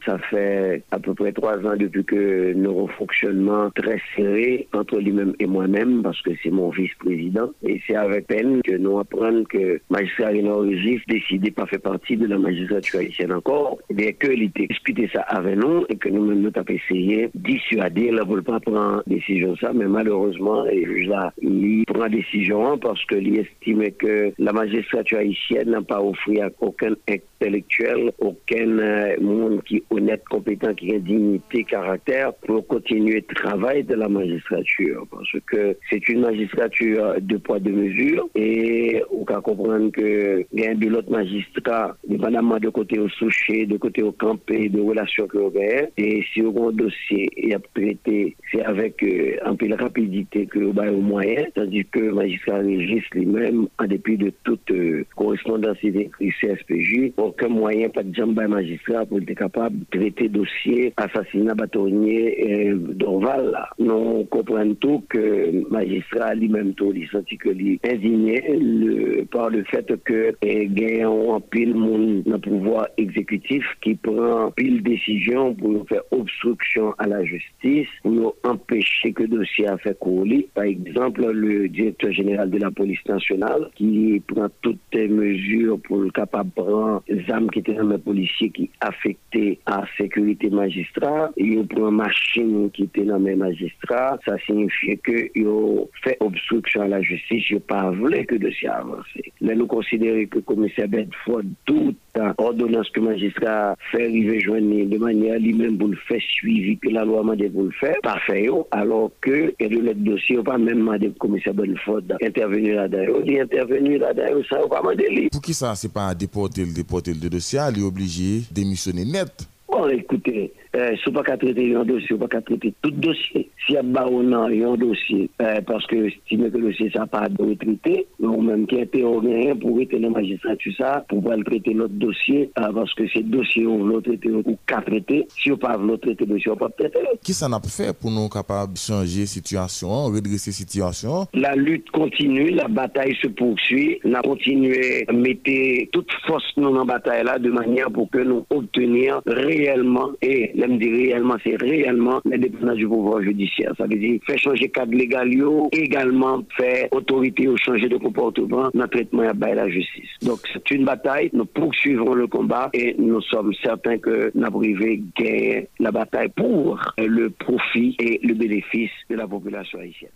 Ça 0.05 0.17
fait 0.29 0.81
à 0.91 0.99
peu 0.99 1.13
près 1.13 1.33
trois 1.33 1.57
ans 1.57 1.75
depuis 1.77 2.05
que 2.05 2.53
nous 2.53 2.69
avons 2.69 2.87
fonctionnement 2.87 3.69
très 3.71 3.99
serré 4.15 4.67
entre 4.73 4.99
lui-même 4.99 5.33
et 5.39 5.45
moi-même, 5.45 6.01
parce 6.01 6.21
que 6.21 6.31
c'est 6.41 6.51
mon 6.51 6.69
vice-président. 6.69 7.51
Et 7.63 7.81
c'est 7.85 7.95
avec 7.95 8.27
peine 8.27 8.61
que 8.61 8.77
nous 8.77 8.97
apprenons 8.99 9.43
que 9.43 9.81
magistrat 9.89 10.29
Régis 10.29 11.01
décidé 11.07 11.51
pas 11.51 11.65
faire 11.65 11.81
partie 11.81 12.15
de 12.15 12.27
la 12.27 12.37
magistrature 12.37 12.99
haïtienne 13.01 13.33
encore, 13.33 13.77
bien 13.89 14.13
qu'il 14.13 14.43
ait 14.43 14.67
discuté 14.67 15.09
ça 15.13 15.21
avec 15.21 15.57
nous 15.57 15.85
et 15.89 15.97
que 15.97 16.07
nous-mêmes 16.07 16.41
nous 16.41 16.51
avons 16.55 16.73
essayé 16.73 17.29
dissuader, 17.35 18.11
là, 18.11 18.23
pour 18.25 18.41
pas 18.43 18.59
prendre 18.61 19.03
décision 19.05 19.55
ça, 19.57 19.73
mais 19.73 19.87
malheureusement, 19.87 20.65
il 20.71 21.83
prend 21.87 22.07
décision 22.07 22.77
parce 22.77 23.03
qu'il 23.05 23.37
estime 23.37 23.91
que 23.99 24.31
la 24.37 24.53
magistrature 24.53 25.19
haïtienne 25.19 25.75
pas 25.89 26.01
offrir 26.01 26.45
à 26.45 26.49
aucun 26.61 26.93
intellectuel, 27.09 28.11
aucun 28.19 28.79
euh, 28.79 29.15
monde 29.19 29.61
qui 29.63 29.77
est 29.77 29.83
honnête, 29.89 30.23
compétent, 30.29 30.73
qui 30.75 30.93
a 30.93 30.99
dignité, 30.99 31.63
caractère 31.63 32.33
pour 32.45 32.65
continuer 32.67 33.25
le 33.27 33.35
travail 33.35 33.83
de 33.83 33.95
la 33.95 34.07
magistrature. 34.07 35.05
Parce 35.11 35.31
que 35.47 35.75
c'est 35.89 36.07
une 36.09 36.21
magistrature 36.21 37.15
de 37.19 37.37
poids, 37.37 37.59
de 37.59 37.71
mesure 37.71 38.29
et 38.35 39.01
on 39.11 39.25
peut 39.25 39.41
comprendre 39.41 39.91
que 39.91 40.41
a 40.41 40.75
de 40.75 40.87
l'autre 40.87 41.11
magistrat, 41.11 41.97
dépendamment 42.07 42.59
de 42.59 42.69
côté 42.69 42.99
au 42.99 43.09
souché, 43.09 43.65
de 43.65 43.77
côté 43.77 44.03
au 44.03 44.11
campé, 44.11 44.69
de 44.69 44.79
relations 44.79 45.27
que 45.27 45.37
vous. 45.37 45.49
Et 45.97 46.23
si 46.31 46.41
on 46.41 46.65
a 46.65 46.69
un 46.69 46.71
dossier 46.71 47.29
a 47.53 47.59
traité, 47.73 48.35
c'est 48.51 48.63
avec 48.63 49.01
euh, 49.03 49.37
un 49.43 49.55
peu 49.55 49.67
de 49.67 49.73
rapidité 49.73 50.45
que 50.45 50.59
vous 50.59 50.79
avez 50.79 50.91
au 50.91 51.01
moyen, 51.01 51.45
tandis 51.55 51.85
que 51.85 51.99
le 51.99 52.13
magistrat 52.13 52.57
Régis 52.57 53.03
lui-même, 53.13 53.67
en 53.79 53.85
dépit 53.85 54.17
de 54.17 54.31
toute 54.43 54.69
euh, 54.71 55.03
correspondance 55.15 55.77
écrit 55.87 56.31
CSPJ, 56.41 57.13
aucun 57.17 57.49
moyen, 57.49 57.89
pas 57.89 58.03
de 58.03 58.13
jambes 58.13 58.39
magistrat 58.47 59.05
pour 59.05 59.19
être 59.19 59.33
capable 59.33 59.79
de 59.79 59.97
traiter 59.97 60.29
dossier 60.29 60.93
assassinat 60.97 61.53
bâtonnier 61.53 62.67
et 62.67 62.73
d'Orval. 62.73 63.57
Nous 63.79 64.25
comprenons 64.25 64.75
tout 64.75 65.03
que 65.09 65.69
magistrat 65.69 66.35
lui-même 66.35 66.73
tout, 66.73 66.91
il 66.95 67.07
senti 67.09 67.37
que 67.37 67.49
lui 67.49 67.79
indigné 67.83 68.41
le, 68.59 69.25
par 69.25 69.49
le 69.49 69.63
fait 69.65 69.85
que 70.03 70.33
il 70.43 71.03
un 71.03 71.39
pile 71.51 71.75
monde 71.75 72.23
dans 72.23 72.33
le 72.33 72.39
pouvoir 72.39 72.87
exécutif 72.97 73.63
qui 73.81 73.95
prend 73.95 74.51
pile 74.51 74.81
décision 74.83 75.53
pour 75.55 75.87
faire 75.87 76.01
obstruction 76.11 76.93
à 76.97 77.07
la 77.07 77.23
justice, 77.23 77.87
pour 78.03 78.35
empêcher 78.43 79.13
que 79.13 79.23
dossier 79.23 79.67
a 79.67 79.77
fait 79.77 79.97
couler. 79.97 80.47
Par 80.53 80.65
exemple, 80.65 81.25
le 81.31 81.67
directeur 81.69 82.11
général 82.11 82.49
de 82.49 82.57
la 82.57 82.71
police 82.71 83.03
nationale 83.07 83.69
qui 83.75 84.21
prend 84.27 84.47
toutes 84.61 84.79
les 84.93 85.07
mesures 85.07 85.68
yo 85.69 85.77
pou 85.85 86.03
l 86.03 86.11
kapab 86.15 86.51
pran 86.57 86.99
zam 87.27 87.47
ki 87.53 87.63
te 87.67 87.75
nan 87.77 87.91
men 87.93 88.01
polisye 88.03 88.49
ki 88.55 88.67
afekte 88.85 89.43
a 89.69 89.81
sekurite 89.95 90.49
magistra, 90.53 91.29
yo 91.37 91.65
pran 91.69 91.97
machin 91.99 92.69
ki 92.75 92.89
te 92.95 93.05
nan 93.07 93.23
men 93.25 93.41
magistra, 93.43 94.17
sa 94.25 94.37
signifiye 94.45 94.97
ke 95.05 95.25
yo 95.37 95.87
fe 96.03 96.15
obstruksyon 96.25 96.91
la 96.93 97.01
justis, 97.05 97.49
yo 97.53 97.61
pa 97.69 97.85
vle 97.95 98.23
ke 98.29 98.39
dosye 98.41 98.71
avanse. 98.73 99.25
Le 99.43 99.55
nou 99.55 99.69
konsidere 99.71 100.25
ke 100.31 100.43
komise 100.49 100.87
Bedford 100.91 101.53
tout 101.69 101.97
ordonnance 102.37 102.89
que 102.89 102.99
le 102.99 103.07
magistrat 103.07 103.75
fait 103.91 104.05
arriver 104.05 104.39
joindre 104.39 104.85
de 104.85 104.97
manière 104.97 105.39
lui-même 105.39 105.77
pour 105.77 105.89
le 105.89 105.97
faire 106.07 106.21
suivi 106.21 106.77
que 106.77 106.89
la 106.89 107.05
loi 107.05 107.23
m'a 107.23 107.35
dit 107.35 107.49
pour 107.49 107.63
le 107.63 107.71
faire, 107.71 107.95
parfait. 108.01 108.47
Alors 108.71 109.11
que, 109.21 109.53
et 109.59 109.67
de 109.67 109.77
notre 109.77 109.99
dossier, 109.99 110.37
pas 110.43 110.57
même 110.57 110.79
demandé 110.79 111.07
le 111.07 111.13
commissaire 111.13 111.53
Bedford 111.53 112.01
d'intervenir 112.03 112.75
là-dedans. 112.75 113.19
Il 113.25 113.39
intervenir 113.39 113.99
là-dedans, 114.01 114.41
ça, 114.49 114.57
pas 114.69 114.81
demander. 114.81 115.29
Pour 115.31 115.41
qui 115.41 115.53
ça, 115.53 115.75
c'est 115.75 115.91
pas 115.91 116.13
déporter 116.13 116.65
le 116.65 116.73
déporter 116.73 117.13
le 117.13 117.29
dossier, 117.29 117.59
il 117.71 117.81
est 117.81 117.85
obligé 117.85 118.39
de 118.39 118.53
démissionner 118.53 119.05
net? 119.05 119.47
Bon, 119.67 119.87
écoutez, 119.87 120.51
euh, 120.75 120.95
si 121.03 121.11
pas 121.11 121.23
qu'à 121.23 121.37
traiter 121.37 121.75
un 121.75 121.83
dossier, 121.83 122.15
pas 122.15 122.27
qu'à 122.27 122.41
traiter 122.41 122.73
tout 122.81 122.91
dossier. 122.91 123.49
S'il 123.65 123.75
y 123.75 123.77
a 123.77 123.81
un 123.81 124.75
dossier, 124.77 125.29
euh, 125.41 125.61
parce 125.65 125.85
que 125.87 126.09
que 126.09 126.35
le 126.35 126.49
dossier 126.49 126.91
n'a 126.93 127.07
pas 127.07 127.27
de 127.27 127.53
traiter, 127.55 128.05
ou 128.19 128.41
même 128.41 128.67
qui 128.67 128.75
été 128.75 129.03
rien 129.03 129.55
pour 129.55 129.79
être 129.81 129.97
dans 129.97 130.11
magistrat, 130.11 130.53
ça, 130.77 131.05
pour 131.09 131.23
traiter 131.45 131.73
l'autre 131.73 131.95
dossier, 131.95 132.51
parce 132.55 132.93
que 132.93 133.07
ces 133.09 133.23
dossiers, 133.23 133.65
on 133.65 133.83
veut 133.83 134.01
traiter 134.01 134.29
ou 134.29 134.57
qu'à 134.67 134.81
traiter. 134.81 135.27
Si 135.29 135.51
on 135.51 135.57
pas 135.57 135.77
veut 135.77 135.97
traiter 135.97 136.25
le 136.25 136.33
dossier, 136.33 136.51
on 136.51 136.55
pas 136.55 136.69
traiter. 136.69 136.99
Qu'est-ce 137.23 137.45
qu'on 137.45 137.53
a 137.53 137.61
fait 137.61 137.97
pour 137.97 138.11
nous 138.11 138.29
capables 138.29 138.73
de 138.73 138.77
changer 138.77 139.21
la 139.21 139.27
situation, 139.27 140.05
redresser 140.05 140.51
la 140.51 140.55
situation? 140.55 141.27
La 141.33 141.55
lutte 141.55 141.89
continue, 141.91 142.51
la 142.51 142.67
bataille 142.67 143.15
se 143.21 143.27
poursuit. 143.27 143.99
On 144.05 144.13
a 144.13 144.21
continué 144.21 145.05
à 145.07 145.13
mettre 145.13 145.89
toute 145.91 146.11
force 146.27 146.43
dans 146.57 146.71
la 146.71 146.83
bataille 146.83 147.23
là 147.23 147.39
de 147.39 147.49
manière 147.49 147.89
pour 147.91 148.09
que 148.09 148.19
nous 148.19 148.45
obtenir 148.49 149.21
réellement 149.25 150.09
et 150.21 150.51
l'aime 150.59 150.77
dire 150.77 150.91
réellement, 150.91 151.35
c'est 151.43 151.55
réellement 151.61 152.21
l'indépendance 152.25 152.77
du 152.77 152.87
pouvoir 152.87 153.21
judiciaire. 153.21 153.73
Ça 153.77 153.85
veut 153.85 153.95
dire 153.95 154.19
faire 154.25 154.37
changer 154.37 154.69
cadre 154.69 154.93
légal, 154.93 155.29
également 155.71 156.43
faire 156.57 156.87
autorité 156.91 157.47
au 157.47 157.57
changer 157.57 157.87
de 157.87 157.97
comportement 157.97 158.69
dans 158.73 158.83
le 158.83 158.87
traitement 158.87 159.23
à 159.23 159.33
la 159.33 159.69
justice. 159.69 160.09
Donc 160.21 160.39
c'est 160.51 160.71
une 160.71 160.85
bataille, 160.85 161.29
nous 161.33 161.45
poursuivrons 161.45 162.13
le 162.13 162.27
combat 162.27 162.69
et 162.73 162.95
nous 162.97 163.21
sommes 163.21 163.53
certains 163.63 163.97
que 163.97 164.31
avons 164.43 164.59
gagner 164.59 165.67
la 165.79 165.91
bataille 165.91 166.29
pour 166.35 166.79
le 166.97 167.29
profit 167.29 167.95
et 167.99 168.19
le 168.23 168.33
bénéfice 168.33 168.91
de 169.09 169.15
la 169.15 169.27
population 169.27 169.79
haïtienne. 169.79 170.11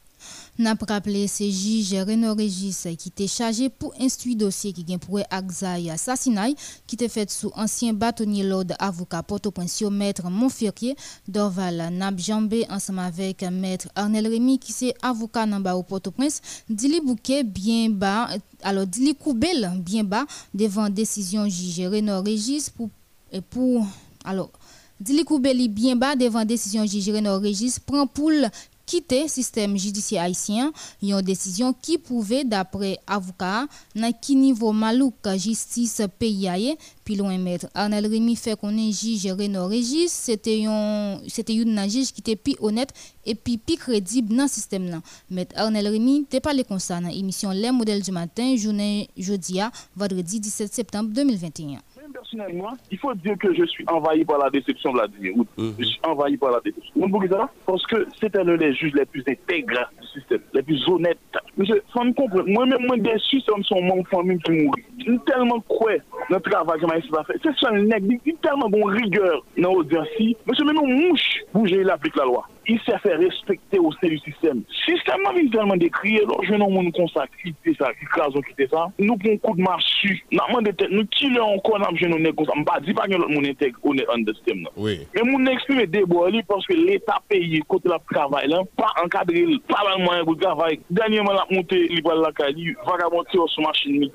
N'a 0.59 0.75
rappelé 0.87 1.25
c'est 1.25 1.49
juge 1.49 1.95
Renaud 1.95 2.35
Régis 2.35 2.87
qui 2.99 3.09
était 3.09 3.25
chargé 3.25 3.69
pour 3.69 3.91
instruire 3.99 4.37
dossier 4.37 4.71
qui 4.71 4.83
vient 4.83 4.99
pour 4.99 5.19
Axaï 5.31 5.89
assassinat 5.89 6.49
qui 6.85 6.93
était 6.93 7.09
fait 7.09 7.27
sous 7.31 7.51
ancien 7.55 7.91
bâtonnier 7.91 8.43
l'ordre 8.43 8.75
avocat 8.77 9.23
Port-au-Prince 9.23 9.81
maître 9.89 10.29
Montferrier 10.29 10.95
Dorval 11.27 11.89
Nab 11.91 12.19
Jambé 12.19 12.67
ensemble 12.69 12.99
avec 12.99 13.41
maître 13.41 13.87
Arnel 13.95 14.27
Rémy 14.27 14.59
qui 14.59 14.73
c'est 14.73 14.93
avocat 15.01 15.47
dans 15.47 15.75
au 15.75 15.81
Port-au-Prince. 15.81 16.39
Dili 16.69 17.01
Bouquet 17.01 17.43
bien 17.43 17.89
bas 17.89 18.29
alors 18.61 18.85
Dili 18.85 19.15
Koubel 19.15 19.71
bien 19.79 20.03
bas 20.03 20.25
devant 20.53 20.87
décision 20.87 21.49
juge 21.49 21.79
Renaud 21.87 22.21
Régis 22.21 22.69
pour 22.69 22.91
et 23.31 23.41
pour 23.41 23.87
alors 24.23 24.51
Dili 24.99 25.25
bien 25.67 25.95
bas 25.95 26.15
devant 26.15 26.45
décision 26.45 26.85
juge 26.85 27.09
Renaud 27.09 27.39
Régis 27.39 27.79
prend 27.79 28.05
pour 28.05 28.29
quitter 28.85 29.23
le 29.23 29.27
système 29.27 29.77
judiciaire 29.77 30.23
haïtien, 30.23 30.71
une 31.01 31.21
décision 31.21 31.73
qui 31.73 31.97
pouvait, 31.97 32.43
d'après 32.43 32.97
avocat, 33.07 33.65
dans 33.95 34.13
quel 34.21 34.37
niveau 34.37 34.71
malouk 34.71 35.15
justice 35.37 36.01
pays 36.19 36.49
puis 37.03 37.15
loin 37.15 37.37
maître 37.37 37.67
Arnel 37.73 38.07
Rémy 38.07 38.35
fait 38.35 38.57
qu'on 38.57 38.77
est 38.77 38.91
juge 38.91 39.31
Renaud 39.31 39.67
Régis, 39.67 40.11
c'était 40.11 40.63
un 40.65 41.19
c'était 41.27 41.55
une 41.55 41.77
juge 41.89 42.13
qui 42.13 42.21
était 42.21 42.35
plus 42.35 42.55
honnête 42.59 42.93
et 43.25 43.35
plus 43.35 43.57
crédible 43.77 44.35
dans 44.35 44.43
le 44.43 44.49
système. 44.49 45.01
Maître 45.29 45.53
Arnel 45.57 45.87
Rémy 45.87 46.25
t'es 46.29 46.39
parlé 46.39 46.63
comme 46.63 46.79
ça 46.79 46.99
dans 47.01 47.09
l'émission 47.09 47.51
Les 47.51 47.71
modèles 47.71 48.01
du 48.01 48.11
matin, 48.11 48.55
journée 48.55 49.09
jeudi 49.17 49.59
vendredi 49.95 50.39
17 50.39 50.73
septembre 50.73 51.09
2021 51.13 51.79
personnellement, 52.33 52.73
il 52.91 52.97
faut 52.97 53.13
dire 53.15 53.37
que 53.37 53.53
je 53.53 53.65
suis 53.65 53.85
envahi 53.87 54.25
par 54.25 54.39
la 54.39 54.49
déception, 54.49 54.91
Vladimir. 54.91 55.33
Mhm. 55.57 55.75
Je 55.79 55.85
suis 55.85 55.99
envahi 56.03 56.37
par 56.37 56.51
la 56.51 56.59
déception. 56.59 56.93
Ça? 57.29 57.49
Parce 57.65 57.85
que 57.87 58.07
c'était 58.19 58.43
les 58.43 58.73
juges 58.73 58.93
les 58.93 59.05
plus 59.05 59.23
intègres 59.27 59.89
du 60.01 60.07
système, 60.07 60.41
les 60.53 60.61
plus 60.61 60.87
honnêtes. 60.87 61.17
Monsieur, 61.57 61.81
faut 61.93 62.03
me 62.03 62.13
comprendre. 62.13 62.45
Moi-même, 62.47 62.85
moi, 62.85 62.97
déçu, 62.97 63.39
c'est 63.41 63.63
son 63.63 63.81
mon 63.81 64.03
famille 64.05 64.39
qui 64.39 64.51
mourit. 64.51 64.83
Je 65.05 65.13
tellement 65.25 65.59
crois 65.61 65.97
dans 66.29 66.37
le 66.37 66.41
travail 66.41 66.79
que 66.79 66.87
je 66.87 67.11
va 67.11 67.23
faire. 67.23 67.35
C'est 67.41 67.57
ça, 67.59 67.71
le 67.71 67.83
nègre, 67.83 68.19
il 68.25 68.35
tellement 68.35 68.69
bon 68.69 68.85
rigueur 68.85 69.43
dans 69.57 69.73
l'audience. 69.73 70.07
Monsieur, 70.45 70.65
même 70.65 70.75
mouche, 70.75 71.39
bouger, 71.53 71.81
il 71.81 71.89
applique 71.89 72.15
la 72.15 72.25
loi 72.25 72.45
il 72.67 72.79
s'est 72.81 72.97
fait 72.99 73.15
respecter 73.15 73.79
au 73.79 73.91
sein 73.93 74.07
du 74.07 74.17
système. 74.19 74.63
Système 74.85 75.21
m'a 75.23 75.33
tellement 75.51 75.75
décrit, 75.75 76.17
alors 76.19 76.43
je 76.43 76.53
n'ai 76.53 76.59
pas 76.59 76.97
consacré 76.97 77.53
ça, 77.77 77.91
qui 77.93 78.05
crase, 78.05 78.33
qui 78.33 78.67
ça. 78.67 78.87
Nous 78.99 79.17
prenons 79.17 79.33
un 79.33 79.37
coup 79.37 79.55
de 79.55 79.61
marche, 79.61 80.05
nous 80.91 81.05
qui 81.07 81.29
l'ont 81.29 81.55
encore, 81.55 81.79
nous 81.79 82.19
nèg 82.23 82.35
comme 82.35 82.45
ça, 82.45 82.53
m'pas 82.55 82.79
dit 82.79 82.93
pas 82.93 83.07
que 83.07 83.13
l'autre 83.13 83.29
monde 83.29 83.45
intègre 83.45 83.77
honnête 83.83 84.07
en 84.09 84.17
de 84.17 84.33
système 84.33 84.63
là. 84.63 84.69
Oui. 84.77 85.07
Mais 85.13 85.21
moun 85.21 85.47
exprime 85.47 85.85
débat 85.85 86.29
li 86.29 86.41
parce 86.43 86.65
que 86.65 86.73
l'état 86.73 87.19
pays 87.27 87.61
côté 87.67 87.89
la 87.89 87.99
encadré, 89.03 89.45
pas 89.67 89.83
mal 89.87 90.03
moyen 90.03 90.23
pour 90.23 90.37
travail. 90.37 90.79
Dernièrement 90.89 91.33
la 91.33 91.45
monté 91.51 91.87
li 91.87 92.01
la 92.03 92.31
vagabond 92.85 93.23
sur 93.31 93.49
son 93.49 93.61
machine 93.61 93.99
mi, 93.99 94.11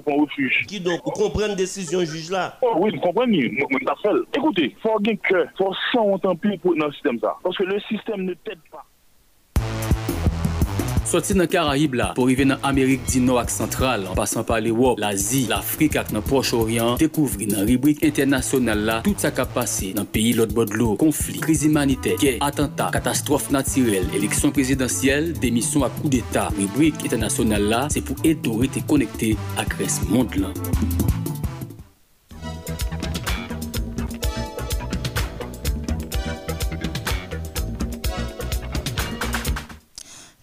prendre 0.00 0.22
refuge. 0.22 0.64
Qui 0.68 0.80
donc 0.80 1.00
vous 1.04 1.10
comprenez 1.12 1.54
décision 1.54 2.00
juge 2.00 2.30
là? 2.30 2.58
Oh, 2.62 2.74
oui, 2.78 2.90
vous 2.94 3.00
comprenez, 3.00 3.48
moi 3.50 3.66
moi, 3.70 3.80
ça 3.86 3.94
fait. 4.02 4.38
Écoutez, 4.38 4.76
faut 4.82 4.98
gagner 5.00 5.18
cœur, 5.18 5.46
faut 5.56 5.74
sans 5.92 6.18
tant 6.18 6.34
pis 6.36 6.58
pour 6.58 6.76
dans 6.76 6.86
le 6.86 6.92
système 6.92 7.18
ça 7.20 7.36
parce 7.42 7.56
que 7.56 7.64
le 7.64 7.80
système 7.80 8.22
ne 8.22 8.34
t'aide 8.34 8.58
pas. 8.70 8.84
Soti 11.06 11.36
nan 11.38 11.46
Karayib 11.46 11.94
la, 11.94 12.08
pou 12.16 12.26
rive 12.26 12.42
nan 12.48 12.58
Amerik 12.66 13.04
di 13.06 13.20
nou 13.22 13.38
ak 13.38 13.52
sentral, 13.54 14.08
an 14.10 14.16
pasan 14.18 14.42
pa 14.46 14.56
l'Ewop, 14.58 14.98
l'Azi, 14.98 15.44
l'Afrik 15.46 15.94
ak 16.00 16.10
nan 16.10 16.24
Proche-Orient, 16.26 16.98
dekouvri 16.98 17.46
nan 17.52 17.62
ribrik 17.68 18.02
internasyonal 18.06 18.82
la, 18.88 18.96
tout 19.06 19.22
sa 19.22 19.30
kap 19.34 19.52
pase 19.54 19.92
nan 19.94 20.08
peyi 20.10 20.32
lot 20.34 20.50
bodlo, 20.56 20.96
konflik, 20.98 21.44
kriz 21.46 21.62
imanite, 21.68 22.16
gey, 22.18 22.40
atenta, 22.42 22.88
katastrofe 22.96 23.54
natirel, 23.54 24.10
eleksyon 24.18 24.54
prezidentyel, 24.56 25.30
demisyon 25.38 25.86
ak 25.86 25.94
kou 26.00 26.10
d'Etat. 26.10 26.50
Ribrik 26.58 27.06
internasyonal 27.06 27.70
la, 27.70 27.84
se 27.94 28.02
pou 28.02 28.18
eto 28.26 28.58
rete 28.64 28.82
konekte 28.90 29.36
ak 29.62 29.78
res 29.78 30.02
mond 30.10 30.34
lan. 30.42 31.25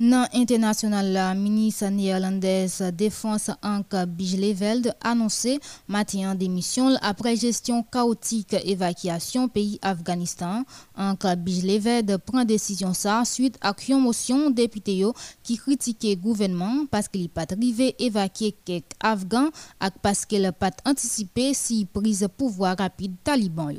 Nan 0.04 0.26
internasyonal 0.36 1.14
la, 1.16 1.34
ministre 1.34 1.88
néerlandaise 1.88 2.89
Défense 2.91 3.51
Anke 3.64 4.04
Bijleveld 4.06 4.93
annoncé 5.01 5.62
matin 5.88 6.36
démission 6.36 6.93
après 7.01 7.38
gestion 7.38 7.84
chaotique 7.84 8.54
évacuation 8.66 9.47
pays 9.47 9.80
Afghanistan. 9.82 10.66
Anke 10.97 11.38
Bijleveld 11.38 12.18
prend 12.18 12.43
décision 12.43 12.91
suite 13.24 13.58
à 13.62 13.74
une 13.88 13.99
motion 13.99 14.49
député 14.49 15.06
qui 15.41 15.56
critiquait 15.56 16.18
gouvernement 16.18 16.86
parce 16.91 17.08
qu'il 17.08 17.30
pas 17.30 17.45
arrivé 17.49 17.95
évacuer 17.97 18.58
quelques 18.66 18.84
Afghans 18.99 19.51
et 19.82 19.88
parce 20.01 20.26
qu'il 20.26 20.51
pas 20.60 20.72
anticipé 20.84 21.54
si 21.54 21.86
prise 21.86 22.28
pouvoir 22.38 22.76
rapide 22.78 23.16
taliban. 23.24 23.72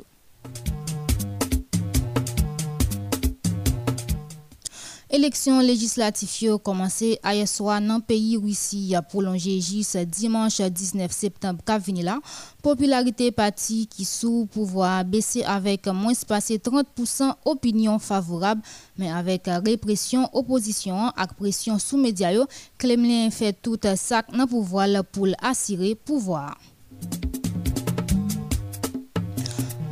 Élection 5.15 5.61
législative 5.61 6.51
a 6.51 6.57
commencé 6.57 7.17
hier 7.23 7.47
soir 7.47 7.79
dans 7.79 7.95
le 7.95 8.01
pays 8.01 8.35
Russie 8.35 8.93
a 8.95 9.01
prolongé 9.01 9.61
jusqu'à 9.61 10.03
dimanche 10.03 10.59
19 10.59 11.09
septembre 11.09 11.61
qu'a 11.65 11.79
là. 12.03 12.19
Popularité 12.61 13.31
parti 13.31 13.87
qui 13.87 14.03
sous 14.03 14.45
pouvoir 14.51 15.05
baisser 15.05 15.41
avec 15.45 15.87
moins 15.87 16.11
passé 16.27 16.57
30% 16.57 17.33
opinion 17.45 17.97
favorable 17.97 18.61
mais 18.97 19.09
avec 19.09 19.43
répression 19.65 20.29
opposition 20.33 21.07
et 21.07 21.33
pression 21.39 21.79
sous 21.79 21.97
médias 21.97 22.33
Kremlin 22.77 23.29
fait 23.29 23.53
tout 23.53 23.79
ça 23.95 24.21
dans 24.37 24.47
pouvoir 24.47 24.89
pour 25.13 25.29
assurer 25.41 25.95
pouvoir. 25.95 26.57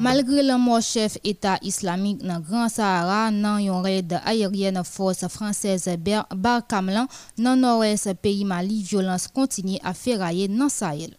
Malgré 0.04 0.43
le 0.43 0.58
mort 0.58 0.82
chef 0.82 1.18
État 1.24 1.58
islamique 1.62 2.22
dans 2.22 2.41
Grand 2.41 2.68
Sahara, 2.68 3.32
dans 3.32 3.56
un 3.56 3.82
raid 3.82 4.20
aérienne 4.26 4.84
force 4.84 5.26
française 5.30 5.89
Barkamlan 6.36 7.08
dans 7.38 7.56
nord-ouest 7.56 8.14
pays 8.16 8.43
Mali, 8.43 8.84
violence 8.84 9.30
continue 9.30 9.80
à 9.82 9.93
ferrailler 9.93 10.49
dans 10.49 10.68
Sahel. 10.68 11.16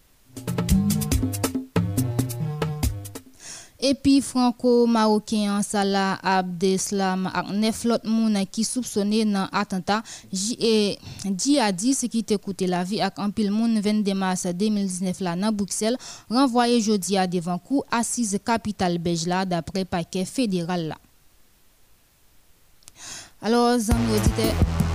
Et 3.87 3.93
puis 3.93 4.23
franco-marocain 4.23 5.61
Salah 5.61 6.17
Abdeslam 6.23 7.27
ak 7.29 7.51
neuf 7.53 7.85
autres 7.85 8.09
moun 8.09 8.33
qui 8.51 8.65
soupçonné 8.65 9.27
dans 9.27 9.47
attentat 9.53 10.03
djihadiste 10.33 12.09
qui 12.09 12.25
te 12.25 12.33
coûté 12.41 12.67
la 12.67 12.83
vie 12.83 13.03
ak 13.05 13.19
un 13.19 13.29
pile 13.29 13.51
moun 13.53 13.79
22 13.79 14.15
mars 14.15 14.47
2019 14.47 15.21
là 15.21 15.37
dans 15.37 15.53
Bruxelles 15.53 15.99
renvoyé 16.31 16.81
jeudi 16.81 17.19
à 17.19 17.27
devant 17.27 17.59
cour 17.59 17.85
assise 17.91 18.39
capitale 18.43 18.97
belge 18.97 19.27
là 19.27 19.45
d'après 19.45 19.85
paquet 19.85 20.25
fédéral 20.25 20.89
là. 20.89 20.97
Alors, 23.43 23.73
amis 23.73 24.94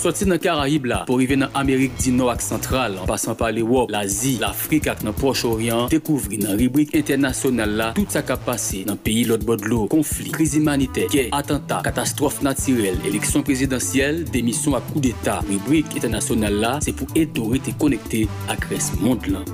Soti 0.00 0.24
nan 0.24 0.38
Karayib 0.40 0.86
la, 0.88 1.02
pou 1.04 1.20
rive 1.20 1.36
nan 1.36 1.50
Amerik 1.60 1.98
di 2.00 2.08
nou 2.16 2.30
ak 2.32 2.40
sentral, 2.40 2.94
an 3.02 3.08
pasan 3.08 3.36
pa 3.36 3.50
l'Ewop, 3.52 3.90
l'Azi, 3.92 4.38
l'Afrik 4.40 4.88
ak 4.88 5.02
nan 5.04 5.12
Proche-Orient, 5.12 5.92
dekouvri 5.92 6.38
nan 6.40 6.56
ribrik 6.56 6.94
internasyonal 6.96 7.74
la, 7.76 7.88
tout 7.98 8.08
sa 8.16 8.22
kap 8.24 8.46
pase 8.46 8.80
nan 8.88 8.96
peyi 8.96 9.26
lot 9.28 9.44
bodlo, 9.44 9.82
konflik, 9.92 10.32
kriz 10.38 10.56
imanite, 10.56 11.04
gey, 11.12 11.28
atenta, 11.36 11.82
katastrofe 11.84 12.40
natirel, 12.46 12.96
eleksyon 13.10 13.44
prezidentyel, 13.44 14.22
demisyon 14.32 14.78
ak 14.80 14.88
kou 14.88 15.04
d'Etat. 15.04 15.44
Ribrik 15.50 15.92
internasyonal 16.00 16.56
la, 16.64 16.72
se 16.80 16.96
pou 16.96 17.20
eto 17.20 17.50
rete 17.52 17.76
konekte 17.76 18.24
ak 18.48 18.70
res 18.72 18.94
mond 19.04 19.28
lan. 19.28 19.44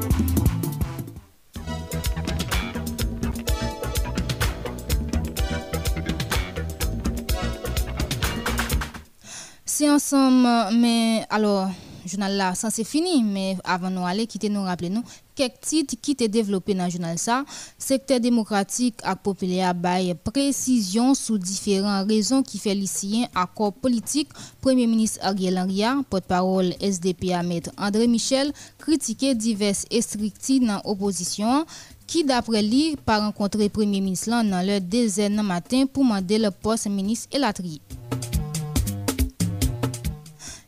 Ensemble, 9.91 10.77
mais 10.77 11.25
alors, 11.31 11.69
journal 12.07 12.37
là, 12.37 12.55
ça 12.55 12.71
c'est 12.71 12.85
fini, 12.85 13.23
mais 13.23 13.57
avant 13.65 13.91
nous 13.91 14.05
aller, 14.07 14.27
quitter 14.27 14.49
nous 14.49 14.63
rappeler 14.63 14.91
nous 14.91 15.03
quelques 15.35 15.61
titres 15.61 15.95
qui 16.01 16.13
étaient 16.13 16.29
développés 16.29 16.75
dans 16.75 16.87
le 16.87 16.91
journal 16.91 17.19
ça, 17.19 17.45
secteur 17.79 18.21
démocratique 18.21 18.95
et 19.05 19.15
populaire 19.23 19.75
bail 19.75 20.15
précision 20.25 21.15
sur 21.15 21.39
différentes 21.39 22.09
raisons 22.09 22.43
qui 22.43 22.59
fait 22.59 22.75
lycéen 22.75 23.27
accord 23.35 23.73
politique, 23.73 24.29
Premier 24.61 24.87
ministre 24.87 25.21
Ariel 25.23 25.59
Henry, 25.59 25.83
porte-parole 26.09 26.73
SDP 26.81 27.33
à 27.33 27.43
maître 27.43 27.71
André 27.79 28.07
Michel, 28.07 28.53
critiqué 28.79 29.35
diverses 29.35 29.85
restrictions 29.93 30.67
dans 30.67 30.81
l'opposition 30.85 31.67
qui 32.07 32.25
d'après 32.25 32.63
lui 32.63 32.97
pas 33.05 33.19
rencontré 33.19 33.69
Premier 33.69 34.01
ministre 34.01 34.31
dans 34.31 34.67
leur 34.67 34.81
dizaine 34.81 35.43
matin 35.43 35.85
pour 35.93 36.05
demander 36.05 36.39
le 36.39 36.51
poste 36.51 36.87
ministre 36.87 37.29
et 37.33 37.39
la 37.39 37.53
tri. 37.53 37.81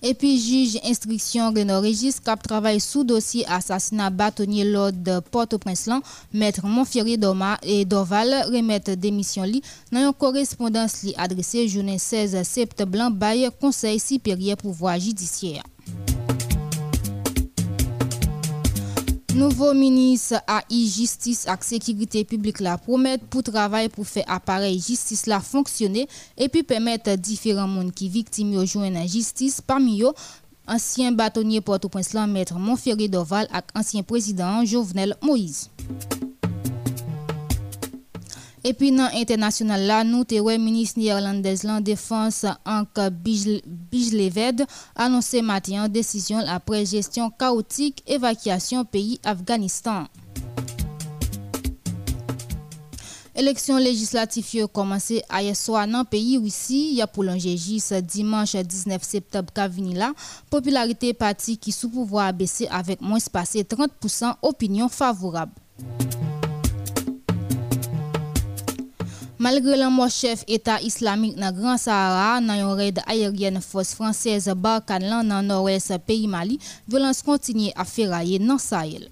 Et 0.01 0.15
puis, 0.15 0.39
juge 0.39 0.79
instruction 0.85 1.51
Renaud 1.51 1.83
cap 2.25 2.41
travaille 2.41 2.79
sous 2.79 3.03
dossier 3.03 3.45
assassinat 3.49 4.11
bâtonnier 4.11 4.63
Lord 4.63 4.93
de 4.93 5.19
Port-au-Prince, 5.19 5.91
maître 6.33 6.65
Montferrier 6.65 7.17
Doma 7.17 7.59
et 7.65 7.85
Dorval 7.85 8.45
remettre 8.47 8.95
démission 8.95 9.43
li 9.43 9.61
dans 9.91 10.07
une 10.07 10.13
correspondance 10.13 11.03
li 11.03 11.15
adressée 11.17 11.67
journée 11.67 11.99
16 11.99 12.45
septembre 12.45 13.11
by 13.11 13.49
Conseil 13.61 13.99
supérieur 13.99 14.57
pouvoir 14.57 14.99
Nouvo 19.39 19.69
minis 19.71 20.33
a 20.35 20.57
i 20.67 20.81
jistis 20.91 21.45
ak 21.47 21.63
sekirite 21.63 22.25
publik 22.27 22.59
la 22.65 22.73
promet 22.83 23.23
pou 23.31 23.45
travay 23.47 23.87
pou 23.93 24.03
fe 24.03 24.25
aparel 24.27 24.75
jistis 24.75 25.29
la 25.31 25.39
fonksyone 25.39 26.09
epi 26.35 26.65
pemet 26.67 27.13
diferan 27.23 27.71
moun 27.71 27.93
ki 27.95 28.11
viktim 28.17 28.51
yo 28.57 28.67
jwen 28.67 28.99
nan 28.99 29.07
jistis 29.07 29.61
parmi 29.63 30.01
yo 30.01 30.11
ansyen 30.67 31.15
batonye 31.15 31.63
Port-au-Prince 31.63 32.19
lan 32.19 32.35
Mètre 32.35 32.59
Monferi 32.59 33.07
Doval 33.07 33.47
ak 33.55 33.71
ansyen 33.79 34.03
prezident 34.03 34.67
Jovenel 34.67 35.15
Moïse. 35.23 35.71
Epi 38.69 38.91
nan 38.93 39.15
internasyonal 39.17 39.81
la, 39.89 40.03
nou 40.05 40.27
te 40.29 40.37
wè 40.45 40.59
Minis 40.61 40.91
Niyerlandez 40.99 41.63
lan 41.65 41.81
defans 41.81 42.43
anke 42.69 43.07
Bijleved 43.25 44.61
anonsè 44.93 45.41
mati 45.41 45.79
an 45.81 45.89
desisyon 45.89 46.51
apre 46.53 46.83
gestyon 46.91 47.31
kaotik 47.41 48.03
evakyasyon 48.05 48.85
peyi 48.93 49.17
Afganistan. 49.25 50.05
Eleksyon 53.39 53.81
legislatif 53.81 54.51
yo 54.59 54.69
komanse 54.69 55.23
a 55.33 55.41
yeswa 55.47 55.87
nan 55.89 56.05
peyi 56.05 56.37
wisi 56.43 56.99
ya 56.99 57.07
pou 57.09 57.25
lonje 57.25 57.55
jis 57.55 57.89
dimanche 58.05 58.61
19 58.61 59.07
septeb 59.07 59.49
kavini 59.57 59.97
la, 59.97 60.11
popularite 60.53 61.15
pati 61.17 61.57
ki 61.57 61.73
sou 61.73 61.89
pouvo 61.95 62.21
a 62.21 62.29
bese 62.37 62.69
avek 62.69 63.01
mwen 63.01 63.25
spase 63.25 63.65
30% 63.65 64.45
opinyon 64.51 64.93
favorab. 64.93 65.57
Malgré 69.41 69.77
le 69.77 69.89
mort 69.89 70.11
chef 70.11 70.43
État 70.49 70.81
islamique 70.83 71.37
dans 71.37 71.53
Grand 71.53 71.77
Sahara, 71.79 72.41
dans 72.41 72.55
une 72.55 72.77
raid 72.77 72.99
aérienne 73.07 73.61
force 73.61 73.95
française 73.95 74.53
Barkhane 74.57 75.29
dans 75.29 75.43
nord-ouest 75.43 75.97
pays 76.05 76.27
Mali, 76.27 76.59
violence 76.89 77.23
continue 77.23 77.71
à 77.77 77.85
ferrailler 77.85 78.41
dans 78.41 78.59
Sahel. 78.59 79.09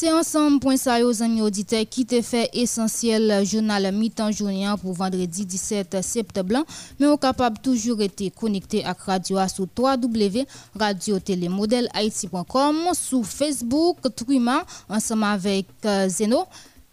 C'est 0.00 0.10
ensemble 0.10 0.58
point 0.60 0.78
ça 0.78 1.04
aux 1.04 1.22
amis 1.22 1.42
auditeurs 1.42 1.84
qui 1.84 2.06
te 2.06 2.22
fait 2.22 2.48
essentiel 2.54 3.44
journal 3.44 3.94
mi-temps 3.94 4.32
journée 4.32 4.66
pour 4.80 4.94
vendredi 4.94 5.44
17 5.44 5.98
septembre 6.00 6.64
mais 6.98 7.06
on 7.06 7.18
capable 7.18 7.58
toujours 7.58 8.00
été 8.00 8.30
connecté 8.30 8.82
à 8.82 8.96
radio 8.98 9.36
sur 9.54 9.66
www.radiotélémodèle-haïti.com 9.78 12.76
sur 12.94 13.26
Facebook 13.26 13.98
Truma 14.16 14.64
ensemble 14.88 15.24
avec 15.24 15.66
euh, 15.84 16.08
Zeno 16.08 16.46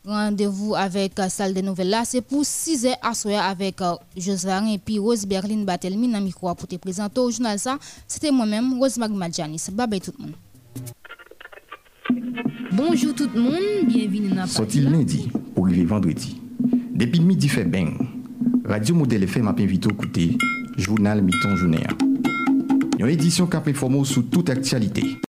Rendez-vous 0.04 0.76
avec 0.76 1.18
euh, 1.18 1.30
salle 1.30 1.54
de 1.54 1.62
nouvelles 1.62 1.92
là, 1.92 2.04
c'est 2.04 2.20
pour 2.20 2.44
6 2.44 2.88
h 2.88 2.94
à 3.02 3.14
soir 3.14 3.46
avec 3.46 3.80
euh, 3.80 3.96
Josarin 4.18 4.68
et 4.68 4.80
puis 4.80 5.00
Rose 5.00 5.26
Berlin 5.26 5.64
Batelmi 5.64 6.12
dans 6.12 6.20
micro 6.20 6.54
pour 6.56 6.68
te 6.68 6.76
présenter 6.76 7.22
au 7.22 7.32
journal 7.32 7.58
ça. 7.58 7.78
C'était 8.06 8.32
moi-même, 8.32 8.78
Rose 8.78 8.98
Magmadjanis. 8.98 9.68
Bye 9.72 9.88
bye 9.88 10.02
tout 10.02 10.12
le 10.20 10.26
monde. 10.26 10.34
Bonjour 12.72 13.14
tout 13.16 13.30
moun, 13.36 13.88
bienveni 13.88 14.30
nan 14.30 14.46
pati 14.46 14.48
la. 14.48 14.54
Soti 14.54 14.82
lundi 14.86 15.24
pou 15.56 15.66
rive 15.68 15.88
vendredi. 15.90 16.36
Depi 16.98 17.20
midi 17.22 17.50
fe 17.52 17.66
ben, 17.66 17.92
Radio 18.66 18.96
Model 18.96 19.26
FM 19.28 19.50
ap 19.52 19.60
invite 19.64 19.90
ou 19.90 19.98
koute 19.98 20.30
Jounal 20.78 21.24
Miton 21.26 21.58
Jouner. 21.58 21.92
Yon 22.98 23.12
edisyon 23.12 23.50
ka 23.52 23.62
preformo 23.66 24.06
sou 24.06 24.24
tout 24.24 24.54
aktualite. 24.54 25.18